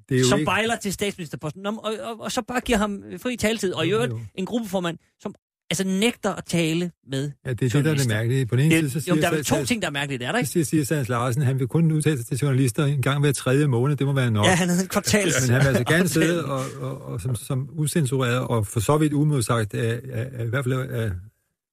Det 0.10 0.16
er 0.16 0.20
jo 0.20 0.28
som 0.28 0.40
ikke... 0.40 0.46
bejler 0.46 0.76
til 0.76 0.94
statsministerposten, 0.94 1.62
Nå, 1.62 1.70
og, 1.70 1.94
og, 2.04 2.20
og 2.22 2.32
så 2.32 2.42
bare 2.42 2.62
giver 2.62 2.78
ham 2.78 3.04
fri 3.18 3.38
taletid, 3.38 3.74
og 3.74 3.86
i 3.86 3.90
Jo, 3.90 3.96
øvrigt 3.96 4.14
jo. 4.14 4.20
en 4.36 4.46
gruppeformand, 4.46 4.98
som 5.20 5.36
altså 5.72 5.84
nægter 5.84 6.34
at 6.34 6.46
tale 6.46 6.92
med 7.08 7.32
Ja, 7.46 7.54
det 7.54 7.62
er 7.66 7.70
det, 7.70 7.86
der 7.86 7.92
er 7.92 7.96
det 7.96 8.08
mærkelige. 8.08 8.46
På 8.46 8.56
den 8.56 8.66
ene 8.66 8.76
side, 8.76 8.84
det, 8.84 8.92
så 8.92 8.98
jo, 8.98 9.16
siger, 9.16 9.30
der 9.30 9.38
er 9.38 9.44
to 9.44 9.66
ting, 9.66 9.82
der 9.82 9.88
er 9.88 9.92
mærkeligt, 9.92 10.24
er 10.24 10.32
der 10.32 10.34
så 10.34 10.40
ikke? 10.40 10.50
siger, 10.50 10.64
siger 10.66 10.86
Sands 10.86 11.10
Larsen, 11.10 11.42
han 11.42 11.60
vil 11.60 11.68
kun 11.68 11.92
udtale 11.92 12.18
sig 12.18 12.26
til 12.26 12.38
journalister 12.38 12.86
en 12.86 13.02
gang 13.02 13.20
hver 13.20 13.32
tredje 13.32 13.68
måned. 13.68 13.96
Det 13.96 14.08
må 14.08 14.14
være 14.14 14.32
nok. 14.32 14.46
Ja, 14.46 14.56
han 14.56 14.70
havde 14.70 14.82
en 14.82 14.88
kvartals... 14.88 15.48
Men 15.48 15.54
han 15.56 15.62
vil 15.62 15.68
altså 15.68 15.84
gerne 15.84 16.08
sidde 16.08 16.46
og, 16.54 16.64
og, 16.82 17.02
og 17.02 17.22
som, 17.22 17.36
som 17.36 17.70
usensureret 17.72 18.40
og 18.40 18.68
for 18.68 18.80
så 18.80 18.98
vidt 18.98 19.14
umodsagt 19.14 19.74
af, 19.74 20.00
af, 20.12 20.30
af, 20.34 20.46
i 20.46 20.50
hvert 20.50 20.66
fald 20.66 20.74
af 20.74 21.12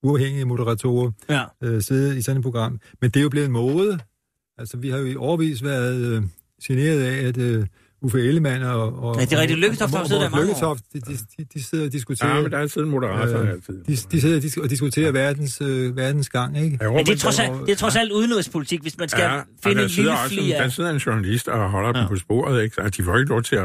uafhængige 0.07 0.45
moderatorer 0.45 1.11
Ja. 1.29 1.43
øh, 1.63 1.81
sidde 1.81 2.17
i 2.17 2.21
sådan 2.21 2.37
et 2.39 2.43
program. 2.43 2.79
Men 3.01 3.09
det 3.11 3.19
er 3.19 3.23
jo 3.23 3.29
blevet 3.29 3.45
en 3.45 3.51
mode. 3.51 3.99
Altså, 4.57 4.77
vi 4.77 4.89
har 4.89 4.97
jo 4.97 5.05
i 5.05 5.15
overvis 5.15 5.63
været 5.63 5.95
øh, 6.05 6.23
generet 6.63 6.99
af, 7.01 7.27
at 7.27 7.37
øh, 7.37 7.65
Uffe 8.07 8.27
Ellemann 8.27 8.63
og... 8.63 9.03
og 9.03 9.15
Ja, 9.19 9.25
det 9.25 9.33
er 9.33 9.41
rigtigt. 9.41 9.59
Lykketoft 9.59 9.95
har 9.95 10.05
siddet 10.05 10.21
der 10.21 10.27
i 10.27 10.31
mange. 10.31 10.45
Lykketoft, 10.47 10.83
de, 10.93 10.99
de, 10.99 11.17
de, 11.37 11.45
de 11.53 11.63
sidder 11.63 11.85
og 11.85 11.91
diskuterer... 11.91 12.35
Ja, 12.35 12.41
men 12.41 12.51
der 12.51 12.57
er 12.57 12.61
altid 12.61 12.81
en 12.81 12.89
moderator 12.89 13.39
Øh, 13.39 13.49
altid. 13.49 13.83
de, 13.87 13.95
de 14.11 14.21
sidder 14.21 14.37
og 14.37 14.43
dis- 14.43 14.63
og 14.63 14.69
diskuterer 14.69 15.11
verdens, 15.11 15.61
øh, 15.61 15.97
verdens 15.97 16.29
gang, 16.29 16.57
ikke? 16.63 16.79
Jo, 16.83 16.93
Men 16.93 17.05
det 17.05 17.13
er 17.13 17.17
trods 17.17 17.35
der- 17.35 17.43
alt, 17.43 17.65
det 17.65 17.71
er 17.71 17.75
trods 17.75 17.95
alt 17.95 18.11
udenrigspolitik, 18.11 18.81
hvis 18.81 18.97
man 18.97 19.09
skal 19.09 19.21
Ja, 19.21 19.33
ja, 19.35 19.41
finde 19.63 19.77
der 19.77 19.83
en 19.83 19.89
lille 19.89 20.11
fli 20.27 20.39
en, 20.45 20.49
der 20.51 20.61
af... 20.63 20.71
sidder 20.71 20.89
en 20.89 20.97
journalist 20.97 21.47
og 21.47 21.69
holder 21.69 21.89
ja. 21.89 21.95
Ja. 21.95 22.01
dem 22.01 22.09
på 22.09 22.15
sporet, 22.15 22.63
ikke? 22.63 22.75
Så 22.75 22.89
de 22.97 23.03
får 23.03 23.17
ikke 23.17 23.29
lov 23.29 23.43
til 23.43 23.55
at 23.55 23.63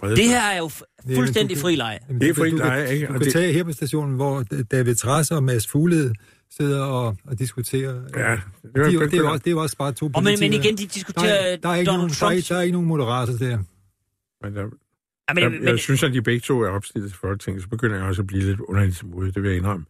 brede 0.00 0.16
Det 0.16 0.24
her 0.24 0.40
er 0.42 0.58
jo 0.58 0.70
fuldstændig 1.14 1.58
fri 1.58 1.74
leje. 1.76 1.98
Det 2.20 2.28
er 2.28 2.34
fri 2.34 2.50
du 2.50 2.56
kan- 2.56 2.66
leje, 2.66 2.88
ikke? 2.94 3.06
Du 3.06 3.12
Og 3.14 3.20
kan 3.20 3.32
tage 3.32 3.52
her 3.52 3.64
på 3.64 3.72
stationen, 3.72 4.16
hvor 4.16 4.44
David 4.70 4.94
Træs 4.94 5.30
og 5.30 5.42
Mads 5.44 5.66
Fuglede 5.66 6.12
sidder 6.56 6.82
og, 6.82 7.16
og 7.28 7.38
diskuterer. 7.38 7.92
Ja, 7.92 7.92
det, 7.92 8.00
er, 8.16 8.98
var, 8.98 9.06
det, 9.06 9.18
er 9.18 9.22
også, 9.28 9.42
det 9.44 9.52
er 9.52 9.56
også 9.56 9.76
bare 9.76 9.92
to 9.92 10.06
Og 10.14 10.22
men, 10.22 10.24
men 10.24 10.38
politikere. 10.38 10.64
igen, 10.64 10.76
de 10.76 10.82
der, 10.82 10.88
diskuterer 10.88 11.26
er, 11.52 11.56
der, 11.56 11.68
er 11.68 11.74
ikke 11.74 11.86
nogen, 11.86 12.00
Donald 12.00 12.10
der, 12.10 12.14
er, 12.14 12.28
Trump. 12.28 12.32
ikke- 12.36 12.48
der 12.48 12.56
er 12.56 12.62
ikke 12.62 12.72
nogen 12.72 12.88
moderator 12.88 13.32
der. 13.32 13.58
Men 14.42 14.56
der, 14.56 14.66
Ja, 15.28 15.34
men, 15.34 15.42
jeg, 15.42 15.50
men, 15.50 15.68
jeg 15.68 15.78
synes, 15.78 16.02
at 16.02 16.12
de 16.12 16.22
begge 16.22 16.40
to 16.40 16.60
er 16.60 16.68
opstillet 16.68 17.10
til 17.10 17.18
Folketinget, 17.18 17.62
så 17.62 17.68
begynder 17.68 17.96
jeg 17.96 18.04
også 18.04 18.22
at 18.22 18.26
blive 18.26 18.42
lidt 18.42 18.60
underligt 18.60 19.04
mod, 19.04 19.32
det 19.32 19.42
vil 19.42 19.48
jeg 19.48 19.58
indrømme. 19.58 19.84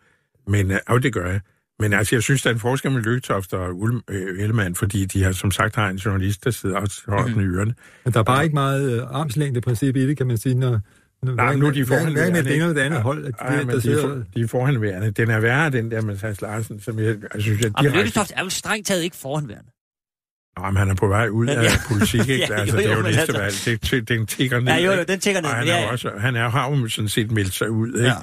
Men, 0.46 0.70
øh, 0.70 0.78
og 0.86 1.03
det 1.03 1.12
gør 1.12 1.30
jeg. 1.30 1.40
Men 1.78 1.92
altså, 1.92 2.14
jeg 2.14 2.22
synes, 2.22 2.42
der 2.42 2.50
er 2.50 2.55
en 2.55 2.61
forskel 2.61 2.90
med 2.90 3.03
Løgtoft 3.03 3.53
og 3.53 3.78
Ulm, 3.78 4.00
øh, 4.11 4.42
Ellemann, 4.42 4.74
fordi 4.74 5.05
de 5.05 5.22
har 5.22 5.32
som 5.32 5.50
sagt 5.50 5.76
har 5.76 5.88
en 5.88 5.96
journalist, 5.96 6.44
der 6.44 6.50
sidder 6.50 6.76
og 6.76 6.88
holder 7.07 7.26
mm-hmm. 7.26 7.40
den 7.40 7.53
i 7.53 7.57
ørerne. 7.57 7.74
Men 8.05 8.12
der 8.14 8.20
er 8.20 8.24
bare 8.24 8.44
ikke 8.44 8.55
meget 8.55 8.92
øh, 8.92 9.03
armslængde-princip 9.11 9.96
i 9.96 10.07
det, 10.07 10.16
kan 10.16 10.26
man 10.26 10.38
sige, 10.38 10.55
når... 10.55 10.80
når 11.22 11.34
Nej, 11.34 11.57
nu 11.57 11.66
er 11.66 11.70
de 11.70 11.84
hverken 11.84 12.12
med 12.12 12.44
det 12.44 12.55
ene 12.55 12.64
eller 12.64 12.74
det 12.74 12.80
andet 12.80 12.96
Ja, 12.96 13.03
hold, 13.03 13.24
at 13.26 13.34
de, 13.38 13.44
Ej, 13.44 13.57
der, 13.57 13.64
de, 13.64 13.76
er 13.76 13.80
sidder... 13.80 14.09
for, 14.09 14.24
de 14.34 14.40
er 14.40 14.46
forhenværende. 14.46 15.11
Den 15.11 15.30
er 15.30 15.40
værre, 15.40 15.70
den 15.70 15.90
der 15.90 16.03
med 16.03 16.16
Hans 16.16 16.40
Larsen, 16.40 16.80
som 16.80 16.98
jeg, 16.98 17.16
jeg 17.34 17.42
synes, 17.42 17.61
jeg 17.61 17.66
og 17.74 17.82
men 17.82 17.92
direkte... 17.92 18.00
Lykketoft 18.00 18.32
er 18.36 18.42
vel 18.42 18.50
strengt 18.50 18.86
taget 18.86 19.03
ikke 19.03 19.16
forhåndværende. 19.16 19.70
Nå, 20.59 20.64
men 20.66 20.76
han 20.76 20.90
er 20.90 20.94
på 20.94 21.07
vej 21.07 21.28
ud 21.28 21.46
af 21.46 21.62
ja. 21.62 21.70
politik, 21.88 22.20
ikke? 22.28 22.46
Ja, 22.50 22.55
altså, 22.55 22.76
jo, 22.76 22.82
det 22.82 22.86
er 22.86 22.90
jo, 22.92 22.96
jo 22.96 23.03
næste 23.03 23.20
altså- 23.20 23.38
valg. 23.38 23.55
Det, 23.82 23.90
det, 23.90 24.09
den 24.09 24.26
tigger 24.26 24.61
ned. 24.61 24.72
Ja, 24.72 24.78
jo, 24.78 24.92
jo, 24.92 25.05
den 25.09 25.20
tigger 25.20 25.40
ned. 25.40 25.50
Og 25.50 25.57
han, 25.57 25.66
Ja, 25.66 25.72
er 25.72 25.78
ja. 25.78 25.84
jo 25.84 25.90
også, 25.90 26.11
han 26.18 26.36
er, 26.36 26.48
har 26.50 26.70
jo 26.70 26.88
sådan 26.88 27.09
set 27.09 27.30
meldt 27.30 27.55
sig 27.55 27.70
ud, 27.70 27.88
ikke? 27.94 28.05
Ja. 28.07 28.14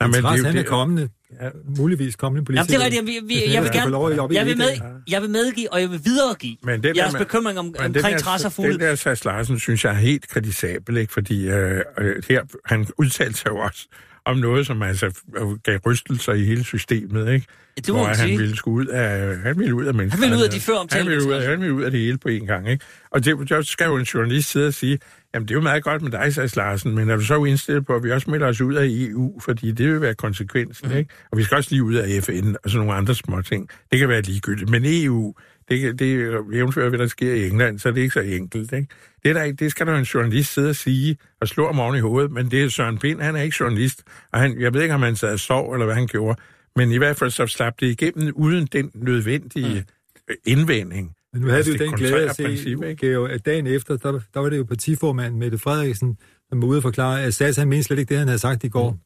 Nå, 0.00 0.06
men 0.06 0.12
det 0.12 0.18
er 0.18 0.22
Træs, 0.22 0.38
jo 0.38 0.44
han 0.44 0.56
er 0.56 0.60
det- 0.62 0.68
kommende, 0.68 1.08
Ja. 1.42 1.48
muligvis 1.78 2.16
kommende 2.16 2.38
Jamen, 2.38 2.44
politiker. 2.66 2.78
det 2.78 2.96
er 2.96 3.02
rigtigt. 3.02 3.14
Jeg, 3.14 3.22
vi, 3.28 3.34
Hvis 3.44 3.54
jeg 3.54 3.62
vil 3.62 3.70
gerne... 3.72 4.34
Jeg 4.34 4.46
vil, 4.46 4.56
med, 4.58 4.66
jeg 5.08 5.22
vil 5.22 5.30
medgive, 5.30 5.72
og 5.72 5.80
jeg 5.80 5.90
vil 5.90 6.00
videregive 6.04 6.56
Men 6.62 6.82
den 6.82 6.96
jeres 6.96 7.12
der, 7.12 7.18
bekymring 7.18 7.58
om, 7.58 7.64
men 7.64 7.96
omkring 7.96 8.18
træs 8.18 8.44
og 8.44 8.52
fugle. 8.52 8.72
Den 8.72 8.80
der 8.80 8.94
Sass 8.94 9.24
Larsen, 9.24 9.58
synes 9.58 9.84
jeg 9.84 9.90
er 9.90 9.96
helt 9.96 10.28
kritisabel, 10.28 10.96
ikke? 10.96 11.12
Fordi 11.12 11.48
øh, 11.48 11.80
øh, 11.98 12.22
her, 12.28 12.42
han 12.64 12.86
udtalte 12.98 13.38
sig 13.38 13.46
jo 13.50 13.56
også 13.58 13.86
om 14.26 14.36
noget, 14.36 14.66
som 14.66 14.82
altså 14.82 15.20
gav 15.64 15.78
rystelser 15.86 16.32
i 16.32 16.44
hele 16.44 16.64
systemet, 16.64 17.32
ikke? 17.32 17.46
Det 17.76 17.88
må 17.88 17.94
Hvor 17.94 18.04
han 18.06 18.14
sige. 18.16 18.38
ville 18.38 18.56
skulle 18.56 18.76
ud 18.76 18.86
af, 18.86 19.36
han 19.38 19.58
ville 19.58 19.74
ud 19.74 19.84
af 19.84 19.94
mennesker. 19.94 20.20
Han 20.20 20.22
ville 20.30 20.36
ud 20.38 20.44
af 20.44 20.50
de 20.50 20.60
før 20.60 20.74
omtalte 20.74 21.02
han 21.02 21.10
ville 21.10 21.28
ud 21.28 21.32
af, 21.32 21.48
han 21.50 21.60
ville 21.60 21.74
ud 21.74 21.82
af 21.82 21.90
det 21.90 22.00
hele 22.00 22.18
på 22.18 22.28
en 22.28 22.46
gang, 22.46 22.70
ikke? 22.70 22.84
Og 23.10 23.24
det, 23.24 23.48
der 23.48 23.62
skal 23.62 23.84
jo 23.86 23.96
en 23.96 24.02
journalist 24.02 24.50
sidde 24.50 24.66
og 24.66 24.74
sige, 24.74 24.98
jamen 25.34 25.48
det 25.48 25.54
er 25.54 25.58
jo 25.58 25.62
meget 25.62 25.84
godt 25.84 26.02
med 26.02 26.10
dig, 26.10 26.34
Sass 26.34 26.56
Larsen, 26.56 26.94
men 26.94 27.10
er 27.10 27.16
du 27.16 27.22
så 27.22 27.44
indstillet 27.44 27.86
på, 27.86 27.94
at 27.94 28.02
vi 28.04 28.10
også 28.10 28.30
melder 28.30 28.46
os 28.46 28.60
ud 28.60 28.74
af 28.74 28.86
EU, 28.90 29.40
fordi 29.40 29.72
det 29.72 29.92
vil 29.92 30.00
være 30.00 30.14
konsekvensen, 30.14 30.88
Mhm. 30.88 30.96
ikke? 30.98 31.10
Og 31.32 31.38
vi 31.38 31.42
skal 31.42 31.56
også 31.56 31.70
lige 31.70 31.82
ud 31.82 31.94
af 31.94 32.22
FN 32.22 32.54
og 32.64 32.70
sådan 32.70 32.86
nogle 32.86 32.94
andre 32.98 33.14
små 33.14 33.42
ting. 33.42 33.68
Det 33.90 33.98
kan 33.98 34.08
være 34.08 34.22
ligegyldigt. 34.22 34.70
Men 34.70 34.82
EU, 34.86 35.34
det, 35.68 35.98
det 35.98 36.14
er 36.14 36.38
eventuelt, 36.52 36.88
hvad 36.88 36.98
der 36.98 37.06
sker 37.06 37.34
i 37.34 37.48
England, 37.48 37.78
så 37.78 37.88
er 37.88 37.92
det 37.92 38.00
ikke 38.00 38.12
så 38.14 38.20
enkelt, 38.20 38.72
ikke? 38.72 38.88
Det, 39.24 39.30
er 39.30 39.34
der, 39.34 39.42
ikke- 39.42 39.64
det 39.64 39.70
skal 39.70 39.86
der 39.86 39.92
jo 39.92 39.98
en 39.98 40.04
journalist 40.04 40.52
sidde 40.54 40.70
og 40.70 40.76
sige 40.76 41.16
og 41.40 41.48
slå 41.48 41.66
om 41.68 41.80
oven 41.80 41.96
i 41.96 42.00
hovedet, 42.00 42.30
men 42.32 42.50
det 42.50 42.64
er 42.64 42.68
Søren 42.68 42.98
Pind, 42.98 43.20
han 43.20 43.36
er 43.36 43.42
ikke 43.42 43.56
journalist, 43.60 44.02
og 44.32 44.40
han, 44.40 44.60
jeg 44.60 44.74
ved 44.74 44.82
ikke, 44.82 44.94
om 44.94 45.02
han 45.02 45.16
sad 45.16 45.32
og 45.32 45.40
sov, 45.40 45.72
eller 45.72 45.86
hvad 45.86 45.94
han 45.94 46.06
gjorde, 46.06 46.40
men 46.76 46.92
i 46.92 46.96
hvert 46.98 47.16
fald 47.16 47.30
så 47.30 47.46
slap 47.46 47.80
det 47.80 47.86
igennem 47.86 48.32
uden 48.36 48.66
den 48.66 48.90
nødvendige 48.94 49.86
mm. 50.28 50.34
indvending. 50.46 51.12
Men 51.32 51.42
nu 51.42 51.46
havde 51.48 51.56
Altså, 51.56 51.72
vi 51.72 51.78
jo 51.78 51.84
det 51.84 51.90
den 51.90 51.98
glæde 52.08 52.30
at 52.30 52.36
se? 52.36 52.96
Geo, 53.06 53.24
at 53.24 53.46
dagen 53.46 53.66
efter, 53.66 53.96
der, 53.96 54.20
der 54.34 54.40
var 54.40 54.48
det 54.48 54.58
jo 54.58 54.64
partiformand 54.64 55.36
Mette 55.36 55.58
Frederiksen, 55.58 56.18
som 56.48 56.62
var 56.62 56.68
ude 56.68 56.78
og 56.78 56.82
forklare, 56.82 57.22
at 57.22 57.34
SAS 57.34 57.56
han 57.56 57.68
mente 57.68 57.82
slet 57.84 57.98
ikke 57.98 58.08
det, 58.10 58.18
han 58.18 58.28
havde 58.28 58.38
sagt 58.38 58.64
i 58.64 58.68
går. 58.68 58.90
Mm. 58.90 58.98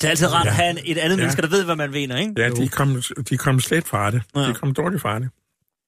Det 0.00 0.06
er 0.06 0.10
altid 0.10 0.26
rart 0.34 0.46
at 0.46 0.52
have 0.52 0.86
et 0.86 0.98
andet 0.98 1.16
Ja. 1.16 1.20
menneske, 1.22 1.42
der 1.42 1.48
ved, 1.48 1.64
hvad 1.64 1.76
man 1.76 1.90
mener, 1.90 2.16
ikke? 2.16 2.32
Ja, 2.36 2.50
de 2.50 2.68
kom, 2.68 3.02
de 3.30 3.36
kom 3.36 3.60
slet 3.60 3.84
fra 3.84 4.10
det. 4.10 4.22
Ja. 4.36 4.40
De 4.40 4.54
kom 4.54 4.74
dårligt 4.74 5.02
fra 5.02 5.18
det. 5.18 5.28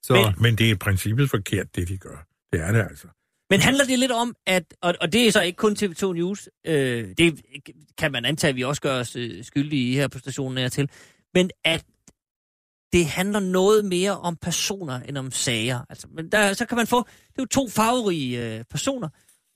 Så 0.03 0.13
Men- 0.15 0.35
Men 0.43 0.57
det 0.57 0.67
er 0.67 0.71
i 0.71 0.75
princippet 0.75 1.31
forkert, 1.31 1.77
det 1.77 1.89
de 1.89 1.97
gør. 1.97 2.27
Det 2.53 2.61
er 2.61 2.73
det 2.73 2.81
altså. 2.91 3.07
Men 3.53 3.61
handler 3.61 3.85
det 3.85 3.99
lidt 3.99 4.13
om, 4.13 4.35
at, 4.47 4.75
og, 4.81 4.95
og 5.01 5.13
det 5.13 5.27
er 5.27 5.33
så 5.33 5.41
ikke 5.43 5.57
kun 5.57 5.77
TV2 5.81 6.13
News, 6.13 6.49
øh, 6.67 7.09
det 7.19 7.41
kan 7.99 8.13
man 8.13 8.25
antage, 8.25 8.49
at 8.49 8.57
vi 8.57 8.65
også 8.65 8.83
gør 8.83 9.01
os 9.01 9.17
øh, 9.17 9.45
skyldige 9.45 9.93
i 9.93 9.95
her 9.95 10.09
på 10.09 10.19
stationen 10.19 10.59
her 10.59 10.69
til, 10.69 10.91
men 11.35 11.51
at 11.65 11.85
det 12.93 13.07
handler 13.07 13.41
noget 13.41 13.85
mere 13.85 14.19
om 14.19 14.37
personer 14.37 15.01
end 15.01 15.19
om 15.19 15.31
sager. 15.31 15.81
Altså, 15.89 16.07
men 16.15 16.33
der, 16.33 16.53
så 16.53 16.67
kan 16.67 16.77
man 16.77 16.87
få, 16.87 16.99
det 17.03 17.39
er 17.39 17.43
jo 17.43 17.47
to 17.47 17.69
farverige 17.69 18.59
øh, 18.59 18.65
personer. 18.71 19.09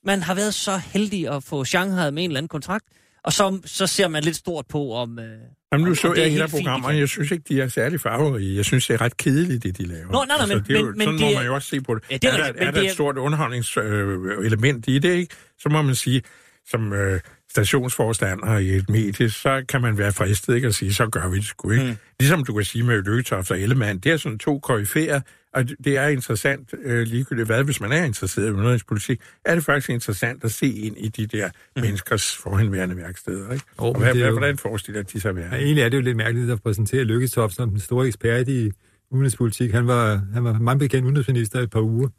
Man 0.05 0.21
har 0.21 0.35
været 0.35 0.53
så 0.53 0.77
heldig 0.77 1.35
at 1.35 1.43
få 1.43 1.65
Shanghai 1.65 2.11
med 2.11 2.23
en 2.23 2.29
eller 2.29 2.39
anden 2.39 2.47
kontrakt, 2.47 2.85
og 3.23 3.33
så, 3.33 3.59
så 3.65 3.87
ser 3.87 4.07
man 4.07 4.23
lidt 4.23 4.35
stort 4.35 4.67
på, 4.67 4.93
om... 4.93 5.19
Øh, 5.19 5.39
Jamen, 5.73 5.87
nu 5.87 5.95
så 5.95 6.07
det 6.07 6.17
er 6.17 6.21
jeg 6.21 6.25
et 6.25 6.31
helt 6.31 6.43
af 6.43 6.49
fint, 6.49 6.59
de 6.59 6.63
programmerne. 6.63 6.93
kan. 6.93 6.99
Jeg 6.99 7.09
synes 7.09 7.31
ikke, 7.31 7.43
de 7.49 7.61
er 7.61 7.67
særlig 7.67 7.99
farverige. 8.01 8.55
Jeg 8.55 8.65
synes, 8.65 8.87
det 8.87 8.93
er 8.93 9.01
ret 9.01 9.17
kedeligt, 9.17 9.63
det 9.63 9.77
de 9.77 9.85
laver. 9.85 9.99
Altså, 10.01 10.11
Nå, 10.11 10.25
nej, 10.27 10.37
nej, 10.37 10.55
men- 10.55 10.63
det 10.67 10.75
er 10.75 10.79
jo, 10.79 10.85
men- 10.85 10.97
men 10.97 11.01
sådan 11.05 11.13
det 11.13 11.21
må 11.21 11.29
er- 11.31 11.35
man 11.35 11.45
jo 11.45 11.53
også 11.55 11.67
se 11.67 11.81
på 11.81 11.95
det. 11.95 12.03
Ja, 12.11 12.17
det 12.17 12.23
er 12.23 12.33
er, 12.33 12.37
der, 12.37 12.53
men 12.53 12.61
er 12.61 12.65
der 12.65 12.71
det 12.71 12.83
et 12.83 12.89
er- 12.89 12.93
stort 12.93 13.17
underholdningselement 13.17 14.87
i 14.87 14.99
det, 14.99 15.13
ikke? 15.15 15.35
Så 15.59 15.69
må 15.69 15.81
man 15.81 15.95
sige, 15.95 16.21
som 16.69 16.93
øh, 16.93 17.19
stationsforstander 17.63 18.57
i 18.57 18.69
et 18.69 18.89
medie, 18.89 19.29
så 19.29 19.65
kan 19.69 19.81
man 19.81 19.97
være 19.97 20.11
fristet 20.11 20.55
ikke 20.55 20.67
at 20.67 20.75
sige, 20.75 20.93
så 20.93 21.07
gør 21.07 21.29
vi 21.29 21.37
det 21.37 21.45
sgu 21.45 21.69
ikke. 21.71 21.83
Mm. 21.85 21.95
Ligesom 22.19 22.43
du 22.43 22.53
kan 22.53 22.63
sige 22.63 22.83
med 22.83 23.03
Løgetoft 23.03 23.51
og 23.51 23.59
Ellemann, 23.59 23.99
det 23.99 24.11
er 24.11 24.17
sådan 24.17 24.37
to 24.37 24.59
koryfærer, 24.59 25.21
og 25.53 25.69
det- 25.83 25.97
er 25.97 26.07
interessant, 26.07 26.73
øh, 26.83 27.07
ligegyldigt 27.07 27.45
hvad, 27.47 27.63
hvis 27.63 27.81
man 27.81 27.91
er 27.91 28.03
interesseret 28.03 28.47
i 28.47 28.51
udenrigspolitik, 28.51 29.19
er 29.45 29.55
det 29.55 29.63
faktisk 29.63 29.89
interessant 29.89 30.43
at 30.43 30.51
se 30.51 30.67
ind 30.67 30.95
i 30.97 31.07
de 31.07 31.25
der 31.27 31.49
mm. 31.75 31.81
menneskers 31.81 32.35
forhenværende 32.43 32.97
værksteder. 32.97 33.51
Ikke? 33.53 33.65
Jo, 33.79 33.83
og 33.85 33.97
hvad, 33.99 34.07
er 34.09 34.13
hvad, 34.13 34.25
jo- 34.25 34.31
hvordan 34.31 34.57
forestiller 34.57 35.01
de 35.01 35.21
sig 35.21 35.29
at 35.29 35.35
være? 35.35 35.49
ja, 35.51 35.57
egentlig 35.57 35.83
er 35.83 35.89
det 35.89 35.97
jo 35.97 36.01
lidt 36.01 36.17
mærkeligt 36.17 36.51
at 36.51 36.61
præsentere 36.63 37.03
Lykketoft 37.03 37.55
som 37.55 37.69
den 37.69 37.79
store 37.79 38.07
ekspert 38.07 38.47
i 38.47 38.71
udenrigspolitik. 39.11 39.71
Han 39.71 39.87
var, 39.87 40.21
han 40.33 40.43
var 40.43 40.53
meget 40.53 40.79
bekendt 40.79 41.05
udenrigsminister 41.05 41.59
i 41.59 41.63
et 41.63 41.69
par 41.69 41.81
uger. 41.81 42.09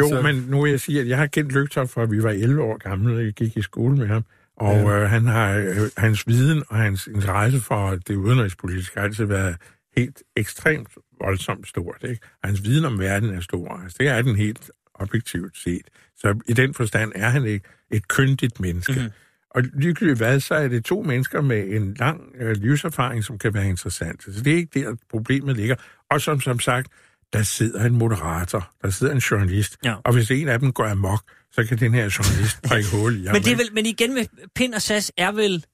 Jo, 0.00 0.08
Så- 0.08 0.22
men 0.22 0.44
nu 0.48 0.62
vil 0.62 0.70
jeg 0.70 0.80
sige, 0.80 1.00
at 1.00 1.08
jeg 1.08 1.18
har 1.18 1.26
kendt 1.26 1.52
Lygtoft 1.52 1.90
fra, 1.92 2.04
vi 2.04 2.22
var 2.22 2.30
11 2.30 2.62
år 2.62 2.76
gamle, 2.88 3.16
og 3.16 3.24
jeg 3.24 3.32
gik 3.32 3.56
i 3.56 3.62
skole 3.62 3.96
med 3.96 4.06
ham. 4.06 4.24
Og 4.56 4.76
ja. 4.76 5.02
øh, 5.02 5.10
han 5.10 5.26
har, 5.26 5.52
øh, 5.54 5.76
hans 5.96 6.26
viden 6.26 6.62
og 6.68 6.76
hans 6.76 7.06
interesse 7.06 7.60
for 7.60 7.90
det 7.90 8.14
udenrigspolitiske 8.14 9.00
har 9.00 9.04
altid 9.06 9.24
været 9.24 9.56
helt 9.96 10.22
ekstremt 10.36 10.88
voldsomt 11.20 11.68
stort. 11.68 11.98
Ikke? 12.02 12.20
Hans 12.44 12.62
viden 12.64 12.84
om 12.84 12.98
verden 12.98 13.34
er 13.34 13.40
stor. 13.40 13.80
Altså, 13.82 13.96
det 14.00 14.08
er 14.08 14.22
den 14.22 14.36
helt 14.36 14.70
objektivt 14.94 15.58
set. 15.58 15.86
Så 16.16 16.38
i 16.48 16.52
den 16.52 16.74
forstand 16.74 17.12
er 17.14 17.28
han 17.28 17.44
ikke 17.44 17.68
et 17.90 18.08
kyndigt 18.08 18.60
menneske. 18.60 18.92
Mhm. 18.92 19.00
Mm-hmm. 19.00 19.12
Og 19.50 19.62
ligegyldigt 19.74 20.18
hvad, 20.18 20.40
så 20.40 20.54
er 20.54 20.68
det 20.68 20.84
to 20.84 21.02
mennesker 21.02 21.40
med 21.40 21.68
en 21.68 21.94
lang 21.94 22.20
øh, 22.40 22.56
livserfaring, 22.56 23.24
som 23.24 23.38
kan 23.38 23.54
være 23.54 23.68
interessante. 23.68 24.34
Så 24.34 24.40
det 24.42 24.52
er 24.52 24.56
ikke 24.56 24.80
der, 24.80 24.96
problemet 25.10 25.56
ligger. 25.56 25.76
Og 26.10 26.20
som, 26.20 26.40
som 26.40 26.60
sagt, 26.60 26.88
der 27.32 27.42
sidder 27.42 27.84
en 27.84 27.94
moderator, 27.94 28.70
der 28.82 28.90
sidder 28.90 29.12
en 29.12 29.18
journalist, 29.18 29.76
Ja. 29.84 29.94
og 30.04 30.12
hvis 30.12 30.30
en 30.30 30.48
af 30.48 30.58
dem 30.60 30.72
går 30.72 30.84
amok, 30.84 31.22
så 31.54 31.64
kan 31.68 31.78
den 31.78 31.94
her 31.94 32.02
journalist 32.18 32.62
prikke 32.62 32.90
hul 32.90 33.16
i. 33.16 33.18
Men, 33.32 33.34
det 33.34 33.46
er 33.46 33.50
ikke? 33.50 33.58
vel, 33.58 33.74
men 33.74 33.86
igen 33.86 34.14
med 34.14 34.24
Pind 34.54 34.74
og 34.74 34.82
Sas 34.82 35.12
er 35.16 35.32
vel, 35.32 35.64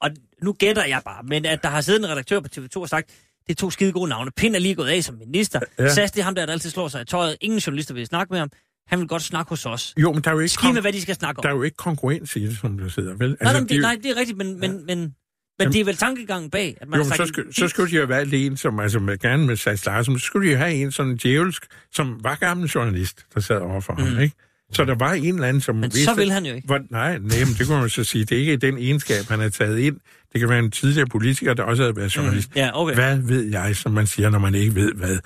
og 0.00 0.10
nu 0.42 0.52
gætter 0.52 0.84
jeg 0.84 1.02
bare, 1.04 1.22
men 1.22 1.46
at 1.46 1.62
der 1.62 1.68
har 1.68 1.80
siddet 1.80 2.04
en 2.04 2.10
redaktør 2.10 2.40
på 2.40 2.48
TV2 2.56 2.76
og 2.76 2.88
sagt, 2.88 3.10
det 3.46 3.52
er 3.52 3.54
to 3.54 3.70
skide 3.70 3.92
gode 3.92 4.08
navne. 4.08 4.30
Pind 4.36 4.56
er 4.56 4.60
lige 4.60 4.74
gået 4.74 4.88
af 4.88 5.04
som 5.04 5.14
minister. 5.14 5.60
Ja. 5.78 5.84
Ja. 5.84 5.94
Sas, 5.94 6.10
det 6.10 6.20
er 6.20 6.24
ham 6.24 6.34
der, 6.34 6.46
der 6.46 6.52
altid 6.52 6.70
slår 6.70 6.88
sig 6.88 7.02
i 7.02 7.04
tøjet. 7.04 7.36
Ingen 7.40 7.58
journalister 7.58 7.94
vil 7.94 8.06
snakke 8.06 8.32
med 8.32 8.38
ham. 8.38 8.50
Han 8.86 8.98
vil 8.98 9.08
godt 9.08 9.22
snakke 9.22 9.48
hos 9.48 9.66
os. 9.66 9.94
Jo, 9.96 10.12
men 10.12 10.22
der 10.22 10.30
er 10.30 10.34
jo 10.34 10.40
ikke, 10.40 10.52
Ski 10.52 10.72
med, 10.72 10.80
hvad 10.80 10.92
de 10.92 11.00
skal 11.02 11.14
snakke 11.14 11.38
om. 11.38 11.42
der 11.42 11.48
er 11.48 11.54
jo 11.54 11.62
ikke 11.62 11.76
konkurrens 11.76 12.36
i 12.36 12.46
det, 12.46 12.58
som 12.58 12.78
der 12.78 12.88
sidder, 12.88 13.14
vel? 13.14 13.28
nej, 13.28 13.52
nej, 13.52 13.60
er 13.60 13.64
det, 13.64 13.80
nej, 13.80 13.98
det 14.02 14.10
er 14.10 14.16
rigtigt, 14.16 14.38
men, 14.38 14.60
men, 14.60 14.86
men, 14.86 14.86
men 14.86 15.14
Jamen- 15.60 15.72
det 15.72 15.80
er 15.80 15.84
vel 15.84 15.96
tankegangen 15.96 16.50
bag, 16.50 16.76
at 16.80 16.88
man 16.88 17.00
jo, 17.00 17.04
har 17.04 17.16
sagt, 17.16 17.18
så, 17.18 17.26
skal, 17.26 17.54
så 17.54 17.68
skulle 17.68 17.90
de 17.90 17.96
jo 17.96 18.06
valgt 18.06 18.34
en, 18.34 18.56
som 18.56 18.80
altså 18.80 18.98
med, 18.98 19.18
gerne 19.18 19.46
med 19.46 19.56
Sass 19.56 19.86
Larsen, 19.86 20.18
så 20.18 20.26
skulle 20.26 20.48
de 20.48 20.52
jo 20.52 20.58
have 20.58 20.72
en 20.72 20.92
sådan 20.92 21.16
djævelsk, 21.16 21.66
som 21.92 22.20
var 22.24 22.34
gammel 22.34 22.68
journalist, 22.68 23.26
der 23.34 23.40
sad 23.40 23.60
overfor 23.60 23.92
mm. 23.92 24.02
ham, 24.02 24.18
ikke? 24.18 24.36
Så 24.72 24.84
der 24.84 24.94
var 24.94 25.12
en 25.12 25.34
eller 25.34 25.48
anden, 25.48 25.60
som 25.60 25.76
Men 25.76 25.90
så 25.90 26.14
vil 26.14 26.30
han 26.30 26.46
jo 26.46 26.54
ikke. 26.54 26.66
Hvor, 26.66 26.80
nej, 26.90 27.18
nej, 27.18 27.38
men 27.38 27.54
det 27.58 27.66
kunne 27.66 27.80
man 27.80 27.90
så 27.90 28.04
sige. 28.04 28.24
Det 28.24 28.36
er 28.36 28.40
ikke 28.40 28.56
den 28.56 28.78
egenskab, 28.78 29.24
han 29.28 29.40
har 29.40 29.48
taget 29.48 29.78
ind. 29.78 29.96
Det 30.32 30.40
kan 30.40 30.48
være 30.48 30.58
en 30.58 30.70
tidligere 30.70 31.06
politiker, 31.06 31.54
der 31.54 31.62
også 31.62 31.84
har 31.84 31.92
været 31.92 32.16
journalist. 32.16 32.56
Ja, 32.56 32.70
okay. 32.74 32.94
Hvad 32.94 33.16
ved 33.16 33.42
jeg, 33.42 33.76
som 33.76 33.92
man 33.92 34.06
siger, 34.06 34.30
når 34.30 34.38
man 34.38 34.54
ikke 34.54 34.74
ved 34.74 34.92
hvad? 34.94 35.18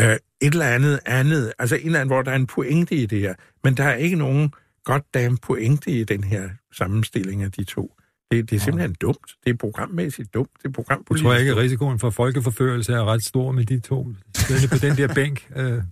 Uh, 0.00 0.04
et 0.04 0.20
eller 0.40 0.66
andet 0.66 1.00
andet, 1.06 1.52
altså 1.58 1.76
en 1.76 1.86
eller 1.86 2.00
anden, 2.00 2.14
hvor 2.14 2.22
der 2.22 2.30
er 2.30 2.36
en 2.36 2.46
pointe 2.46 2.94
i 2.94 3.06
det 3.06 3.20
her. 3.20 3.34
Men 3.64 3.76
der 3.76 3.84
er 3.84 3.94
ikke 3.94 4.16
nogen 4.16 4.52
goddamn 4.84 5.36
pointe 5.36 5.90
i 5.90 6.04
den 6.04 6.24
her 6.24 6.48
sammenstilling 6.72 7.42
af 7.42 7.52
de 7.52 7.64
to. 7.64 7.94
Det, 8.30 8.50
det 8.50 8.56
er 8.56 8.60
simpelthen 8.60 8.94
dumt. 9.00 9.34
Det 9.44 9.50
er 9.50 9.56
programmæssigt 9.56 10.34
dumt. 10.34 10.50
Det 10.52 10.64
er 10.64 10.68
Jeg 10.68 10.72
programpolitisk 10.72 11.24
tror 11.24 11.32
jeg 11.32 11.40
ikke, 11.40 11.52
at 11.52 11.58
risikoen 11.58 11.98
for 11.98 12.10
folkeforførelse 12.10 12.92
er 12.92 13.04
ret 13.04 13.24
stor 13.24 13.52
med 13.52 13.64
de 13.64 13.80
to 13.80 14.08
siddende 14.36 14.68
på 14.68 14.78
den 14.78 14.96
der 14.96 15.14
bænk. 15.20 15.48
Øh, 15.56 15.82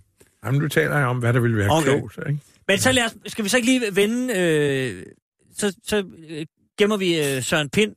Jamen, 0.45 0.61
nu 0.61 0.67
taler 0.67 0.97
jeg 0.97 1.07
om, 1.07 1.17
hvad 1.17 1.33
der 1.33 1.39
vil 1.39 1.57
være 1.57 1.69
okay. 1.69 1.85
klogt. 1.85 2.19
Ikke? 2.29 2.39
Men 2.67 2.77
så 2.79 2.91
lad 2.91 3.05
os, 3.05 3.15
skal 3.25 3.43
vi 3.43 3.49
så 3.49 3.57
ikke 3.57 3.65
lige 3.65 3.95
vende, 3.95 4.33
øh, 4.39 5.05
så, 5.55 5.77
så 5.83 6.03
øh, 6.29 6.45
gemmer 6.77 6.97
vi 6.97 7.19
øh, 7.19 7.43
Søren 7.43 7.69
Pind, 7.69 7.95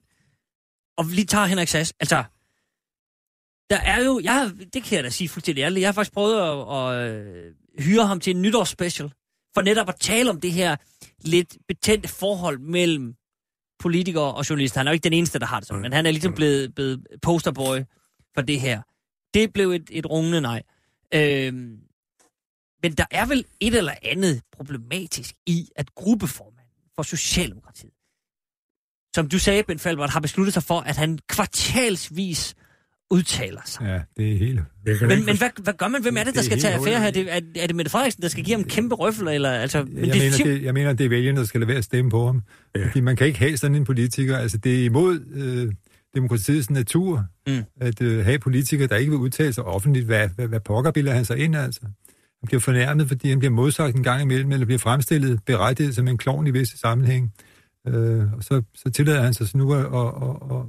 og 0.97 1.05
lige 1.05 1.27
tager 1.27 1.47
Henrik 1.47 1.69
Sass. 1.69 1.95
Altså, 2.01 2.25
der 3.71 3.77
er 3.77 4.05
jo, 4.05 4.21
jeg, 4.25 4.51
det 4.73 4.83
kan 4.83 4.97
jeg 4.97 5.05
da 5.05 5.11
sige 5.11 5.29
fuldstændig 5.29 5.63
ærligt, 5.63 5.81
jeg 5.81 5.89
har 5.89 5.93
faktisk 5.93 6.13
prøvet 6.13 6.41
at, 6.41 6.77
at 6.77 7.11
øh, 7.11 7.55
hyre 7.79 8.07
ham 8.07 8.21
til 8.21 8.37
en 8.37 8.43
nytårsspecial, 8.43 9.13
for 9.55 9.63
netop 9.63 9.89
at 9.89 9.97
tale 10.01 10.31
om 10.31 10.41
det 10.41 10.53
her 10.53 10.77
lidt 11.25 11.57
betændte 11.69 12.09
forhold 12.09 12.59
mellem 12.59 13.15
politikere 13.79 14.35
og 14.35 14.51
journalister. 14.51 14.81
Han 14.81 14.87
er 14.87 14.91
jo 14.91 14.95
ikke 14.95 15.05
den 15.05 15.13
eneste, 15.13 15.39
der 15.39 15.47
har 15.47 15.61
det 15.61 15.69
sådan, 15.69 15.83
men 15.83 15.93
han 15.93 16.07
er 16.07 16.11
ligesom 16.11 16.35
blevet, 16.35 16.75
blevet 16.75 17.07
posterboy 17.23 17.79
for 18.35 18.43
det 18.43 18.61
her. 18.61 18.83
Det 19.35 19.53
blev 19.53 19.71
et, 19.71 19.91
et 19.91 20.11
rungende 20.11 20.41
nej. 20.41 20.63
Øhm, 21.15 21.79
men 22.87 22.93
der 22.93 23.05
er 23.11 23.27
vel 23.27 23.45
et 23.61 23.75
eller 23.75 23.93
andet 24.03 24.41
problematisk 24.57 25.35
i, 25.47 25.69
at 25.77 25.95
gruppeformanden 25.95 26.83
for 26.97 27.03
Socialdemokratiet, 27.03 27.93
som 29.17 29.29
du 29.29 29.39
sagde, 29.39 29.63
Ben 29.63 29.79
Falbert, 29.79 30.11
har 30.11 30.21
besluttet 30.21 30.55
sig 30.55 30.63
for, 30.63 30.81
at 30.81 30.97
han 30.97 31.19
kvartalsvis 31.29 32.55
udtaler 33.11 33.61
sig. 33.65 33.83
ja, 33.83 34.01
det 34.23 34.33
er 34.33 34.39
helt... 34.39 34.61
Men, 35.09 35.25
men 35.27 35.37
hvad, 35.39 35.63
hvad 35.63 35.75
gør 35.75 35.89
man? 35.89 36.03
Hvem 36.03 36.17
er 36.17 36.25
det, 36.25 36.27
der 36.27 36.33
Det 36.33 36.39
er 36.39 36.43
skal 36.45 36.59
tage 36.61 36.75
affære 36.75 37.01
her? 37.01 37.11
Det, 37.11 37.33
er, 37.35 37.41
er 37.57 37.67
det 37.67 37.77
Mette 37.77 37.91
Frederiksen, 37.91 38.23
der 38.23 38.29
skal 38.29 38.45
give 38.45 38.55
ham 38.55 38.61
en 38.61 38.69
kæmpe 38.69 38.95
røffel? 38.95 39.29
Eller, 39.29 39.51
altså, 39.51 39.85
men 39.85 39.97
Jeg, 40.07 40.15
det, 40.15 40.23
mener, 40.23 40.37
det, 40.55 40.63
jeg 40.63 40.75
mener, 40.75 40.93
det 40.93 41.05
er 41.05 41.09
vælgerne, 41.09 41.39
der 41.39 41.45
skal 41.45 41.61
lade 41.61 41.69
være 41.69 41.79
at 41.79 41.85
stemme 41.85 42.11
på 42.11 42.27
ham. 42.27 42.43
Ja. 42.77 42.87
Fordi 42.87 43.01
man 43.01 43.17
kan 43.17 43.27
ikke 43.27 43.39
have 43.39 43.57
sådan 43.57 43.75
en 43.75 43.85
politiker. 43.85 44.39
Altså, 44.39 44.59
det 44.59 44.81
er 44.81 44.85
imod 44.85 45.21
øh, 45.35 45.73
demokratiets 46.15 46.71
natur, 46.71 47.25
Mm. 47.47 47.53
mm. 47.53 47.65
at 47.81 48.03
øh, 48.03 48.25
have 48.25 48.39
politikere, 48.39 48.89
der 48.89 48.97
ikke 48.97 49.11
vil 49.11 49.19
udtale 49.19 49.53
sig 49.53 49.65
offentligt. 49.65 50.07
Hvad, 50.07 50.29
hvad, 50.29 50.49
hvad 50.49 50.61
pokker 50.61 50.91
bilder 50.91 51.13
han 51.13 51.25
sig 51.25 51.39
ind, 51.39 51.57
altså? 51.57 51.81
Bliver 52.47 52.61
fornærmet, 52.61 53.09
fordi 53.09 53.29
han 53.29 53.39
bliver 53.39 53.53
modsagt 53.53 53.97
en 53.97 54.03
gang 54.03 54.23
imellem, 54.23 54.53
eller 54.53 54.67
bliver 54.67 54.79
fremstillet 54.79 55.41
berettiget 55.47 55.95
som 55.95 56.09
en 56.09 56.19
klovn 56.19 56.47
i 56.47 56.51
visse 56.51 56.79
sammenhæng. 56.79 57.33
Øh, 57.89 58.33
og 58.33 58.45
så, 58.45 58.63
så 58.75 58.91
tillader 58.91 59.23
han 59.23 59.35
sig 59.35 59.49
så 59.49 59.59
nu 59.59 59.73
at, 59.73 59.85
at, 59.85 60.57
at, 60.57 60.63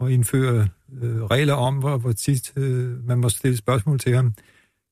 at 0.00 0.12
indføre 0.12 0.68
øh, 1.02 1.22
regler 1.24 1.54
om, 1.54 1.78
hvor, 1.78 1.96
hvor 1.96 2.12
tit 2.12 2.52
øh, 2.56 3.06
man 3.06 3.18
må 3.18 3.28
stille 3.28 3.56
spørgsmål 3.56 3.98
til 3.98 4.14
ham. 4.14 4.34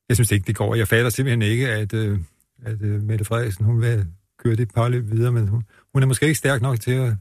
Jeg 0.09 0.17
synes 0.17 0.31
ikke, 0.31 0.47
det 0.47 0.55
går. 0.55 0.75
Jeg 0.75 0.87
fatter 0.87 1.09
simpelthen 1.09 1.41
ikke, 1.41 1.69
at, 1.69 1.93
øh, 1.93 2.19
at 2.65 2.81
øh, 2.81 3.03
Mette 3.03 3.25
Frederiksen, 3.25 3.65
hun 3.65 3.81
vil 3.81 4.05
køre 4.43 4.55
det 4.55 4.73
parløb 4.73 5.11
videre, 5.11 5.31
men 5.31 5.47
hun, 5.47 5.63
hun 5.93 6.03
er 6.03 6.07
måske 6.07 6.25
ikke 6.25 6.37
stærk 6.37 6.61
nok 6.61 6.79
til 6.79 6.91
at 6.91 7.13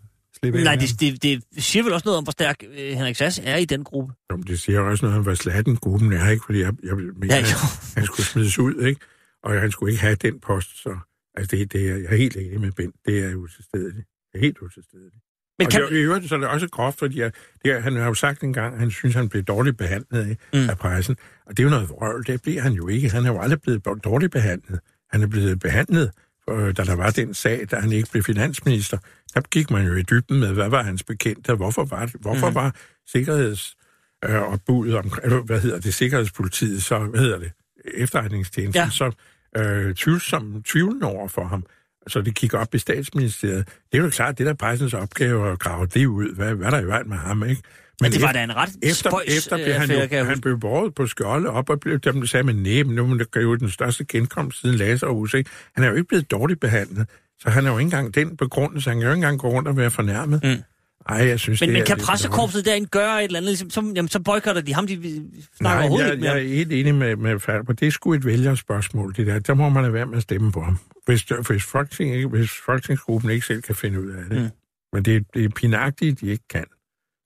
slippe. 0.42 0.62
Nej, 0.64 0.76
det, 0.76 1.00
det, 1.00 1.22
det 1.22 1.42
siger 1.64 1.82
vel 1.82 1.92
også 1.92 2.04
noget 2.06 2.18
om, 2.18 2.24
hvor 2.24 2.30
stærk 2.32 2.56
øh, 2.70 2.92
Henrik 2.96 3.16
Sass 3.16 3.40
er 3.44 3.56
i 3.56 3.64
den 3.64 3.84
gruppe. 3.84 4.14
Jo, 4.32 4.36
men 4.36 4.46
det 4.46 4.60
siger 4.60 4.80
også 4.80 5.04
noget 5.04 5.18
om, 5.18 5.24
hvad 5.24 5.36
slatten 5.36 5.76
gruppen 5.76 6.12
er, 6.12 6.28
ikke? 6.30 6.42
Fordi 6.46 6.60
jeg, 6.60 6.72
jeg 6.84 6.96
mener, 6.96 7.34
Ja, 7.36 7.40
jo. 7.40 7.56
han 7.96 8.04
skulle 8.06 8.26
smides 8.26 8.58
ud, 8.58 8.74
ikke? 8.84 9.00
Og 9.42 9.60
han 9.60 9.70
skulle 9.70 9.92
ikke 9.92 10.02
have 10.02 10.14
den 10.14 10.40
post, 10.40 10.82
så... 10.82 10.98
Altså, 11.36 11.56
det, 11.56 11.72
det 11.72 11.88
er, 11.90 11.96
jeg 11.96 12.04
er 12.12 12.16
helt 12.16 12.36
enig 12.36 12.60
med 12.60 12.72
Bent. 12.72 12.94
Det 13.06 13.18
er 13.24 13.34
utilstedeligt. 13.34 14.06
Det 14.32 14.38
er 14.38 14.40
helt 14.40 14.58
utilstedeligt. 14.58 15.14
Men 15.58 15.66
og 15.66 15.70
kan, 15.72 15.82
det, 15.82 15.90
i 15.90 15.94
øvrigt 15.94 16.28
så 16.28 16.34
er 16.34 16.38
det 16.38 16.48
også 16.48 16.68
groft, 16.68 16.98
fordi 16.98 17.20
jeg, 17.20 17.32
det, 17.64 17.72
er- 17.72 17.80
han 17.80 17.96
har 17.96 18.06
jo 18.06 18.14
sagt 18.14 18.42
engang, 18.42 18.74
at 18.74 18.80
han 18.80 18.90
synes, 18.90 19.14
han 19.14 19.28
blev 19.28 19.42
dårligt 19.42 19.76
behandlet 19.76 20.18
af, 20.20 20.36
Mm. 20.52 20.58
mm. 20.60 20.70
af 20.70 20.78
pressen. 20.78 21.16
Og 21.46 21.56
det 21.56 21.62
er 21.62 21.64
jo 21.64 21.70
noget 21.70 21.88
vrøvl. 21.88 22.24
Det 22.26 22.42
bliver 22.42 22.62
han 22.62 22.72
jo 22.72 22.88
ikke. 22.88 23.10
Han 23.10 23.24
er 23.26 23.32
jo 23.32 23.40
aldrig 23.40 23.60
blevet 23.62 23.84
dårligt 24.04 24.32
behandlet. 24.32 24.80
Han 25.12 25.22
er 25.22 25.26
blevet 25.26 25.60
behandlet, 25.60 26.10
øh, 26.52 26.76
da 26.76 26.84
der 26.84 26.94
var 26.96 27.10
den 27.10 27.34
sag, 27.34 27.66
da 27.70 27.76
han 27.76 27.92
ikke 27.92 28.08
blev 28.10 28.22
finansminister. 28.22 28.98
Der 29.34 29.40
gik 29.40 29.70
man 29.70 29.86
jo 29.86 29.94
i 29.94 30.02
dybden 30.02 30.40
med, 30.40 30.52
hvad 30.52 30.68
var 30.68 30.82
hans 30.82 31.02
bekendte, 31.02 31.54
hvorfor 31.54 31.84
var, 31.84 32.06
det, 32.06 32.14
hvorfor 32.20 32.48
Mm. 32.48 32.54
var 32.54 32.74
sikkerheds 33.12 33.76
øh, 34.24 34.42
og 34.42 34.60
budet 34.66 34.94
om, 34.94 35.12
hvad 35.44 35.60
hedder 35.60 35.80
det, 35.80 35.94
sikkerhedspolitiet, 35.94 36.82
så, 36.82 36.98
hvad 36.98 37.20
hedder 37.20 37.38
det, 37.38 37.52
efterretningstjenesten, 37.94 38.82
Ja. 38.82 38.90
så 38.90 39.12
øh, 39.56 39.94
tvivlsom, 39.94 40.62
tvivlende 40.62 41.06
over 41.06 41.28
for 41.28 41.44
ham. 41.44 41.64
Så 42.06 42.20
det 42.20 42.34
kigger 42.34 42.58
op 42.58 42.74
i 42.74 42.78
statsministeriet. 42.78 43.68
Det 43.92 43.98
er 43.98 44.02
jo 44.02 44.10
klart, 44.10 44.38
det 44.38 44.46
der 44.46 44.52
er 44.52 44.56
pressens 44.56 44.94
opgave 44.94 45.52
at 45.52 45.58
grave 45.58 45.86
det 45.86 46.06
ud. 46.06 46.34
Hvad, 46.34 46.54
hvad 46.54 46.66
er 46.66 46.70
der 46.70 46.80
i 46.80 46.86
vejen 46.86 47.08
med 47.08 47.16
ham, 47.16 47.44
ikke? 47.44 47.62
Men 48.00 48.12
det 48.12 48.22
var 48.22 48.32
da 48.32 48.44
en 48.44 48.56
ret 48.56 48.70
efter, 48.82 49.10
spøjs 49.10 49.38
efter 49.38 49.56
blev 49.56 49.66
øh, 49.66 49.74
han, 49.74 49.90
affære, 49.90 50.08
kan 50.08 50.18
jo, 50.18 50.24
han 50.24 50.34
huske. 50.34 50.42
blev 50.42 50.60
båret 50.60 50.94
på 50.94 51.06
skjolde 51.06 51.48
op, 51.48 51.70
og 51.70 51.80
blev, 51.80 51.98
dem 51.98 52.26
sagde 52.26 52.44
man, 52.44 52.56
nej, 52.56 52.82
men 52.82 52.94
nu 52.94 53.02
er 53.36 53.40
jo 53.40 53.54
den 53.54 53.70
største 53.70 54.04
genkomst 54.04 54.60
siden 54.60 54.76
Lazarus, 54.76 55.34
ikke? 55.34 55.50
Han 55.74 55.84
er 55.84 55.88
jo 55.88 55.94
ikke 55.94 56.08
blevet 56.08 56.30
dårligt 56.30 56.60
behandlet, 56.60 57.08
så 57.40 57.50
han 57.50 57.66
er 57.66 57.70
jo 57.70 57.78
ikke 57.78 57.86
engang 57.86 58.14
den 58.14 58.36
begrundelse, 58.36 58.90
han 58.90 58.98
kan 58.98 59.06
jo 59.06 59.12
ikke 59.12 59.16
engang 59.16 59.38
gå 59.38 59.48
rundt 59.48 59.68
og 59.68 59.76
være 59.76 59.90
fornærmet. 59.90 60.40
Mm. 60.44 60.62
Ej, 61.08 61.16
jeg 61.16 61.40
synes, 61.40 61.60
Men, 61.60 61.68
det 61.68 61.74
men 61.74 61.82
er 61.82 61.86
kan 61.86 61.98
pressekorpset 61.98 62.64
derinde 62.64 62.86
gøre 62.86 63.18
et 63.18 63.24
eller 63.24 63.38
andet, 63.38 63.48
ligesom, 63.48 63.70
så, 63.70 63.92
jamen, 63.96 64.08
så 64.08 64.20
boykotter 64.20 64.62
de 64.62 64.74
ham, 64.74 64.86
de 64.86 64.94
snakker 64.96 65.30
Nej, 65.60 65.78
overhovedet 65.78 66.04
jeg, 66.04 66.12
ikke 66.12 66.22
mere. 66.22 66.32
jeg 66.32 66.42
er 66.42 66.48
helt 66.48 66.72
enig 66.72 66.94
med, 66.94 67.16
med 67.16 67.40
Falber. 67.40 67.72
Det 67.72 67.86
er 67.86 67.90
sgu 67.90 68.14
et 68.14 68.24
vælgerspørgsmål, 68.24 69.14
det 69.16 69.26
der. 69.26 69.38
Der 69.38 69.54
må 69.54 69.68
man 69.68 69.82
lade 69.82 69.92
være 69.94 70.06
med 70.06 70.16
at 70.16 70.22
stemme 70.22 70.52
på 70.52 70.60
ham. 70.60 70.78
Hvis, 71.06 71.22
hvis, 71.22 71.64
Folketing, 71.64 72.28
hvis 72.28 72.50
Folketingsgruppen 72.66 73.30
ikke 73.30 73.46
selv 73.46 73.62
kan 73.62 73.74
finde 73.74 74.00
ud 74.00 74.10
af 74.10 74.24
det. 74.30 74.42
Mm. 74.42 74.48
Men 74.92 75.04
det, 75.04 75.26
det 75.34 75.44
er 75.44 75.48
pinagtigt, 75.48 76.20
de 76.20 76.26
ikke 76.26 76.48
kan. 76.50 76.64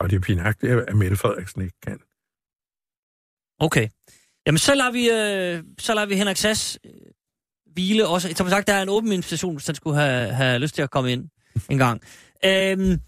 Og 0.05 0.11
det 0.11 0.17
er 0.17 0.21
pinagtigt, 0.21 0.73
at 0.73 0.97
Mette 0.97 1.17
Frederiksen 1.17 1.63
ikke 1.63 1.81
kan. 1.83 1.99
Okay. 3.59 3.89
Jamen, 4.47 4.59
så 4.59 4.75
lader 4.75 4.93
vi, 4.93 5.11
øh, 5.11 5.65
så 5.79 5.95
lader 5.95 6.07
vi 6.07 6.17
Henrik 6.17 6.37
Sass 6.37 6.79
øh, 6.85 6.93
hvile 7.73 8.09
også. 8.09 8.33
Som 8.37 8.49
sagt, 8.49 8.67
der 8.67 8.73
er 8.73 8.83
en 8.83 8.89
åben 8.89 9.13
invitation, 9.13 9.55
hvis 9.55 9.67
han 9.67 9.75
skulle 9.75 10.01
have, 10.01 10.33
have 10.33 10.59
lyst 10.59 10.75
til 10.75 10.83
at 10.83 10.91
komme 10.91 11.13
ind 11.13 11.29
en 11.71 11.79
gang. 11.79 12.03
Øhm, 12.45 13.01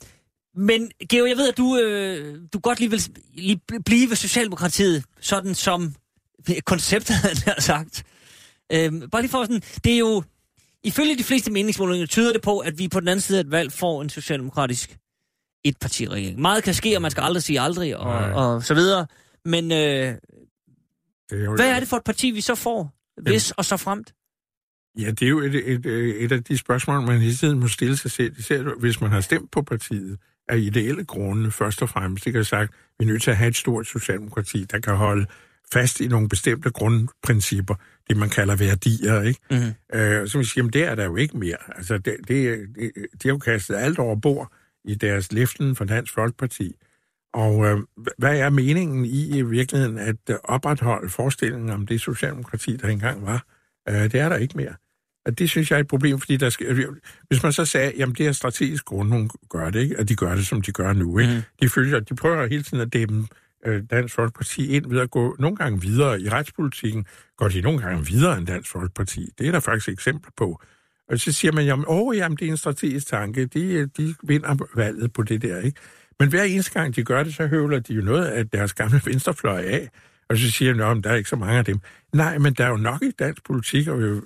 men 0.54 0.90
Geo, 1.08 1.26
jeg 1.26 1.36
ved, 1.36 1.48
at 1.48 1.56
du, 1.56 1.78
øh, 1.78 2.40
du 2.52 2.58
godt 2.58 2.80
lige 2.80 2.90
vil 2.90 3.02
lige 3.34 3.60
bl- 3.72 3.82
blive 3.84 4.08
ved 4.08 4.16
Socialdemokratiet, 4.16 5.04
sådan 5.20 5.54
som 5.54 5.94
konceptet 6.64 7.16
har 7.46 7.60
sagt. 7.60 8.04
Øhm, 8.72 9.10
bare 9.10 9.22
lige 9.22 9.30
for 9.30 9.44
sådan, 9.44 9.62
det 9.84 9.94
er 9.94 9.98
jo, 9.98 10.22
ifølge 10.84 11.18
de 11.18 11.24
fleste 11.24 11.50
meningsmålinger 11.52 12.06
tyder 12.06 12.32
det 12.32 12.42
på, 12.42 12.58
at 12.58 12.78
vi 12.78 12.88
på 12.88 13.00
den 13.00 13.08
anden 13.08 13.20
side 13.20 13.38
af 13.38 13.44
et 13.44 13.50
valg 13.50 13.72
får 13.72 14.02
en 14.02 14.08
socialdemokratisk 14.08 14.98
etpartiregering. 15.68 16.40
Meget 16.40 16.64
kan 16.64 16.74
ske, 16.74 16.96
og 16.96 17.02
man 17.02 17.10
skal 17.10 17.22
aldrig 17.22 17.42
sige 17.42 17.60
aldrig, 17.60 17.96
og, 17.96 18.04
Nej. 18.20 18.32
og 18.32 18.62
så 18.62 18.74
videre. 18.74 19.06
Men 19.44 19.72
øh, 19.72 19.78
Det 19.78 20.16
er 21.30 21.44
jo, 21.44 21.56
hvad 21.56 21.70
er 21.70 21.80
det 21.80 21.88
for 21.88 21.96
et 21.96 22.04
parti, 22.04 22.30
vi 22.30 22.40
så 22.40 22.54
får? 22.54 22.92
Hvis 23.22 23.50
og 23.50 23.64
så 23.64 23.76
fremt? 23.76 24.14
Ja, 24.98 25.10
det 25.10 25.22
er 25.22 25.28
jo 25.28 25.40
et, 25.40 25.54
et, 25.54 25.86
et, 25.86 26.24
et 26.24 26.32
af 26.32 26.44
de 26.44 26.58
spørgsmål, 26.58 27.06
man 27.06 27.20
hele 27.20 27.34
tiden 27.34 27.60
må 27.60 27.68
stille 27.68 27.96
sig 27.96 28.10
selv. 28.10 28.38
Især 28.38 28.78
hvis 28.80 29.00
man 29.00 29.10
har 29.10 29.20
stemt 29.20 29.50
på 29.50 29.62
partiet 29.62 30.18
af 30.48 30.58
ideelle 30.58 31.04
grunde, 31.04 31.50
først 31.50 31.82
og 31.82 31.88
fremmest. 31.88 32.24
Det 32.24 32.32
kan 32.32 32.38
jeg 32.38 32.46
sagt, 32.46 32.72
vi 32.98 33.04
er 33.04 33.06
nødt 33.06 33.22
til 33.22 33.30
at 33.30 33.36
have 33.36 33.48
et 33.48 33.56
stort 33.56 33.86
socialdemokrati, 33.86 34.64
der 34.64 34.80
kan 34.80 34.94
holde 34.96 35.26
fast 35.72 36.00
i 36.00 36.08
nogle 36.08 36.28
bestemte 36.28 36.70
grundprincipper, 36.70 37.74
det 38.08 38.16
man 38.16 38.30
kalder 38.30 38.56
værdier, 38.56 39.22
ikke? 39.22 39.40
Mm-hmm. 39.50 39.98
Øh, 40.00 40.28
så 40.28 40.38
vil 40.38 40.42
jeg 40.42 40.46
sige, 40.46 40.52
jamen 40.56 40.72
det 40.72 40.84
er 40.84 40.94
der 40.94 41.04
jo 41.04 41.16
ikke 41.16 41.38
mere. 41.38 41.56
Altså, 41.76 41.98
det, 41.98 42.16
det, 42.28 42.58
det, 42.74 42.92
de 42.94 43.28
har 43.28 43.34
jo 43.34 43.38
kastet 43.38 43.74
alt 43.74 43.98
over 43.98 44.16
bord 44.16 44.52
i 44.86 44.94
deres 44.94 45.32
løften 45.32 45.76
for 45.76 45.84
Dansk 45.84 46.14
Folkeparti. 46.14 46.76
Og 47.34 47.66
øh, 47.66 47.78
hvad 48.18 48.38
er 48.38 48.50
meningen 48.50 49.04
i 49.04 49.38
i 49.38 49.42
virkeligheden 49.42 49.98
at 49.98 50.16
øh, 50.30 50.36
opretholde 50.44 51.08
forestillingen 51.08 51.70
om 51.70 51.86
det 51.86 52.00
socialdemokrati, 52.00 52.76
der 52.76 52.88
engang 52.88 53.26
var? 53.26 53.44
Øh, 53.88 53.94
det 53.94 54.14
er 54.14 54.28
der 54.28 54.36
ikke 54.36 54.56
mere. 54.56 54.74
Og 55.26 55.38
det 55.38 55.50
synes 55.50 55.70
jeg 55.70 55.76
er 55.76 55.80
et 55.80 55.88
problem, 55.88 56.18
fordi 56.18 56.36
der 56.36 56.50
skal, 56.50 56.86
hvis 57.28 57.42
man 57.42 57.52
så 57.52 57.64
sagde, 57.64 57.92
jamen 57.96 58.14
det 58.14 58.26
er 58.26 58.32
strategisk 58.32 58.84
grund, 58.84 59.08
hun 59.08 59.30
gør 59.48 59.70
det, 59.70 59.80
ikke? 59.80 59.96
at 59.98 60.08
de 60.08 60.16
gør 60.16 60.34
det, 60.34 60.46
som 60.46 60.62
de 60.62 60.72
gør 60.72 60.92
nu. 60.92 61.18
Ikke? 61.18 61.34
Mm. 61.34 61.42
De, 61.62 61.68
følger, 61.68 62.00
de 62.00 62.14
prøver 62.14 62.46
hele 62.46 62.62
tiden 62.62 62.80
at 62.80 62.92
dæmme 62.92 63.26
øh, 63.66 63.82
Dansk 63.90 64.14
Folkeparti 64.14 64.66
ind 64.66 64.86
ved 64.90 65.00
at 65.00 65.10
gå 65.10 65.36
nogle 65.38 65.56
gange 65.56 65.80
videre 65.80 66.20
i 66.20 66.28
retspolitikken. 66.28 67.06
Går 67.36 67.48
de 67.48 67.60
nogle 67.60 67.78
gange 67.78 68.06
videre 68.06 68.38
end 68.38 68.46
Dansk 68.46 68.70
Folkeparti? 68.70 69.28
Det 69.38 69.48
er 69.48 69.52
der 69.52 69.60
faktisk 69.60 69.88
eksempler 69.88 70.32
på. 70.36 70.60
Og 71.08 71.18
så 71.18 71.32
siger 71.32 71.52
man, 71.52 71.64
jamen, 71.64 71.84
åh, 71.88 72.16
jamen, 72.16 72.36
det 72.36 72.46
er 72.46 72.50
en 72.50 72.56
strategisk 72.56 73.06
tanke. 73.06 73.46
De, 73.46 73.86
de 73.86 74.14
vinder 74.22 74.66
valget 74.76 75.12
på 75.12 75.22
det 75.22 75.42
der, 75.42 75.60
ikke? 75.60 75.80
Men 76.20 76.28
hver 76.28 76.42
eneste 76.42 76.72
gang 76.72 76.96
de 76.96 77.04
gør 77.04 77.22
det, 77.22 77.34
så 77.34 77.46
høvler 77.46 77.78
de 77.78 77.94
jo 77.94 78.02
noget 78.02 78.24
af 78.24 78.48
deres 78.48 78.74
gamle 78.74 79.00
venstrefløj 79.04 79.62
af. 79.62 79.88
Og 80.28 80.38
så 80.38 80.50
siger 80.50 80.72
de, 80.72 80.84
at 80.84 81.04
der 81.04 81.10
er 81.10 81.14
ikke 81.14 81.28
så 81.30 81.36
mange 81.36 81.58
af 81.58 81.64
dem. 81.64 81.78
Nej, 82.12 82.38
men 82.38 82.52
der 82.54 82.64
er 82.64 82.68
jo 82.68 82.76
nok 82.76 83.02
i 83.02 83.10
dansk 83.18 83.44
politik 83.44 83.88
og 83.88 84.00
ved, 84.00 84.22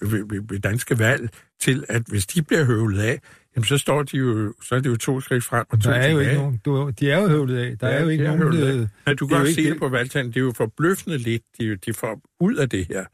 ved, 0.49 0.61
danske 0.61 0.99
valg 0.99 1.29
til, 1.61 1.85
at 1.89 2.03
hvis 2.09 2.27
de 2.27 2.43
bliver 2.43 2.65
høvlet 2.65 3.01
af, 3.01 3.21
jamen 3.57 3.65
så 3.65 3.79
står 3.79 4.03
de 4.03 4.17
jo, 4.17 4.55
så 4.63 4.75
er 4.75 4.81
det 4.81 4.91
jo 4.91 4.97
to 4.97 5.21
skridt 5.21 5.45
frem 5.45 5.67
og 5.71 5.81
to 5.83 5.91
Der 5.91 5.97
er 5.97 6.11
jo 6.11 6.19
ikke 6.19 6.35
nogen, 6.35 6.61
du, 6.65 6.93
de 7.01 7.11
er 7.11 7.21
jo 7.23 7.29
høvlet 7.29 7.57
af. 7.59 7.79
Der 7.79 7.89
Ja, 7.89 7.95
er 7.95 8.03
jo 8.03 8.09
ikke 8.09 8.25
nogen... 8.25 8.57
Øh, 8.57 8.87
Men 9.07 9.17
du 9.17 9.27
kan 9.27 9.37
jo 9.37 9.43
også 9.43 9.55
se 9.55 9.71
det 9.71 9.79
på 9.79 9.89
valgtalen, 9.89 10.29
det 10.29 10.37
er 10.37 10.41
jo 10.41 10.53
forbløffende 10.57 11.19
lidt, 11.19 11.43
de, 11.59 11.77
de 11.77 11.93
får 11.93 12.21
ud 12.41 12.55
af 12.55 12.69
det 12.69 12.87
her. 12.91 13.05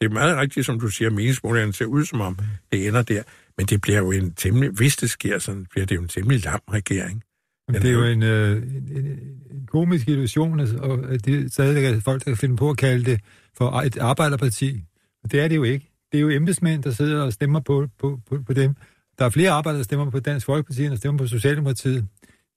Det 0.00 0.06
er 0.06 0.12
meget 0.12 0.36
rigtigt, 0.36 0.66
som 0.66 0.80
du 0.80 0.88
siger, 0.88 1.10
meningsmålerne 1.10 1.72
ser 1.72 1.84
ud 1.84 2.04
som 2.04 2.20
om, 2.20 2.38
det 2.72 2.88
ender 2.88 3.02
der. 3.02 3.22
Men 3.56 3.66
det 3.66 3.80
bliver 3.80 3.98
jo 3.98 4.12
en 4.12 4.32
temmelig, 4.32 4.70
hvis 4.70 4.96
det 4.96 5.10
sker 5.10 5.38
sådan, 5.38 5.66
bliver 5.70 5.86
det 5.86 5.96
jo 5.96 6.02
en 6.02 6.08
temmelig 6.08 6.44
lam 6.44 6.60
regering. 6.72 7.22
Men 7.68 7.82
det 7.82 7.90
er 7.90 7.94
jo 7.94 8.04
en, 8.04 8.22
øh, 8.22 8.56
en, 8.56 8.88
en, 8.96 9.06
en 9.50 9.66
komisk 9.66 10.08
illusion, 10.08 10.60
altså, 10.60 10.76
og 10.76 11.12
at 11.12 11.24
det 11.24 11.52
stadigvæk 11.52 11.84
er 11.84 12.00
folk, 12.00 12.24
der 12.24 12.30
kan 12.30 12.36
finde 12.36 12.56
på 12.56 12.70
at 12.70 12.76
kalde 12.76 13.10
det 13.10 13.20
for 13.56 13.80
et 13.80 13.98
arbejderparti. 13.98 14.84
Og 15.24 15.32
det 15.32 15.40
er 15.40 15.48
det 15.48 15.56
jo 15.56 15.62
ikke. 15.62 15.92
Det 16.12 16.18
er 16.18 16.22
jo 16.22 16.28
embedsmænd, 16.28 16.82
der 16.82 16.90
sidder 16.90 17.22
og 17.22 17.32
stemmer 17.32 17.60
på, 17.60 17.88
på, 17.98 18.20
på, 18.28 18.42
på 18.46 18.52
dem. 18.52 18.74
Der 19.18 19.24
er 19.24 19.30
flere 19.30 19.50
arbejdere, 19.50 19.78
der 19.78 19.84
stemmer 19.84 20.10
på 20.10 20.20
Dansk 20.20 20.46
Folkeparti, 20.46 20.82
end 20.82 20.90
der 20.90 20.96
stemmer 20.96 21.18
på 21.18 21.26
Socialdemokratiet 21.26 22.08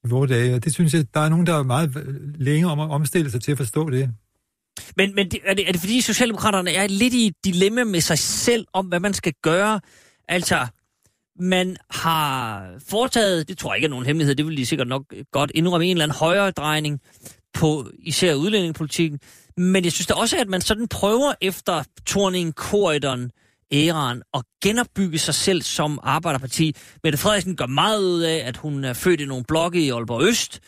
i 0.03 0.07
vores 0.07 0.29
dage. 0.31 0.55
Og 0.55 0.63
det 0.63 0.73
synes 0.73 0.93
jeg, 0.93 1.05
der 1.13 1.19
er 1.19 1.29
nogen, 1.29 1.45
der 1.45 1.53
er 1.53 1.63
meget 1.63 2.19
længe 2.35 2.67
om 2.67 2.79
at 2.79 2.89
omstille 2.89 3.31
sig 3.31 3.41
til 3.41 3.51
at 3.51 3.57
forstå 3.57 3.89
det. 3.89 4.13
Men, 4.97 5.15
men 5.15 5.31
det, 5.31 5.39
er, 5.45 5.53
det, 5.53 5.67
er 5.67 5.71
det 5.71 5.81
fordi 5.81 6.01
Socialdemokraterne 6.01 6.71
er 6.71 6.87
lidt 6.87 7.13
i 7.13 7.27
et 7.27 7.35
dilemma 7.45 7.83
med 7.83 8.01
sig 8.01 8.19
selv 8.19 8.65
om, 8.73 8.85
hvad 8.85 8.99
man 8.99 9.13
skal 9.13 9.33
gøre? 9.43 9.79
Altså, 10.27 10.67
man 11.39 11.77
har 11.89 12.65
foretaget, 12.89 13.47
det 13.47 13.57
tror 13.57 13.73
jeg 13.73 13.77
ikke 13.77 13.85
er 13.85 13.89
nogen 13.89 14.05
hemmelighed, 14.05 14.35
det 14.35 14.45
vil 14.45 14.57
de 14.57 14.65
sikkert 14.65 14.87
nok 14.87 15.03
godt 15.31 15.51
indrømme, 15.55 15.85
en 15.85 15.91
eller 15.91 16.03
anden 16.03 16.17
højere 16.17 16.51
drejning 16.51 16.99
på 17.53 17.89
især 17.99 18.33
udlændingepolitikken. 18.33 19.19
Men 19.57 19.83
jeg 19.83 19.91
synes 19.91 20.07
da 20.07 20.13
også, 20.13 20.37
at 20.37 20.47
man 20.47 20.61
sådan 20.61 20.87
prøver 20.87 21.33
efter 21.41 21.83
Torning 22.05 22.55
korridoren 22.55 23.31
æraen 23.71 24.21
at 24.33 24.41
genopbygge 24.63 25.17
sig 25.17 25.33
selv 25.35 25.61
som 25.61 25.99
arbejderparti. 26.03 26.75
Mette 27.03 27.17
Frederiksen 27.17 27.55
gør 27.55 27.65
meget 27.65 28.03
ud 28.03 28.21
af, 28.21 28.37
at 28.45 28.57
hun 28.57 28.83
er 28.83 28.93
født 28.93 29.21
i 29.21 29.25
nogle 29.25 29.43
blokke 29.47 29.81
i 29.81 29.89
Aalborg 29.89 30.23
Øst, 30.23 30.59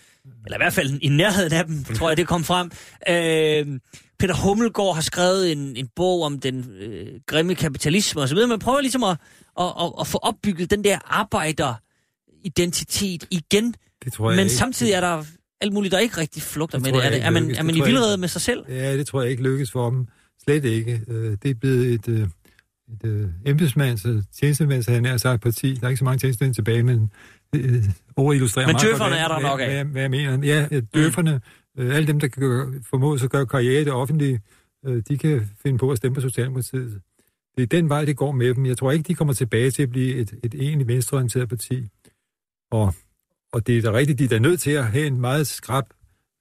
eller 0.45 0.57
i 0.57 0.59
hvert 0.59 0.74
fald 0.74 0.99
i 1.01 1.07
nærheden 1.09 1.53
af 1.53 1.65
dem, 1.65 1.84
tror 1.84 2.09
jeg, 2.09 2.17
det 2.17 2.28
kom 2.28 2.43
frem. 2.43 2.72
Øh, 3.09 3.80
Peter 4.19 4.36
Hummelgaard 4.36 4.93
har 4.95 5.01
skrevet 5.01 5.51
en, 5.51 5.76
en 5.76 5.88
bog 5.95 6.22
om 6.24 6.39
den 6.39 6.69
øh, 6.82 7.07
grimme 7.28 7.55
kapitalisme 7.55 8.22
osv. 8.22 8.38
Man 8.49 8.59
prøver 8.59 8.82
ligesom 8.82 9.03
at, 9.03 9.17
at, 9.59 9.65
at, 9.82 9.91
at 9.99 10.07
få 10.07 10.17
opbygget 10.17 10.72
den 10.72 10.84
der 10.84 10.99
arbejderidentitet 11.05 13.28
igen, 13.32 13.74
Det 14.03 14.13
tror 14.13 14.30
jeg 14.32 14.36
men 14.38 14.45
ikke. 14.45 14.55
samtidig 14.55 14.93
er 14.93 15.01
der 15.01 15.24
alt 15.61 15.74
muligt, 15.74 15.91
der 15.91 15.99
ikke 15.99 16.17
rigtig 16.17 16.41
flugter 16.43 16.78
Det 16.78 16.86
med 16.88 16.93
det. 16.93 17.05
Er, 17.05 17.09
det. 17.09 17.24
er 17.24 17.30
man, 17.30 17.43
lykkes. 17.43 17.59
er 17.59 17.63
man 17.63 17.76
i 17.76 17.82
vildrede 17.82 18.17
med 18.17 18.28
sig 18.28 18.41
selv? 18.41 18.63
Ja, 18.69 18.97
det 18.97 19.07
tror 19.07 19.22
jeg 19.22 19.32
ikke 19.32 19.43
lykkes 19.43 19.72
for 19.72 19.89
dem. 19.89 20.07
Slet 20.43 20.65
ikke. 20.65 21.01
Øh, 21.07 21.38
Det 21.43 21.51
er 21.51 21.55
blevet 21.55 21.93
et, 21.93 22.07
øh, 22.07 22.28
et 22.93 23.05
øh, 23.05 23.28
embedsmands- 23.47 24.24
tjenestemands, 24.39 24.86
havde 24.86 24.95
jeg 24.95 25.01
nær 25.11 25.17
sagt, 25.17 25.41
parti. 25.41 25.74
Der 25.76 25.86
er 25.86 25.89
ikke 25.89 25.99
så 25.99 26.05
mange 26.05 26.19
tjenestemænd 26.19 26.55
tilbage, 26.55 26.84
men 26.84 27.11
øh, 27.56 27.84
ord 28.16 28.36
illustrerer 28.36 28.68
Men 28.68 28.74
meget 28.74 28.99
godt, 28.99 29.14
er 29.14 29.28
der 29.28 29.39
hvad- 29.39 29.49
nok 29.49 29.60
af. 29.60 29.70
Hvad, 29.74 29.86
hvad 29.86 30.02
jeg 30.02 30.12
mener. 30.12 30.45
Ja, 30.45 30.80
døfferne, 30.93 31.41
øh, 31.78 31.95
alle 31.95 32.08
dem, 32.08 32.20
der 32.20 32.28
kan 32.28 32.41
gøre- 32.41 32.74
formå 32.89 33.14
at 33.14 33.30
gøre 33.30 33.45
karriere 33.45 33.82
i 33.82 33.84
det 33.84 33.93
offentlige, 33.93 34.41
øh, 34.86 35.04
de 35.10 35.18
kan 35.18 35.49
finde 35.64 35.78
på 35.78 35.91
at 35.91 35.97
stemme 35.97 36.16
på 36.16 36.22
Socialdemokratiet. 36.22 37.02
Det 37.58 37.64
er 37.64 37.68
den 37.68 37.89
vej, 37.89 38.06
det 38.06 38.18
går 38.18 38.32
med 38.32 38.54
dem. 38.54 38.66
Jeg 38.66 38.78
tror 38.78 38.91
ikke, 38.91 39.04
de 39.08 39.16
kommer 39.16 39.34
tilbage 39.34 39.72
til 39.72 39.84
at 39.84 39.89
blive 39.89 40.16
et, 40.16 40.34
et 40.43 40.54
egentlig 40.54 40.88
venstreorienteret 40.88 41.49
parti. 41.49 41.88
Og, 42.72 42.93
og 43.54 43.68
det 43.68 43.78
er 43.78 43.82
da 43.82 43.91
rigtigt, 43.91 44.20
de 44.20 44.24
er 44.24 44.28
da 44.30 44.39
nødt 44.39 44.60
til 44.60 44.72
at 44.72 44.86
have 44.88 45.08
en 45.08 45.22
meget 45.22 45.47
skrab 45.47 45.84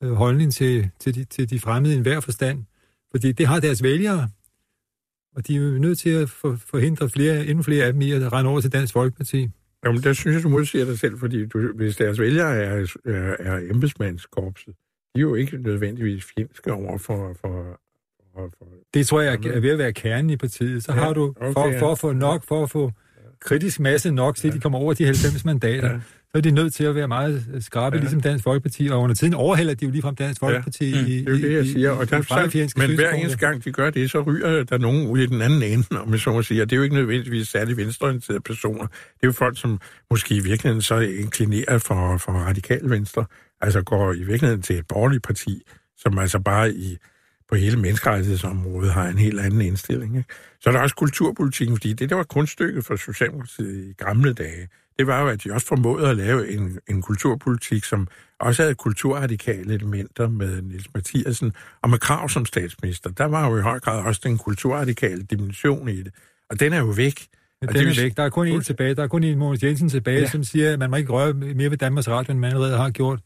øh, 0.02 0.12
holdning 0.12 0.52
til, 0.52 0.90
til, 1.00 1.14
de, 1.14 1.24
til 1.24 1.50
de 1.50 1.58
fremmede 1.60 1.94
i 1.94 1.96
enhver 1.96 2.20
forstand. 2.20 2.64
Fordi 3.10 3.32
det 3.32 3.46
har 3.46 3.60
deres 3.60 3.82
vælgere. 3.82 4.28
Og 5.36 5.46
de 5.46 5.56
er 5.56 5.60
jo 5.60 5.78
nødt 5.78 5.98
til 5.98 6.10
at 6.10 6.30
for, 6.30 6.56
forhindre 6.66 7.08
flere, 7.10 7.46
endnu 7.46 7.62
flere 7.62 7.84
af 7.84 7.92
dem 7.92 8.02
i 8.02 8.10
at 8.10 8.32
rende 8.32 8.50
over 8.50 8.60
til 8.60 8.72
Dansk 8.72 8.92
Folkeparti. 8.92 9.48
Jamen, 9.84 10.02
der 10.02 10.12
synes 10.12 10.34
jeg, 10.34 10.42
du 10.42 10.48
modsiger 10.48 10.84
dig 10.84 10.98
selv, 10.98 11.18
fordi 11.18 11.46
du, 11.46 11.72
hvis 11.72 11.96
deres 11.96 12.20
vælgere 12.20 12.56
er, 12.56 12.96
er, 13.04 13.36
er 13.38 13.58
embedsmandskorpset, 13.70 14.74
de 15.14 15.20
er 15.20 15.22
jo 15.22 15.34
ikke 15.34 15.56
nødvendigvis 15.62 16.24
fjendske 16.24 16.72
over 16.72 16.98
for, 16.98 17.36
for, 17.40 17.78
for, 18.34 18.50
for 18.58 18.66
Det 18.94 19.06
tror 19.06 19.20
jeg 19.20 19.34
er 19.34 19.60
ved 19.60 19.70
at 19.70 19.78
være 19.78 19.92
kernen 19.92 20.30
i 20.30 20.36
partiet. 20.36 20.84
Så 20.84 20.92
Ja, 20.92 20.98
ja, 20.98 21.04
har 21.04 21.12
du, 21.12 21.34
for, 21.38 21.60
okay, 21.60 21.72
ja. 21.72 21.80
for 21.80 21.92
at 21.92 21.98
få 21.98 22.12
nok, 22.12 22.44
for 22.44 22.62
at 22.62 22.70
få 22.70 22.92
kritisk 23.40 23.80
masse 23.80 24.10
nok, 24.10 24.36
til 24.36 24.52
de 24.52 24.60
kommer 24.60 24.78
over 24.78 24.94
de 24.94 25.04
90 25.04 25.44
mandater, 25.44 25.90
Ja. 25.90 26.00
Så 26.32 26.38
er 26.38 26.40
de 26.40 26.50
nødt 26.50 26.74
til 26.74 26.84
at 26.84 26.94
være 26.94 27.08
meget 27.08 27.56
skrabe, 27.60 27.94
Ja. 27.94 27.98
ja. 27.98 28.00
ligesom 28.00 28.20
Dansk 28.20 28.44
Folkeparti, 28.44 28.88
og 28.88 29.00
under 29.00 29.14
tiden 29.14 29.34
overhælder 29.34 29.74
de 29.74 29.84
jo 29.84 29.90
ligefrem 29.90 30.14
Dansk 30.16 30.40
Folkeparti 30.40 30.90
Ja. 30.90 30.98
i, 31.06 31.18
Det 31.18 31.28
er 31.28 31.32
jo 31.32 31.36
det, 31.38 31.52
jeg 31.52 31.66
siger. 31.66 31.90
Og, 31.90 32.10
der, 32.10 32.22
så, 32.22 32.72
men 32.76 32.94
hver 32.94 33.10
eneste 33.12 33.38
gang, 33.38 33.64
de 33.64 33.72
gør 33.72 33.90
det, 33.90 34.10
så 34.10 34.20
ryger 34.20 34.64
der 34.64 34.78
nogen 34.78 35.06
ud 35.08 35.18
i 35.18 35.26
den 35.26 35.42
anden 35.42 35.62
ende, 35.62 36.00
om 36.00 36.10
jeg 36.10 36.20
så 36.20 36.32
må 36.32 36.42
sige. 36.42 36.62
Og 36.62 36.70
det 36.70 36.76
er 36.76 36.78
jo 36.78 36.82
ikke 36.82 36.94
nødvendigvis 36.94 37.48
særlig 37.48 37.76
venstreorienterede 37.76 38.40
personer. 38.40 38.86
Det 38.86 39.22
er 39.22 39.26
jo 39.26 39.32
folk, 39.32 39.60
som 39.60 39.80
måske 40.10 40.34
i 40.34 40.40
virkeligheden 40.40 40.82
så 40.82 40.98
inklinerer 40.98 41.78
for, 41.78 42.16
for 42.18 42.32
radikal 42.32 42.90
venstre, 42.90 43.24
altså 43.60 43.82
går 43.82 44.12
i 44.12 44.18
virkeligheden 44.22 44.62
til 44.62 44.78
et 44.78 44.86
borgerligt 44.88 45.22
parti, 45.22 45.62
som 45.98 46.18
altså 46.18 46.38
bare 46.38 46.72
i 46.74 46.96
på 47.48 47.56
hele 47.56 47.76
menneskerettighedsområdet 47.76 48.92
har 48.92 49.08
en 49.08 49.18
helt 49.18 49.40
anden 49.40 49.60
indstilling. 49.60 50.16
Ikke? 50.16 50.28
Så 50.60 50.70
er 50.70 50.72
der 50.74 50.80
også 50.80 50.94
kulturpolitikken, 50.96 51.76
fordi 51.76 51.92
det, 51.92 52.10
der 52.10 52.16
var 52.16 52.22
kunststykket 52.22 52.84
for 52.84 52.96
Socialdemokratiet 52.96 53.84
i 53.84 53.92
gamle 53.92 54.32
dage, 54.32 54.68
det 55.00 55.06
var 55.06 55.20
jo, 55.22 55.28
at 55.28 55.44
de 55.44 55.52
også 55.52 55.66
formåede 55.66 56.08
at 56.08 56.16
lave 56.16 56.52
en, 56.52 56.78
en 56.90 57.02
kulturpolitik, 57.02 57.84
som 57.84 58.08
også 58.40 58.62
havde 58.62 58.74
kulturradikale 58.74 59.74
elementer 59.74 60.28
med 60.28 60.62
Niels 60.62 60.86
Mathiasen, 60.94 61.52
og 61.82 61.90
med 61.90 61.98
Krav 61.98 62.28
som 62.28 62.46
statsminister. 62.46 63.10
Der 63.10 63.24
var 63.24 63.48
jo 63.50 63.58
i 63.58 63.60
høj 63.60 63.80
grad 63.80 64.04
også 64.04 64.20
den 64.24 64.38
kulturradikale 64.38 65.22
dimension 65.22 65.88
i 65.88 65.96
det. 66.02 66.12
Og 66.50 66.60
den 66.60 66.72
er 66.72 66.78
jo 66.78 66.84
væk. 66.86 67.26
Men 67.60 67.68
Og 67.68 67.74
den 67.74 67.86
det 67.86 67.98
er 67.98 68.02
væk. 68.02 68.16
Der 68.16 68.22
er 68.22 68.28
kun 68.28 68.46
en 68.46 68.60
tilbage. 68.62 68.94
Der 68.94 69.02
er 69.02 69.06
kun 69.08 69.24
en 69.24 69.38
Mogens 69.38 69.62
Jensen 69.62 69.88
tilbage, 69.88 70.16
Ja. 70.16 70.22
ja. 70.22 70.28
som 70.28 70.44
siger, 70.44 70.72
at 70.72 70.78
man 70.78 70.90
må 70.90 70.96
ikke 70.96 71.12
røre 71.12 71.32
mere 71.34 71.70
ved 71.70 71.78
Danmarks 71.78 72.08
Radio, 72.08 72.32
end 72.32 72.40
man 72.40 72.50
allerede 72.52 72.76
har 72.76 72.90
gjort. 72.90 73.20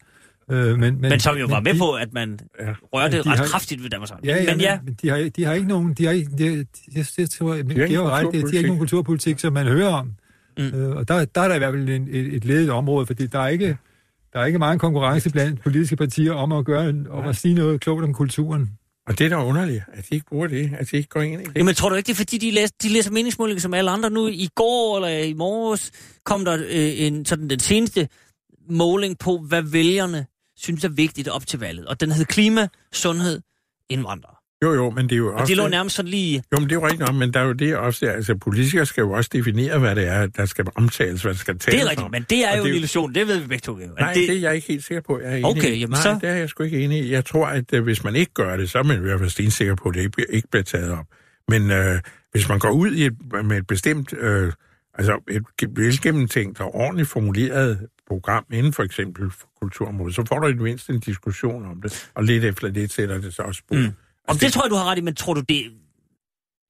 Øh, 0.51 0.57
men, 0.65 0.79
men, 0.79 1.01
Men 1.01 1.19
som 1.19 1.37
jo 1.37 1.45
var 1.45 1.59
med 1.59 1.73
de, 1.73 1.79
på, 1.79 1.91
at 1.91 2.13
man 2.13 2.39
Ja. 2.59 2.73
rørte 2.93 3.17
de 3.23 3.29
ret 3.31 3.37
har- 3.37 3.45
kraftigt 3.45 3.83
ved 3.83 3.89
Danmarks 3.89 4.11
Radio. 4.11 4.31
Ja, 4.31 4.43
ja, 4.43 4.51
men 4.51 4.61
ja, 4.61 4.79
men 4.83 4.93
de 5.01 5.09
har, 5.09 5.29
de 5.35 5.43
har 5.43 5.53
ikke 5.53 5.67
nogen, 5.67 5.93
de 5.93 6.05
har 6.05 6.11
ikke, 6.11 6.31
de, 6.37 6.37
de, 6.37 6.55
ingen 6.55 6.65
de 7.69 7.79
har 7.79 7.87
jo 8.03 8.09
ret, 8.09 8.27
de, 8.33 8.37
de 8.37 8.47
har 8.47 8.47
ikke 8.57 8.61
nogen 8.67 8.79
kulturpolitik, 8.79 9.39
som 9.39 9.53
man 9.53 9.67
hører 9.67 9.93
om. 9.93 10.11
Mm. 10.57 10.63
Øh, 10.63 10.95
og 10.95 11.07
der, 11.07 11.25
der 11.25 11.41
er 11.41 11.47
der 11.47 11.55
i 11.55 11.57
hvert 11.57 11.73
fald 11.73 11.89
en, 11.89 12.07
et, 12.11 12.33
et 12.35 12.45
ledet 12.45 12.69
område, 12.69 13.05
fordi 13.05 13.27
der 13.27 13.39
er 13.39 13.47
ikke, 13.47 13.77
der 14.33 14.39
er 14.39 14.45
ikke 14.45 14.59
meget 14.59 14.79
konkurrence 14.79 15.29
blandt 15.29 15.61
politiske 15.61 15.95
partier 15.95 16.33
om 16.33 16.51
at 16.51 16.65
gøre, 16.65 17.05
om 17.09 17.27
at 17.27 17.35
sige 17.35 17.53
noget 17.53 17.81
klogt 17.81 18.03
om 18.03 18.13
kulturen. 18.13 18.69
Og 19.07 19.19
det 19.19 19.25
er 19.25 19.29
da 19.29 19.43
underligt, 19.43 19.83
at 19.93 20.09
de 20.09 20.15
ikke 20.15 20.25
bruger 20.25 20.47
det, 20.47 20.73
at 20.77 20.91
de 20.91 20.97
ikke 20.97 21.09
går 21.09 21.21
ind 21.21 21.41
i 21.41 21.45
det. 21.45 21.57
Jamen, 21.57 21.75
tror 21.75 21.89
du 21.89 21.95
ikke, 21.95 22.07
det 22.07 22.13
er, 22.13 22.17
fordi 22.17 22.37
de 22.37 22.51
læser, 22.51 22.73
de 22.81 22.89
læser 22.89 23.11
meningsmålinger 23.11 23.61
som 23.61 23.73
alle 23.73 23.91
andre 23.91 24.09
nu? 24.09 24.27
I 24.27 24.49
går 24.55 24.95
eller 24.95 25.09
i 25.09 25.33
morges 25.33 25.91
kom 26.23 26.45
der 26.45 26.53
øh, 26.53 27.01
en, 27.01 27.25
sådan 27.25 27.49
den 27.49 27.59
seneste 27.59 28.07
måling 28.69 29.19
på, 29.19 29.37
hvad 29.37 29.61
vælgerne 29.61 30.25
synes 30.57 30.83
er 30.83 30.89
vigtigt 30.89 31.27
op 31.27 31.47
til 31.47 31.59
valget. 31.59 31.85
Og 31.85 31.99
den 31.99 32.11
hed 32.11 32.25
klima, 32.25 32.67
sundhed, 32.93 33.41
indvandrere. 33.89 34.34
Jo, 34.63 34.73
jo, 34.73 34.89
men 34.89 35.03
det 35.03 35.11
er 35.11 35.17
jo 35.17 35.27
Og 35.27 35.33
også... 35.33 35.49
det 35.49 35.57
lå 35.57 35.67
nærmest 35.67 35.95
sådan 35.95 36.11
lige... 36.11 36.43
Jo, 36.53 36.59
men 36.59 36.63
det 36.63 36.71
er 36.71 36.75
jo 36.75 36.85
rigtigt 36.85 36.99
nok, 37.07 37.15
men 37.15 37.33
der 37.33 37.39
er 37.39 37.43
jo 37.45 37.53
det 37.53 37.75
også, 37.77 38.05
altså 38.07 38.35
politikere 38.35 38.85
skal 38.85 39.01
jo 39.01 39.11
også 39.11 39.29
definere, 39.33 39.79
hvad 39.79 39.95
det 39.95 40.07
er, 40.07 40.27
der 40.27 40.45
skal 40.45 40.65
omtales, 40.75 41.21
hvad 41.21 41.33
der 41.33 41.39
skal 41.39 41.59
tales 41.59 41.75
Det 41.79 41.85
er 41.85 41.89
rigtigt, 41.89 42.05
om. 42.05 42.11
men 42.11 42.25
det 42.29 42.45
er 42.45 42.51
Og 42.51 42.57
jo 42.57 42.63
det 42.63 42.69
en 42.69 42.75
illusion. 42.75 43.15
Det 43.15 43.27
ved 43.27 43.39
vi 43.39 43.47
begge 43.47 43.61
to. 43.61 43.75
Nej, 43.99 44.13
det... 44.13 44.29
det 44.29 44.35
er 44.35 44.39
jeg 44.39 44.55
ikke 44.55 44.67
helt 44.67 44.83
sikker 44.83 45.01
på, 45.01 45.19
jeg 45.19 45.31
er 45.31 45.35
enig 45.35 45.45
Okay, 45.45 45.79
jamen 45.79 45.89
Nej, 45.89 46.01
så- 46.01 46.17
det 46.21 46.29
er 46.29 46.33
jeg 46.33 46.49
sgu 46.49 46.63
ikke 46.63 46.79
enig 46.79 46.99
i. 47.05 47.11
Jeg 47.11 47.25
tror, 47.25 47.45
at 47.47 47.73
øh, 47.73 47.83
hvis 47.83 48.03
man 48.03 48.15
ikke 48.15 48.33
gør 48.33 48.57
det, 48.57 48.69
så 48.69 48.79
er 48.79 48.83
man 48.83 48.97
i 48.97 49.01
hvert 49.01 49.19
fald 49.19 49.29
stensikker 49.29 49.75
på, 49.75 49.89
at 49.89 49.95
det 49.95 50.01
ikke, 50.01 50.47
bliver- 50.51 50.63
taget 50.63 50.91
op. 50.91 51.05
Men 51.47 51.71
øh, 51.71 51.99
hvis 52.31 52.49
man 52.49 52.59
går 52.59 52.69
ud 52.71 52.91
i 52.91 53.05
et, 53.05 53.13
med 53.45 53.57
et 53.57 53.67
bestemt, 53.67 54.13
øh, 54.13 54.51
altså 54.93 55.23
et 55.29 55.43
ge- 55.63 55.71
velgennemtænkt 55.75 56.59
og 56.61 56.75
ordentligt 56.75 57.09
formuleret 57.09 57.87
program 58.07 58.45
inden 58.53 58.73
for 58.73 58.83
eksempel 58.83 59.31
kulturområdet, 59.61 60.15
så 60.15 60.25
får 60.27 60.39
du 60.39 60.47
i 60.47 60.51
det 60.51 60.61
mindste 60.61 60.93
en 60.93 60.99
diskussion 60.99 61.65
om 61.65 61.81
det, 61.81 62.09
og 62.15 62.23
lidt 62.23 62.43
efter 62.43 62.67
lidt 62.67 62.91
sætter 62.93 63.17
det 63.21 63.33
så 63.33 63.41
også 63.41 63.57
spor. 63.59 63.75
Mm. 63.75 63.87
Og 64.27 64.41
det 64.41 64.53
tror 64.53 64.63
jeg, 64.63 64.69
du 64.69 64.75
har 64.75 64.91
ret 64.91 64.97
i, 64.97 65.01
men 65.01 65.15
tror 65.15 65.33
du, 65.33 65.41
det, 65.41 65.71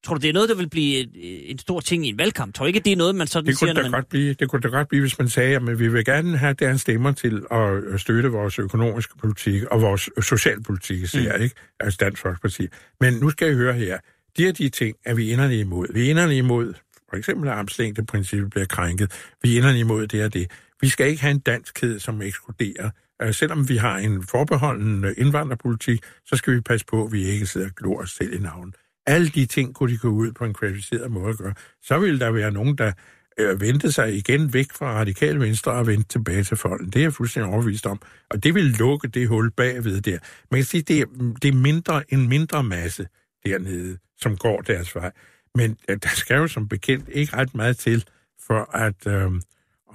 tror 0.06 0.16
du, 0.16 0.22
det 0.22 0.30
er 0.30 0.34
noget, 0.34 0.50
der 0.50 0.56
vil 0.56 0.70
blive 0.70 0.98
en, 1.00 1.10
en 1.52 1.60
stor 1.60 1.80
ting 1.80 2.06
i 2.06 2.10
en 2.10 2.18
valgkamp? 2.18 2.54
Tror 2.54 2.66
ikke, 2.66 2.80
det 2.80 2.92
er 2.92 2.96
noget, 2.96 3.16
man 3.16 3.28
sådan 3.28 3.48
Det 3.48 3.58
siger, 3.58 3.74
kunne, 3.74 3.84
da 3.84 3.90
man... 3.90 3.92
godt 3.92 4.10
blive, 4.10 4.34
det 4.34 4.50
kunne 4.50 4.62
da 4.62 4.68
godt 4.68 4.88
blive, 4.88 5.02
hvis 5.02 5.20
man 5.20 5.30
sagde, 5.30 5.56
at 5.56 5.80
vi 5.80 5.88
vil 5.88 6.06
gerne 6.06 6.38
have 6.38 6.54
deres 6.54 6.82
stemmer 6.82 7.12
til 7.12 7.44
at 7.52 8.02
støtte 8.02 8.30
vores 8.30 8.60
økonomiske 8.60 9.18
politik 9.18 9.64
og 9.64 9.82
vores 9.82 10.10
socialpolitik, 10.22 11.02
især, 11.02 11.38
mm. 11.38 11.44
ikke? 11.44 11.56
Altså 11.80 11.98
Dansk 12.02 12.22
Folkeparti. 12.22 12.68
Men 13.02 13.14
nu 13.14 13.30
skal 13.30 13.52
I 13.52 13.54
høre 13.54 13.74
her. 13.74 13.98
De 14.38 14.44
her 14.44 14.52
de 14.52 14.70
ting 14.70 14.96
er 15.06 15.14
vi 15.14 15.32
inderne 15.32 15.60
imod. 15.60 15.88
Vi 15.94 16.06
er 16.06 16.10
inderne 16.10 16.38
imod, 16.38 16.74
for 17.10 17.18
eksempel 17.18 17.50
at 17.50 17.56
armslængdeprincippet 17.56 18.50
bliver 18.50 18.66
krænket. 18.66 19.12
Vi 19.44 19.54
er 19.54 19.58
inderne 19.58 19.80
imod 19.80 20.08
det 20.08 20.24
og 20.24 20.34
det. 20.34 20.52
Vi 20.82 20.90
skal 20.90 21.08
ikke 21.08 21.22
have 21.22 21.32
en 21.32 21.40
danskhed, 21.40 22.00
som 22.00 22.22
ekskluderer. 22.22 22.90
Øh, 23.22 23.34
selvom 23.34 23.70
vi 23.70 23.78
har 23.78 23.98
en 23.98 24.24
forbeholden 24.24 25.06
øh, 25.06 25.14
indvandrerpolitik, 25.18 26.04
så 26.26 26.36
skal 26.36 26.56
vi 26.56 26.62
passe 26.62 26.86
på, 26.86 27.06
at 27.06 27.12
vi 27.12 27.24
ikke 27.24 27.46
sidder 27.46 27.68
og 27.68 27.76
glor 27.76 28.02
os 28.02 28.12
selv 28.12 28.34
i 28.34 28.40
navn. 28.40 28.74
Alle 29.06 29.30
de 29.30 29.46
ting 29.46 29.76
kunne 29.76 29.94
de 29.94 29.98
gå 29.98 30.10
ud 30.10 30.32
på 30.32 30.46
en 30.46 30.54
kvalificeret 30.54 31.12
måde 31.12 31.30
at 31.30 31.38
gøre. 31.38 31.54
Så 31.82 32.00
ville 32.00 32.20
der 32.20 32.32
være 32.32 32.52
nogen, 32.52 32.78
der 32.78 32.92
øh, 33.40 33.62
vendte 33.62 33.92
sig 33.92 34.16
igen 34.16 34.54
væk 34.54 34.72
fra 34.72 34.94
radikal 34.94 35.40
venstre 35.40 35.72
og 35.72 35.88
vendte 35.88 36.08
tilbage 36.08 36.44
til 36.44 36.58
folden. 36.58 36.88
Det 36.88 36.96
er 36.96 37.04
jeg 37.04 37.14
fuldstændig 37.14 37.54
overbevist 37.54 37.86
om. 37.86 38.02
Og 38.30 38.44
det 38.44 38.56
vil 38.56 38.64
lukke 38.64 39.08
det 39.08 39.28
hul 39.28 39.52
bagved 39.52 40.02
der. 40.02 40.18
Man 40.52 40.58
kan 40.58 40.66
sige, 40.66 40.82
det 40.82 41.02
er, 41.02 41.06
det 41.42 41.48
er 41.48 41.56
mindre, 41.56 42.14
en 42.14 42.30
mindre 42.30 42.64
masse 42.64 43.08
dernede, 43.46 43.98
som 44.18 44.38
går 44.38 44.62
deres 44.62 44.96
vej. 44.96 45.12
Men 45.56 45.78
øh, 45.90 45.98
der 46.04 46.10
skal 46.10 46.36
jo 46.36 46.48
som 46.48 46.68
bekendt 46.68 47.10
ikke 47.12 47.38
ret 47.38 47.56
meget 47.56 47.78
til, 47.78 48.06
for 48.48 48.76
at, 48.76 49.08
øh, 49.08 49.32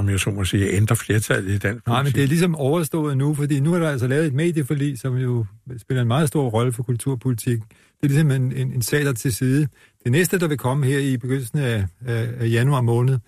om 0.01 0.09
jeg 0.09 0.21
så 0.21 0.31
må 0.31 0.45
sige, 0.45 0.71
ændre 0.71 0.97
flertallet 0.97 1.55
i 1.55 1.59
dansk 1.59 1.87
Nej, 1.87 1.97
men 1.97 2.05
politik. 2.05 2.15
det 2.17 2.23
er 2.23 2.29
ligesom 2.29 2.55
overstået 2.55 3.17
nu, 3.17 3.35
fordi 3.35 3.61
nu 3.61 3.75
er 3.75 3.79
der 3.79 3.89
altså 3.89 4.07
lavet 4.07 4.27
et 4.27 4.35
medieforlig, 4.35 4.99
som 4.99 5.17
jo 5.17 5.45
spiller 5.79 6.03
en 6.03 6.09
meget 6.09 6.29
stor 6.29 6.49
rolle 6.49 6.73
for 6.73 6.83
kulturpolitik. 6.83 7.59
Det 7.59 7.67
er 8.03 8.07
ligesom 8.07 8.31
en, 8.31 8.53
en, 8.53 8.73
en 8.73 8.83
sag, 8.83 9.01
der 9.01 9.09
er 9.09 9.13
til 9.13 9.35
side. 9.35 9.69
Det 10.05 10.13
næste, 10.13 10.39
der 10.39 10.49
vil 10.49 10.59
komme 10.59 10.87
her 10.87 10.99
i 10.99 11.17
begyndelsen 11.17 11.59
af, 11.59 11.87
af, 12.07 12.29
af 12.39 12.51
januar 12.51 12.81
måned, 12.81 13.19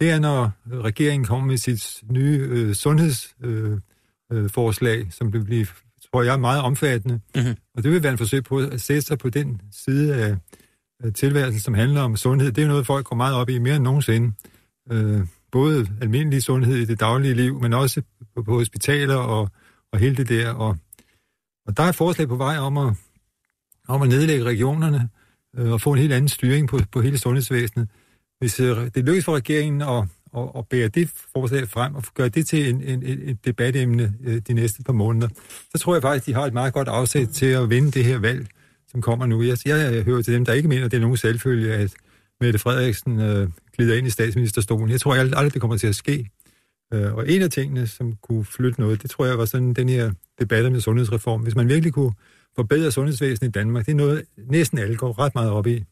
det 0.00 0.10
er, 0.10 0.18
når 0.18 0.50
regeringen 0.72 1.26
kommer 1.26 1.46
med 1.46 1.56
sit 1.56 2.02
nye 2.10 2.46
øh, 2.50 2.74
sundhedsforslag, 2.74 3.80
øh, 4.32 4.44
øh, 4.44 4.50
forslag, 4.50 5.06
som 5.10 5.32
vil 5.32 5.44
blive, 5.44 5.66
tror 6.12 6.22
jeg, 6.22 6.40
meget 6.40 6.62
omfattende. 6.62 7.20
Mhm. 7.34 7.54
Og 7.76 7.82
det 7.82 7.92
vil 7.92 8.02
være 8.02 8.12
en 8.12 8.18
forsøg 8.18 8.44
på 8.44 8.58
at 8.58 8.80
sætte 8.80 9.02
sig 9.02 9.18
på 9.18 9.30
den 9.30 9.60
side 9.72 10.14
af, 10.14 10.36
af 11.04 11.12
tilværelsen, 11.12 11.60
som 11.60 11.74
handler 11.74 12.00
om 12.00 12.16
sundhed. 12.16 12.52
Det 12.52 12.64
er 12.64 12.68
noget, 12.68 12.86
folk 12.86 13.06
går 13.06 13.16
meget 13.16 13.34
op 13.34 13.48
i 13.48 13.58
mere 13.58 13.76
end 13.76 13.84
nogensinde. 13.84 14.32
Øh, 14.92 15.20
både 15.52 15.86
almindelig 16.00 16.42
sundhed 16.42 16.76
i 16.76 16.84
det 16.84 17.00
daglige 17.00 17.34
liv, 17.34 17.60
men 17.60 17.72
også 17.72 18.02
på, 18.34 18.42
på 18.42 18.52
hospitaler 18.52 19.16
og, 19.16 19.48
og 19.92 19.98
hele 19.98 20.16
det 20.16 20.28
der. 20.28 20.50
Og, 20.50 20.76
og 21.66 21.76
der 21.76 21.82
er 21.82 21.88
et 21.88 21.96
forslag 21.96 22.28
på 22.28 22.36
vej 22.36 22.58
om 22.58 22.76
at, 22.76 22.94
om 23.88 24.02
at 24.02 24.08
nedlægge 24.08 24.44
regionerne 24.44 25.08
øh, 25.58 25.72
og 25.72 25.80
få 25.80 25.92
en 25.92 25.98
helt 25.98 26.12
anden 26.12 26.28
styring 26.28 26.68
på, 26.68 26.80
på 26.92 27.00
hele 27.00 27.18
sundhedsvæsenet. 27.18 27.88
Hvis 28.38 28.60
øh, 28.60 28.90
det 28.94 29.04
lykkes 29.04 29.24
for 29.24 29.36
regeringen 29.36 29.82
at, 29.82 30.04
at, 30.36 30.48
at 30.58 30.68
bære 30.68 30.88
det 30.88 31.10
forslag 31.32 31.68
frem 31.68 31.94
og 31.94 32.02
gøre 32.14 32.28
det 32.28 32.46
til 32.46 32.68
en, 32.68 32.82
en, 32.82 33.02
en, 33.02 33.28
et 33.28 33.44
debatemne 33.44 34.14
øh, 34.24 34.42
de 34.48 34.52
næste 34.52 34.82
par 34.82 34.92
måneder, 34.92 35.28
så 35.74 35.78
tror 35.78 35.94
jeg 35.94 36.02
faktisk, 36.02 36.26
de 36.26 36.34
har 36.34 36.46
et 36.46 36.52
meget 36.52 36.72
godt 36.72 36.88
afsæt 36.88 37.28
til 37.28 37.46
at 37.46 37.70
vinde 37.70 37.90
det 37.90 38.04
her 38.04 38.18
valg, 38.18 38.46
som 38.88 39.02
kommer 39.02 39.26
nu. 39.26 39.42
Jeg, 39.42 39.58
jeg 39.66 40.02
hører 40.02 40.22
til 40.22 40.34
dem, 40.34 40.44
der 40.44 40.52
ikke 40.52 40.68
mener, 40.68 40.84
at 40.84 40.90
det 40.90 40.96
er 40.96 41.00
nogen 41.00 41.16
selvfølge, 41.16 41.74
at 41.74 41.94
Mette 42.42 42.58
Frederiksen 42.58 43.20
øh, 43.20 43.48
glider 43.76 43.94
ind 43.94 44.06
i 44.06 44.10
statsministerstolen. 44.10 44.90
Jeg 44.90 45.00
tror 45.00 45.14
aldrig, 45.14 45.52
det 45.52 45.60
kommer 45.60 45.76
til 45.76 45.86
at 45.86 45.94
ske. 45.94 46.30
Øh, 46.92 47.14
og 47.14 47.30
en 47.30 47.42
af 47.42 47.50
tingene, 47.50 47.86
som 47.86 48.12
kunne 48.22 48.44
flytte 48.44 48.80
noget, 48.80 49.02
det 49.02 49.10
tror 49.10 49.26
jeg 49.26 49.38
var 49.38 49.44
sådan 49.44 49.74
den 49.74 49.88
her 49.88 50.12
debat 50.40 50.72
med 50.72 50.80
sundhedsreform. 50.80 51.40
Hvis 51.40 51.54
man 51.54 51.68
virkelig 51.68 51.92
kunne 51.92 52.12
forbedre 52.56 52.92
sundhedsvæsenet 52.92 53.48
i 53.48 53.52
Danmark, 53.52 53.86
det 53.86 53.92
er 53.92 53.96
noget, 53.96 54.24
næsten 54.36 54.78
alle 54.78 54.96
går 54.96 55.18
ret 55.18 55.34
meget 55.34 55.50
op 55.50 55.66
i. 55.66 55.84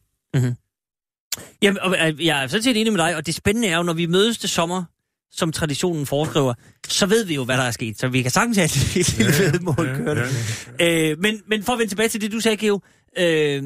Jamen, 1.61 1.79
og, 1.79 1.95
øh, 2.07 2.25
jeg 2.25 2.43
er 2.43 2.47
sådan 2.47 2.63
set 2.63 2.77
enig 2.77 2.93
med 2.93 2.99
dig, 2.99 3.15
og 3.15 3.25
det 3.25 3.35
spændende 3.35 3.67
er 3.67 3.77
jo, 3.77 3.83
når 3.83 3.93
vi 3.93 4.05
mødes 4.05 4.37
til 4.37 4.49
sommer, 4.49 4.83
som 5.31 5.51
traditionen 5.51 6.05
foreskriver, 6.05 6.53
så 6.87 7.05
ved 7.05 7.25
vi 7.25 7.35
jo, 7.35 7.43
hvad 7.43 7.57
der 7.57 7.63
er 7.63 7.71
sket. 7.71 7.99
Så 7.99 8.07
vi 8.07 8.21
kan 8.21 8.31
sagtens 8.31 8.57
have 8.57 8.65
et, 8.99 9.19
ja, 9.19 9.25
vedmål 9.25 9.87
ja, 9.87 9.97
kørende. 9.97 10.23
ja. 10.79 11.11
Øh, 11.11 11.19
men, 11.19 11.41
men 11.47 11.63
for 11.63 11.73
at 11.73 11.79
vende 11.79 11.91
tilbage 11.91 12.09
til 12.09 12.21
det, 12.21 12.31
du 12.31 12.39
sagde, 12.39 12.57
Geo, 12.57 12.79
øh, 13.17 13.63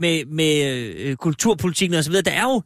med, 0.00 0.24
med 0.24 0.64
øh, 0.96 1.16
kulturpolitikken 1.16 2.04
videre, 2.06 2.22
der 2.22 2.30
er 2.30 2.42
jo 2.42 2.62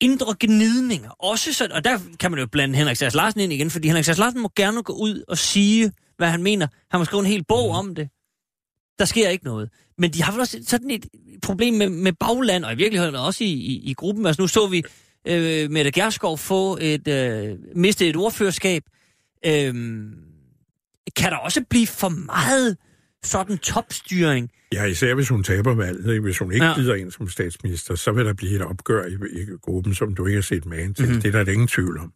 indre 0.00 0.34
gnidninger. 0.40 1.10
Også 1.10 1.52
så, 1.52 1.68
og 1.72 1.84
der 1.84 1.98
kan 2.20 2.30
man 2.30 2.40
jo 2.40 2.46
blande 2.46 2.76
Henrik 2.76 2.96
Sass 2.96 3.16
Larsen 3.16 3.40
ind 3.40 3.52
igen, 3.52 3.70
fordi 3.70 3.88
Henrik 3.88 4.04
Sass 4.04 4.18
Larsen 4.18 4.40
må 4.40 4.50
gerne 4.56 4.82
gå 4.82 4.92
ud 4.92 5.24
og 5.28 5.38
sige, 5.38 5.92
hvad 6.16 6.28
han 6.28 6.42
mener. 6.42 6.66
Han 6.90 7.00
må 7.00 7.04
skrive 7.04 7.20
en 7.20 7.26
hel 7.26 7.44
bog 7.44 7.70
om 7.70 7.94
det. 7.94 8.08
Der 8.98 9.04
sker 9.04 9.28
ikke 9.28 9.44
noget. 9.44 9.70
Men 9.98 10.12
de 10.12 10.22
har 10.22 10.32
vel 10.32 10.40
også 10.40 10.58
sådan 10.66 10.90
et 10.90 11.06
problem 11.42 11.74
med, 11.74 11.88
med 11.88 12.12
bagland, 12.12 12.64
og 12.64 12.72
i 12.72 12.76
virkeligheden 12.76 13.14
også 13.14 13.44
i, 13.44 13.52
i, 13.52 13.90
i 13.90 13.94
gruppen. 13.94 14.26
Altså 14.26 14.42
nu 14.42 14.48
så 14.48 14.66
vi 14.66 14.82
øh, 15.24 15.70
Mette 15.70 15.92
Gerskov 15.92 16.38
få 16.38 16.78
et, 16.80 17.08
øh, 17.08 17.58
miste 17.74 18.08
et 18.08 18.16
ordførerskab. 18.16 18.82
Øh, 19.46 19.74
kan 21.16 21.30
der 21.32 21.36
også 21.36 21.64
blive 21.70 21.86
for 21.86 22.08
meget 22.08 22.76
sådan 23.22 23.58
topstyring. 23.58 24.50
Ja, 24.72 24.84
især 24.84 25.14
hvis 25.14 25.28
hun 25.28 25.42
taber 25.42 25.74
valget. 25.74 26.10
ikke? 26.10 26.20
Hvis 26.22 26.38
hun 26.38 26.52
ikke 26.52 26.66
Ja. 26.66 26.74
glider 26.74 26.94
ind 26.94 27.10
som 27.10 27.28
statsminister, 27.28 27.94
så 27.94 28.12
vil 28.12 28.24
der 28.24 28.32
blive 28.32 28.52
et 28.56 28.62
opgør 28.62 29.06
i, 29.06 29.12
i 29.12 29.46
gruppen, 29.62 29.94
som 29.94 30.14
du 30.14 30.26
ikke 30.26 30.36
har 30.36 30.42
set 30.42 30.66
magen 30.66 30.94
til. 30.94 31.04
Mhm. 31.04 31.10
Mm-hmm. 31.12 31.22
Det 31.22 31.34
er 31.34 31.44
der 31.44 31.52
ingen 31.52 31.68
tvivl 31.68 31.98
om. 31.98 32.12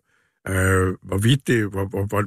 Øh, 0.48 0.94
hvorvidt 1.02 1.46
det, 1.46 1.66
hvor, 1.70 1.84
hvor, 1.86 2.04
hvor, 2.06 2.22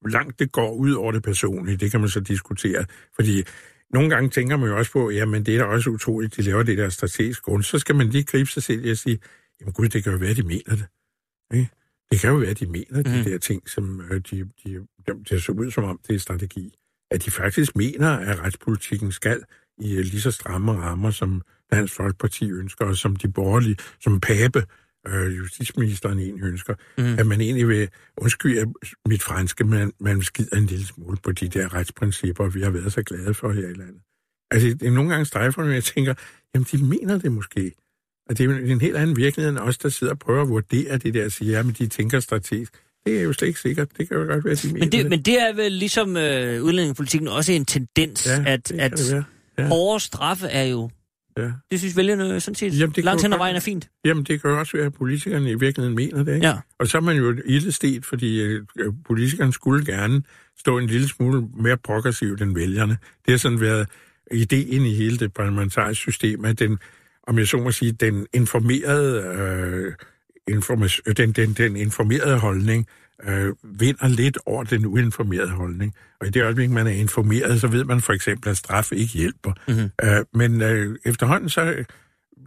hvor 0.00 0.08
langt 0.10 0.38
det 0.38 0.52
går 0.52 0.74
ud 0.74 0.92
over 0.92 1.12
det 1.12 1.22
personlige, 1.22 1.76
det 1.76 1.90
kan 1.90 2.00
man 2.00 2.08
så 2.08 2.20
diskutere. 2.20 2.84
Fordi 3.14 3.42
nogle 3.90 4.10
gange 4.10 4.30
tænker 4.30 4.56
man 4.56 4.68
jo 4.68 4.76
også 4.76 4.92
på, 4.92 5.10
jamen 5.10 5.46
det 5.46 5.54
er 5.54 5.58
da 5.58 5.64
også 5.64 5.90
utroligt, 5.90 6.36
de 6.36 6.42
laver 6.42 6.62
det 6.62 6.78
der 6.78 6.88
strategisk 6.88 7.42
grund. 7.42 7.62
Så 7.62 7.78
skal 7.78 7.94
man 7.96 8.08
lige 8.08 8.24
gribe 8.24 8.50
sig 8.50 8.62
selv 8.62 8.90
at 8.90 8.98
sige, 8.98 9.18
jamen 9.60 9.72
gud, 9.72 9.88
det 9.88 10.02
kan 10.04 10.12
jo 10.12 10.18
være, 10.18 10.34
de 10.34 10.42
mener 10.42 10.76
det. 10.76 10.84
Ikke? 11.54 11.70
Det 12.10 12.20
kan 12.20 12.30
jo 12.30 12.36
være, 12.36 12.54
de 12.54 12.66
mener 12.66 12.86
Mhm. 12.90 13.16
mm. 13.18 13.24
de 13.24 13.30
der 13.30 13.38
ting, 13.38 13.68
som 13.70 14.00
øh, 14.10 14.20
de, 14.30 14.48
de, 14.64 14.86
de, 15.30 15.40
ser 15.40 15.52
ud 15.52 15.70
som 15.70 15.84
om, 15.84 16.00
det 16.08 16.14
er 16.14 16.18
strategi. 16.18 16.74
At 17.12 17.24
de 17.24 17.30
faktisk 17.30 17.76
mener, 17.76 18.08
at 18.10 18.38
retspolitikken 18.40 19.12
skal 19.12 19.42
i 19.78 19.92
øh, 19.96 20.04
lige 20.04 20.20
så 20.20 20.30
stramme 20.30 20.72
rammer, 20.72 21.10
som 21.10 21.42
Dansk 21.72 21.94
Folkeparti 21.94 22.50
ønsker, 22.50 22.84
og 22.84 22.96
som 22.96 23.16
de 23.16 23.28
borgerlige, 23.28 23.76
som 24.00 24.20
Pape, 24.20 24.64
øh, 25.08 25.36
justitsministeren 25.36 26.18
egentlig 26.18 26.44
ønsker, 26.44 26.74
mm. 26.98 27.18
at 27.18 27.26
man 27.26 27.40
egentlig 27.40 27.68
vil, 27.68 27.88
undskyld 28.16 28.56
jeg- 28.56 28.66
mit 29.08 29.22
franske, 29.22 29.64
men 29.64 29.92
man 30.00 30.22
skider 30.22 30.56
en 30.56 30.66
lille 30.66 30.86
smule 30.86 31.16
på 31.22 31.32
de 31.32 31.48
der 31.48 31.74
retsprincipper, 31.74 32.48
vi 32.48 32.62
har 32.62 32.70
været 32.70 32.92
så 32.92 33.02
glade 33.02 33.34
for 33.34 33.52
her 33.52 33.68
i 33.68 33.72
landet. 33.74 34.02
Altså, 34.50 34.68
det 34.68 34.82
er 34.82 34.90
nogle 34.90 35.10
gange 35.10 35.24
strejfer, 35.24 35.64
når 35.64 35.72
jeg 35.72 35.84
tænker, 35.84 36.14
jamen, 36.54 36.66
de 36.72 36.84
mener 36.84 37.18
det 37.18 37.32
måske. 37.32 37.72
Og 38.30 38.38
det 38.38 38.50
er 38.50 38.56
en 38.56 38.80
helt 38.80 38.96
anden 38.96 39.16
virkelighed 39.16 39.50
end 39.50 39.58
os, 39.58 39.78
der 39.78 39.88
sidder 39.88 40.12
og 40.12 40.18
prøver 40.18 40.42
at 40.42 40.48
vurdere 40.48 40.98
det 40.98 41.14
der 41.14 41.24
og 41.24 41.32
siger, 41.32 41.56
ja, 41.56 41.62
men 41.62 41.74
de 41.78 41.86
tænker 41.86 42.20
strategisk. 42.20 42.72
Det 43.06 43.18
er 43.18 43.22
jo 43.22 43.32
slet 43.32 43.48
ikke 43.48 43.60
sikkert. 43.60 43.88
Det 43.98 44.08
kan 44.08 44.16
jo 44.16 44.24
godt 44.24 44.44
være, 44.44 44.52
at 44.52 44.62
de 44.62 44.72
mener 44.72 44.86
Men 44.86 44.92
det, 44.92 45.10
men 45.10 45.22
det 45.22 45.42
er 45.42 45.54
vel 45.54 45.72
ligesom 45.72 46.16
øh, 46.16 46.62
udlændingepolitikken 46.62 47.28
også 47.28 47.52
en 47.52 47.64
tendens, 47.64 48.26
ja, 48.26 48.44
at, 48.46 48.68
det 48.68 48.80
at 48.80 48.90
det. 48.90 49.24
Ja. 49.58 49.68
hårde 49.68 50.00
straffe 50.00 50.46
er 50.46 50.64
jo... 50.64 50.90
Ja. 51.38 51.52
Det 51.70 51.78
synes 51.78 51.96
vælgerne 51.96 52.40
sådan 52.40 52.54
set 52.54 52.80
Jamen, 52.80 52.94
det 52.96 53.04
langt 53.04 53.22
hen 53.22 53.32
ad 53.32 53.38
vejen 53.38 53.56
er 53.56 53.60
fint. 53.60 53.88
Jamen, 54.04 54.24
det 54.24 54.42
kan 54.42 54.50
jo 54.50 54.58
også 54.58 54.76
være, 54.76 54.86
at 54.86 54.94
politikerne 54.94 55.50
i 55.50 55.54
virkeligheden 55.54 55.94
mener 55.94 56.24
det, 56.24 56.34
ikke? 56.34 56.46
Ja. 56.46 56.54
Og 56.78 56.86
så 56.86 56.96
er 56.96 57.02
man 57.02 57.16
jo 57.16 57.36
ildestet, 57.44 58.04
fordi 58.04 58.40
øh, 58.40 58.62
politikerne 59.06 59.52
skulle 59.52 59.86
gerne 59.86 60.22
stå 60.58 60.78
en 60.78 60.86
lille 60.86 61.08
smule 61.08 61.48
mere 61.56 61.76
progressivt 61.76 62.42
end 62.42 62.54
vælgerne. 62.54 62.98
Det 63.26 63.32
har 63.32 63.36
sådan 63.36 63.60
været 63.60 63.88
ideen 64.32 64.86
i 64.86 64.94
hele 64.94 65.18
det 65.18 65.32
parlamentariske 65.32 66.02
system, 66.02 66.44
at 66.44 66.58
den, 66.58 66.78
om 67.26 67.38
jeg 67.38 67.48
så 67.48 67.56
må 67.56 67.70
sige, 67.70 67.92
den 67.92 68.26
informerede, 68.32 69.22
øh, 69.22 69.92
den, 71.16 71.32
den, 71.32 71.52
den 71.52 71.76
informerede 71.76 72.38
holdning 72.38 72.86
øh, 73.24 73.52
vinder 73.62 74.08
lidt 74.08 74.38
over 74.46 74.64
den 74.64 74.86
uinformerede 74.86 75.50
holdning. 75.50 75.94
Og 76.20 76.26
i 76.26 76.30
det 76.30 76.42
øjeblik, 76.42 76.70
man 76.70 76.86
er 76.86 76.90
informeret, 76.90 77.60
så 77.60 77.66
ved 77.66 77.84
man 77.84 78.00
for 78.00 78.12
eksempel, 78.12 78.50
at 78.50 78.56
straf 78.56 78.92
ikke 78.92 79.12
hjælper. 79.12 79.52
Mm-hmm. 79.68 79.90
Øh, 80.02 80.24
men 80.34 80.62
øh, 80.62 80.96
efterhånden 81.04 81.48
så 81.48 81.84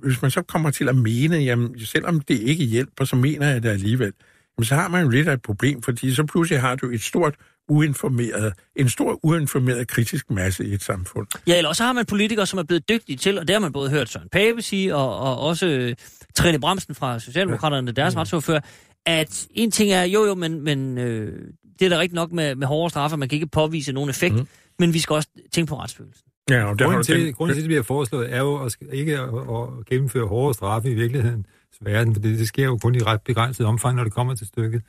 hvis 0.01 0.21
man 0.21 0.31
så 0.31 0.41
kommer 0.41 0.71
til 0.71 0.89
at 0.89 0.95
mene, 0.95 1.37
jamen 1.37 1.85
selvom 1.85 2.19
det 2.19 2.39
ikke 2.39 2.63
hjælper, 2.63 3.05
så 3.05 3.15
mener 3.15 3.47
jeg 3.47 3.63
det 3.63 3.69
alligevel, 3.69 4.13
jamen, 4.57 4.65
så 4.65 4.75
har 4.75 4.87
man 4.87 5.03
jo 5.03 5.09
lidt 5.09 5.27
af 5.27 5.33
et 5.33 5.41
problem, 5.41 5.81
fordi 5.81 6.15
så 6.15 6.23
pludselig 6.23 6.61
har 6.61 6.75
du 6.75 6.89
et 6.89 7.01
stort 7.01 7.35
uinformeret, 7.69 8.53
en 8.75 8.89
stor 8.89 9.19
uinformeret 9.25 9.87
kritisk 9.87 10.31
masse 10.31 10.65
i 10.65 10.73
et 10.73 10.83
samfund. 10.83 11.27
Ja, 11.47 11.57
eller 11.57 11.69
også 11.69 11.83
har 11.83 11.93
man 11.93 12.05
politikere, 12.05 12.45
som 12.45 12.59
er 12.59 12.63
blevet 12.63 12.89
dygtige 12.89 13.17
til, 13.17 13.39
og 13.39 13.47
det 13.47 13.53
har 13.53 13.59
man 13.59 13.73
både 13.73 13.89
hørt 13.89 14.09
Søren 14.09 14.29
Pape 14.29 14.61
sige, 14.61 14.95
og, 14.95 15.19
og 15.19 15.39
også 15.39 15.67
øh, 15.67 15.95
Trine 16.35 16.59
Bremsen 16.59 16.95
fra 16.95 17.19
Socialdemokraterne, 17.19 17.91
deres 17.91 18.15
Mm. 18.15 18.19
retsordfører, 18.19 18.59
at 19.05 19.47
en 19.51 19.71
ting 19.71 19.91
er, 19.91 20.03
jo 20.03 20.25
jo, 20.25 20.35
men, 20.35 20.61
men 20.61 20.97
øh, 20.97 21.47
det 21.79 21.85
er 21.85 21.89
da 21.89 21.95
rigtigt 21.99 22.13
nok 22.13 22.31
med, 22.31 22.55
med 22.55 22.67
hårde 22.67 22.89
straffe, 22.89 23.17
man 23.17 23.29
kan 23.29 23.35
ikke 23.35 23.47
påvise 23.47 23.91
nogen 23.91 24.09
effekt, 24.09 24.35
mm. 24.35 24.47
men 24.79 24.93
vi 24.93 24.99
skal 24.99 25.13
også 25.13 25.29
tænke 25.51 25.69
på 25.69 25.79
retsfølelsen. 25.79 26.25
Ja, 26.49 26.63
og 26.63 26.77
Grunden 26.77 27.03
til, 27.03 27.25
den, 27.25 27.33
grunden 27.33 27.55
til, 27.55 27.59
at 27.59 27.63
det 27.63 27.69
bliver 27.69 27.83
foreslået, 27.83 28.33
er 28.33 28.39
jo 28.39 28.55
at, 28.65 28.75
ikke 28.93 29.19
at, 29.19 29.29
at 29.29 29.85
gennemføre 29.85 30.27
hårdere 30.27 30.53
straffe 30.53 30.91
i 30.91 30.93
virkeligheden 30.93 31.45
verden, 31.81 32.13
for 32.13 32.21
det, 32.21 32.39
det 32.39 32.47
sker 32.47 32.65
jo 32.65 32.77
kun 32.77 32.95
i 32.95 32.99
ret 32.99 33.21
begrænset 33.21 33.65
omfang, 33.65 33.95
når 33.95 34.03
det 34.03 34.13
kommer 34.13 34.35
til 34.35 34.47
stykket. 34.47 34.81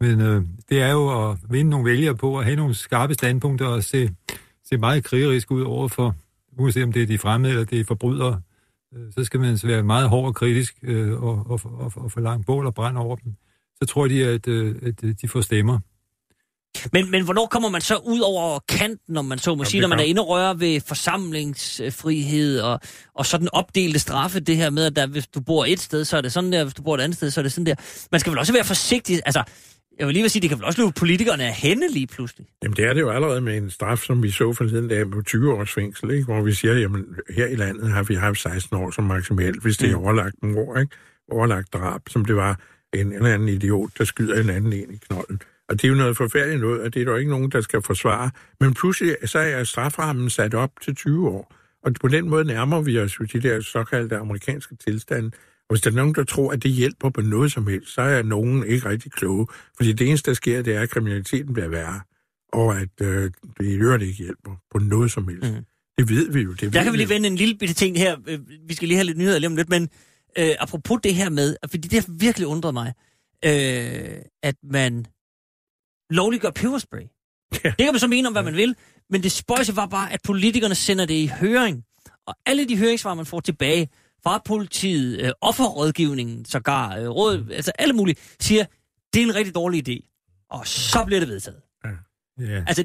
Men 0.00 0.20
øh, 0.20 0.42
det 0.68 0.82
er 0.82 0.92
jo 0.92 1.30
at 1.30 1.38
vinde 1.50 1.70
nogle 1.70 1.90
vælgere 1.90 2.16
på, 2.16 2.38
at 2.38 2.44
have 2.44 2.56
nogle 2.56 2.74
skarpe 2.74 3.14
standpunkter 3.14 3.66
og 3.66 3.84
se, 3.84 4.10
se 4.68 4.76
meget 4.76 5.04
krigerisk 5.04 5.50
ud 5.50 5.62
over 5.62 5.88
for, 5.88 6.14
uanset 6.58 6.82
om 6.82 6.92
det 6.92 7.02
er 7.02 7.06
de 7.06 7.18
fremmede 7.18 7.52
eller 7.52 7.64
det 7.64 7.80
er 7.80 7.84
forbrydere, 7.84 8.40
så 9.14 9.24
skal 9.24 9.40
man 9.40 9.58
være 9.64 9.82
meget 9.82 10.08
hård 10.08 10.26
og 10.26 10.34
kritisk 10.34 10.74
øh, 10.82 11.22
og, 11.22 11.46
og, 11.46 11.60
og, 11.64 11.92
og 11.96 12.12
få 12.12 12.20
langt 12.20 12.46
bål 12.46 12.66
og 12.66 12.74
brand 12.74 12.96
over 12.98 13.16
dem. 13.16 13.32
Så 13.82 13.86
tror 13.86 14.08
de, 14.08 14.24
at, 14.24 14.48
øh, 14.48 14.76
at 14.82 15.04
øh, 15.04 15.14
de 15.22 15.28
får 15.28 15.40
stemmer. 15.40 15.78
Men, 16.92 17.10
men 17.10 17.24
hvornår 17.24 17.46
kommer 17.46 17.68
man 17.68 17.80
så 17.80 17.96
ud 17.96 18.20
over 18.20 18.58
kanten, 18.68 19.14
når 19.14 19.22
man 19.22 19.38
så 19.38 19.50
må 19.50 19.54
Jamen, 19.54 19.66
sige, 19.66 19.80
når 19.80 19.88
man 19.88 19.98
er 19.98 20.02
inde 20.02 20.22
og 20.22 20.60
ved 20.60 20.80
forsamlingsfrihed 20.80 22.60
og, 22.60 22.80
og 23.14 23.26
sådan 23.26 23.48
opdelte 23.52 23.98
straffe, 23.98 24.40
det 24.40 24.56
her 24.56 24.70
med, 24.70 24.84
at 24.84 24.96
der, 24.96 25.06
hvis 25.06 25.26
du 25.26 25.40
bor 25.40 25.64
et 25.64 25.80
sted, 25.80 26.04
så 26.04 26.16
er 26.16 26.20
det 26.20 26.32
sådan 26.32 26.52
der, 26.52 26.64
hvis 26.64 26.74
du 26.74 26.82
bor 26.82 26.94
et 26.94 27.00
andet 27.00 27.16
sted, 27.16 27.30
så 27.30 27.40
er 27.40 27.42
det 27.42 27.52
sådan 27.52 27.66
der. 27.66 27.74
Man 28.12 28.20
skal 28.20 28.30
vel 28.30 28.38
også 28.38 28.52
være 28.52 28.64
forsigtig, 28.64 29.20
altså, 29.26 29.42
jeg 29.98 30.06
vil 30.06 30.12
lige 30.14 30.22
vil 30.22 30.30
sige, 30.30 30.42
det 30.42 30.48
kan 30.50 30.58
vel 30.58 30.64
også 30.64 30.82
løbe 30.82 30.92
politikerne 30.98 31.44
af 31.44 31.54
hende 31.54 31.92
lige 31.92 32.06
pludselig. 32.06 32.46
Jamen, 32.62 32.76
det 32.76 32.84
er 32.84 32.92
det 32.92 33.00
jo 33.00 33.10
allerede 33.10 33.40
med 33.40 33.56
en 33.56 33.70
straf, 33.70 33.98
som 33.98 34.22
vi 34.22 34.30
så 34.30 34.52
forleden 34.52 34.88
dag 34.88 35.10
på 35.10 35.22
20 35.22 35.52
års 35.54 35.72
fængsel, 35.72 36.10
ikke? 36.10 36.24
hvor 36.24 36.42
vi 36.42 36.52
siger, 36.52 36.74
jamen, 36.74 37.06
her 37.36 37.46
i 37.46 37.54
landet 37.56 37.90
har 37.90 38.02
vi 38.02 38.14
haft 38.14 38.38
16 38.38 38.76
år 38.76 38.90
som 38.90 39.04
maksimalt, 39.04 39.62
hvis 39.62 39.76
det 39.76 39.90
er 39.90 39.96
Mm. 39.96 40.02
overlagt 40.04 40.36
år, 40.56 40.78
ikke? 40.78 40.96
Overlagt 41.32 41.72
drab, 41.72 42.00
som 42.08 42.24
det 42.24 42.36
var 42.36 42.60
en 42.94 43.12
eller 43.12 43.34
anden 43.34 43.48
idiot, 43.48 43.90
der 43.98 44.04
skyder 44.04 44.40
en 44.40 44.50
anden 44.50 44.72
ind 44.72 44.92
i 44.94 44.96
knolden. 44.96 45.40
Og 45.68 45.74
det 45.74 45.84
er 45.84 45.88
jo 45.88 45.94
noget 45.94 46.16
forfærdeligt 46.16 46.60
noget, 46.60 46.80
og 46.80 46.94
det 46.94 47.02
er 47.02 47.04
der 47.04 47.16
ikke 47.16 47.30
nogen, 47.30 47.50
der 47.50 47.60
skal 47.60 47.82
forsvare. 47.82 48.30
Men 48.60 48.74
pludselig 48.74 49.16
så 49.24 49.38
er 49.38 49.64
straframmen 49.64 50.30
sat 50.30 50.54
op 50.54 50.70
til 50.84 50.94
20 50.94 51.28
år. 51.28 51.54
Og 51.84 51.92
på 52.00 52.08
den 52.08 52.30
måde 52.30 52.44
nærmer 52.44 52.80
vi 52.80 52.98
os 52.98 53.20
jo 53.20 53.24
de 53.24 53.40
der 53.40 53.60
såkaldte 53.60 54.16
amerikanske 54.16 54.76
tilstande. 54.76 55.30
Og 55.68 55.74
hvis 55.74 55.80
der 55.80 55.90
er 55.90 55.94
nogen, 55.94 56.14
der 56.14 56.24
tror, 56.24 56.52
at 56.52 56.62
det 56.62 56.70
hjælper 56.70 57.10
på 57.10 57.20
noget 57.20 57.52
som 57.52 57.66
helst, 57.66 57.94
så 57.94 58.02
er 58.02 58.22
nogen 58.22 58.66
ikke 58.66 58.88
rigtig 58.88 59.12
kloge. 59.12 59.46
Fordi 59.76 59.92
det 59.92 60.08
eneste, 60.08 60.30
der 60.30 60.34
sker, 60.34 60.62
det 60.62 60.74
er, 60.74 60.80
at 60.80 60.90
kriminaliteten 60.90 61.52
bliver 61.52 61.68
værre. 61.68 62.00
Og 62.52 62.80
at 62.80 62.88
øh, 63.00 63.30
det 63.58 63.66
i 63.66 63.74
øvrigt 63.74 64.02
ikke 64.02 64.14
hjælper 64.14 64.56
på 64.70 64.78
noget 64.78 65.10
som 65.10 65.28
helst. 65.28 65.50
Mm. 65.50 65.64
Det 65.98 66.08
ved 66.08 66.32
vi 66.32 66.40
jo. 66.40 66.52
Det 66.52 66.62
ved 66.62 66.70
Der 66.70 66.82
kan 66.82 66.92
vi 66.92 66.96
lige 66.96 67.08
vende 67.08 67.26
en 67.26 67.36
lille 67.36 67.54
bitte 67.54 67.74
ting 67.74 67.98
her. 67.98 68.16
Øh, 68.26 68.38
Vi 68.68 68.74
skal 68.74 68.88
lige 68.88 68.96
have 68.96 69.04
lidt 69.04 69.18
nyheder 69.18 69.38
lige 69.38 69.48
om 69.48 69.56
lidt, 69.56 69.68
men 69.68 69.88
øh, 70.38 70.50
apropos 70.58 71.00
det 71.02 71.14
her 71.14 71.30
med, 71.30 71.56
fordi 71.70 71.88
det 71.88 72.04
har 72.04 72.12
virkelig 72.18 72.46
undret 72.48 72.74
mig, 72.74 72.94
øh, 73.44 74.22
at 74.42 74.54
man 74.62 75.06
lovliggør 76.10 76.50
peberspray. 76.50 77.02
Ja. 77.64 77.68
Det 77.68 77.78
kan 77.78 77.92
man 77.92 77.98
så 77.98 78.08
mene 78.08 78.28
om, 78.28 78.34
hvad 78.34 78.42
man 78.42 78.56
vil, 78.56 78.74
men 79.10 79.22
det 79.22 79.32
spøjse 79.32 79.76
var 79.76 79.86
bare, 79.86 80.12
at 80.12 80.20
politikerne 80.24 80.74
sender 80.74 81.06
det 81.06 81.14
i 81.14 81.26
høring. 81.40 81.84
Og 82.26 82.34
alle 82.46 82.68
de 82.68 82.76
høringssvar, 82.76 83.14
man 83.14 83.26
får 83.26 83.40
tilbage 83.40 83.88
fra 84.24 84.42
politiet, 84.46 85.20
øh, 85.20 85.30
offerrådgivningen, 85.40 86.44
sågar, 86.44 86.96
øh, 86.98 87.08
råd, 87.08 87.46
altså 87.52 87.72
alle 87.78 87.94
mulige, 87.94 88.16
siger, 88.40 88.64
det 89.14 89.22
er 89.22 89.26
en 89.26 89.34
rigtig 89.34 89.54
dårlig 89.54 89.88
idé. 89.88 90.04
Og 90.50 90.66
så 90.66 91.04
bliver 91.06 91.20
det 91.20 91.28
vedtaget. 91.28 91.58
Ja. 92.40 92.62
Altså, 92.66 92.84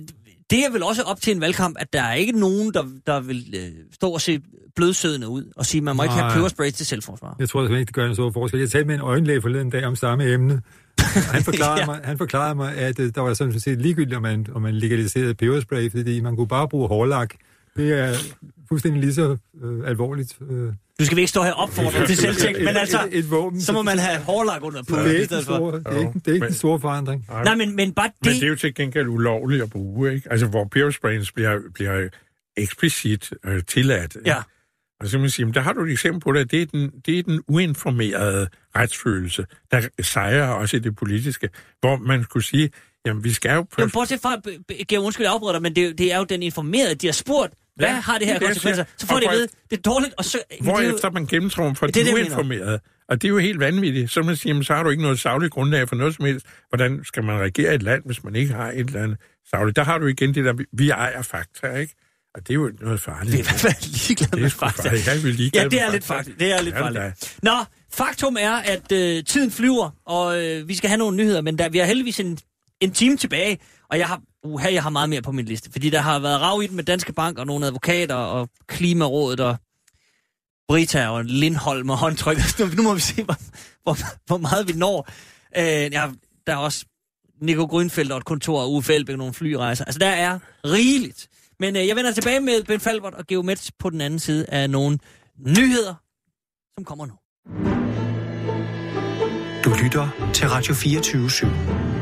det 0.49 0.65
er 0.65 0.71
vel 0.71 0.83
også 0.83 1.01
op 1.01 1.21
til 1.21 1.35
en 1.35 1.41
valgkamp, 1.41 1.75
at 1.79 1.93
der 1.93 2.01
er 2.01 2.13
ikke 2.13 2.39
nogen, 2.39 2.73
der, 2.73 2.83
der 3.07 3.19
vil 3.19 3.53
øh, 3.57 3.71
stå 3.93 4.09
og 4.11 4.21
se 4.21 4.39
blødsødende 4.75 5.27
ud 5.27 5.51
og 5.55 5.65
sige, 5.65 5.81
man 5.81 5.95
må 5.95 6.03
ikke 6.03 6.15
have 6.15 6.27
Nej. 6.27 6.35
peberspray 6.35 6.69
til 6.71 6.85
selvforsvar. 6.85 7.35
Jeg 7.39 7.49
tror 7.49 7.59
simpelthen 7.61 7.79
ikke, 7.79 7.87
det 7.87 7.95
gør 7.95 8.05
en 8.07 8.13
stor 8.15 8.31
forskel. 8.31 8.59
Jeg 8.59 8.69
talte 8.69 8.87
med 8.87 8.95
en 8.95 9.01
øjenlæge 9.01 9.41
forleden 9.41 9.69
dag 9.69 9.85
om 9.85 9.95
samme 9.95 10.23
emne. 10.33 10.61
Han 11.15 11.43
forklarede, 11.49 11.79
Ja. 11.79 11.85
mig, 11.85 11.99
han 12.03 12.17
forklarede 12.17 12.55
mig, 12.55 12.75
at 12.75 12.99
øh, 12.99 13.11
der 13.15 13.21
var 13.21 13.33
sådan 13.33 13.59
set 13.59 13.81
ligegyldigt, 13.81 14.15
om 14.15 14.21
man, 14.21 14.47
om 14.53 14.61
man 14.61 14.75
legaliserede 14.75 15.33
peberspray, 15.35 15.91
fordi 15.91 16.19
man 16.21 16.35
kunne 16.35 16.47
bare 16.47 16.67
bruge 16.69 16.87
hårlak. 16.87 17.35
Det 17.77 17.99
er 17.99 18.13
fuldstændig 18.69 19.01
lige 19.01 19.13
så 19.13 19.37
øh, 19.63 19.87
alvorligt. 19.89 20.37
Øh, 20.49 20.73
Du 20.99 21.05
skal 21.05 21.15
vi 21.15 21.21
ikke 21.21 21.29
stå 21.29 21.43
her 21.43 21.51
og 21.53 21.63
opfordre 21.63 22.07
til 22.07 22.17
selvtægt, 22.25 22.59
men 22.59 22.67
altså, 22.77 22.99
et, 23.11 23.17
et 23.19 23.31
våben. 23.31 23.61
så 23.61 23.73
må 23.73 23.81
man 23.81 23.99
have 23.99 24.19
hårlak 24.19 24.63
under 24.63 24.83
på 24.83 24.95
det 24.95 25.07
er 25.07 25.19
ikke, 25.21 25.41
store, 25.41 25.77
det 25.79 25.87
er 25.87 25.99
ikke, 25.99 26.11
det 26.13 26.27
er 26.27 26.33
ikke 26.33 26.45
den 26.45 26.53
store 26.53 26.79
forandring. 26.79 27.25
Nej, 27.29 27.55
men, 27.55 27.75
men 27.75 27.93
bare 27.93 28.09
Men 28.23 28.33
det... 28.33 28.41
det 28.41 28.43
er 28.43 28.49
jo 28.49 28.55
til 28.55 28.73
gengæld 28.75 29.07
ulovligt 29.07 29.63
at 29.63 29.69
bruge, 29.69 30.13
ikke? 30.13 30.31
Altså, 30.31 30.47
hvor 30.47 30.65
pebersprayen 30.65 31.25
bliver, 31.35 31.59
bliver 31.73 32.09
eksplicit 32.57 33.33
øh, 33.45 33.63
tilladt. 33.67 34.15
ikke? 34.15 34.29
Ja. 34.29 34.37
Og 34.99 35.07
så 35.07 35.11
kan 35.11 35.21
man 35.21 35.29
sige, 35.29 35.45
men 35.45 35.53
der 35.53 35.61
har 35.61 35.73
du 35.73 35.83
et 35.83 35.91
eksempel 35.91 36.21
på 36.21 36.31
det, 36.31 36.51
det 36.51 36.61
er 36.61 36.65
den, 36.65 36.91
det 37.05 37.19
er 37.19 37.23
den 37.23 37.41
uinformerede 37.47 38.47
retsfølelse, 38.75 39.45
der 39.71 39.81
sejrer 40.01 40.47
også 40.47 40.77
i 40.77 40.79
det 40.79 40.95
politiske, 40.95 41.49
hvor 41.79 41.97
man 41.97 42.23
skulle 42.23 42.45
sige, 42.45 42.69
jamen 43.05 43.23
vi 43.23 43.33
skal 43.33 43.55
jo... 43.55 43.65
Jamen, 43.77 43.91
bortset 43.91 44.19
fra, 44.21 44.41
Georg, 44.89 45.03
undskyld, 45.05 45.25
jeg 45.25 45.33
afbryder 45.33 45.53
dig, 45.53 45.61
men 45.61 45.75
det, 45.75 45.97
det 45.97 46.13
er 46.13 46.17
jo 46.17 46.23
den 46.23 46.43
informerede, 46.43 46.95
de 46.95 47.07
har 47.07 47.11
spurgt, 47.13 47.53
hvad 47.75 47.87
Ja, 47.87 47.93
har 47.93 48.17
det 48.17 48.27
her 48.27 48.33
det 48.39 48.43
er 48.45 48.47
det, 48.47 48.47
konsekvenser? 48.47 48.83
Så 48.97 49.07
får 49.07 49.15
Og 49.15 49.21
de 49.21 49.29
at 49.29 49.35
vide, 49.35 49.47
det 49.69 49.77
er 49.77 49.81
dårligt, 49.81 50.13
og 50.17 50.25
så... 50.25 50.37
det 50.51 50.57
er 50.59 50.63
Hvorefter 50.63 51.11
man 51.11 51.25
gennemtrumfer 51.27 51.87
Det 51.87 51.97
er 51.97 52.03
det, 52.05 52.13
uinformerede. 52.13 52.79
Og 53.09 53.21
det 53.21 53.27
er 53.27 53.29
jo 53.29 53.37
helt 53.37 53.59
vanvittigt. 53.59 54.11
Så 54.11 54.21
man 54.21 54.35
siger, 54.35 54.49
jamen, 54.49 54.63
så 54.63 54.73
har 54.73 54.83
du 54.83 54.89
ikke 54.89 55.03
noget 55.03 55.19
savligt 55.19 55.53
grundlag 55.53 55.89
for 55.89 55.95
noget 55.95 56.15
som 56.15 56.25
helst. 56.25 56.45
Hvordan 56.69 57.01
skal 57.03 57.23
man 57.23 57.39
regere 57.39 57.75
et 57.75 57.83
land, 57.83 58.01
hvis 58.05 58.23
man 58.23 58.35
ikke 58.35 58.53
har 58.53 58.71
et 58.71 58.79
eller 58.79 59.03
andet 59.03 59.17
savligt? 59.49 59.75
Der 59.75 59.83
har 59.83 59.97
du 59.97 60.07
igen 60.07 60.33
det 60.35 60.45
der, 60.45 60.53
vi 60.73 60.89
ejer 60.89 61.21
fakta, 61.21 61.75
ikke? 61.75 61.95
Og 62.35 62.41
det 62.47 62.49
er 62.49 62.53
jo 62.55 62.71
noget 62.81 62.99
farligt. 63.01 63.31
Det 63.31 63.39
er 63.39 63.39
i 63.39 63.43
hvert 63.43 63.59
fald 63.59 64.07
ligeglad 64.07 64.27
Det 64.29 64.37
er 64.37 64.41
med 64.41 64.49
fakta. 64.49 64.81
farligt. 64.89 65.07
Jeg 65.07 65.23
vel 65.23 65.33
ligeglad 65.33 65.63
Ja, 65.63 65.69
det 65.69 65.81
er 65.81 65.91
lidt 65.91 66.03
fakta. 66.03 66.19
farligt. 66.19 66.39
Det 66.39 66.51
er 66.53 66.61
lidt 66.61 66.75
det 66.75 66.81
farligt. 66.83 67.37
Nå, 67.43 67.51
faktum 67.93 68.37
er, 68.39 68.51
at 68.53 68.91
øh, 68.91 69.23
tiden 69.23 69.51
flyver, 69.51 69.89
og 70.05 70.43
øh, 70.43 70.67
vi 70.67 70.75
skal 70.75 70.87
have 70.89 70.97
nogle 70.97 71.17
nyheder, 71.17 71.41
men 71.41 71.57
der, 71.57 71.69
vi 71.69 71.77
har 71.77 71.85
heldigvis 71.85 72.19
en, 72.19 72.37
en 72.83 72.91
time 72.91 73.17
tilbage, 73.17 73.59
og 73.89 73.97
jeg 73.99 74.07
har, 74.07 74.21
uha, 74.43 74.73
jeg 74.73 74.83
har 74.83 74.89
meget 74.89 75.09
mere 75.09 75.21
på 75.21 75.31
min 75.31 75.45
liste, 75.45 75.71
fordi 75.71 75.89
der 75.89 75.99
har 75.99 76.19
været 76.19 76.41
rav 76.41 76.61
i 76.63 76.67
den 76.67 76.75
med 76.75 76.83
Danske 76.83 77.13
Bank 77.13 77.37
og 77.37 77.45
nogle 77.47 77.65
advokater 77.65 78.15
og 78.15 78.49
Klimarådet 78.67 79.39
og 79.39 79.57
Brita 80.67 81.07
og 81.07 81.25
Lindholm 81.25 81.89
og 81.89 81.97
håndtryk. 81.97 82.37
Nu, 82.59 82.65
nu 82.75 82.83
må 82.83 82.93
vi 82.93 82.99
se, 82.99 83.23
hvor, 83.23 83.35
hvor, 83.83 83.97
hvor 84.25 84.37
meget 84.37 84.67
vi 84.67 84.73
når. 84.73 85.09
Øh, 85.57 85.93
ja, 85.93 86.09
der 86.47 86.53
er 86.53 86.57
også 86.57 86.85
Nico 87.41 87.65
Grønfeldt 87.65 88.11
og 88.11 88.17
et 88.17 88.25
kontor 88.25 88.61
og 88.61 88.73
Uffe 88.73 88.93
Elbæk 88.93 89.17
nogle 89.17 89.33
flyrejser. 89.33 89.85
Altså, 89.85 89.99
der 89.99 90.09
er 90.09 90.39
rigeligt. 90.65 91.27
Men 91.59 91.75
øh, 91.75 91.87
jeg 91.87 91.95
vender 91.95 92.11
tilbage 92.11 92.39
med 92.39 92.63
Ben 92.63 92.79
Falbert 92.79 93.13
og 93.13 93.27
Geomets 93.27 93.71
på 93.79 93.89
den 93.89 94.01
anden 94.01 94.19
side 94.19 94.45
af 94.49 94.69
nogle 94.69 94.99
nyheder, 95.47 95.95
som 96.77 96.85
kommer 96.85 97.05
nu. 97.05 97.13
Du 99.63 99.83
lytter 99.83 100.31
til 100.33 100.49
Radio 100.49 100.73
24 100.73 101.27
/7. 101.27 101.92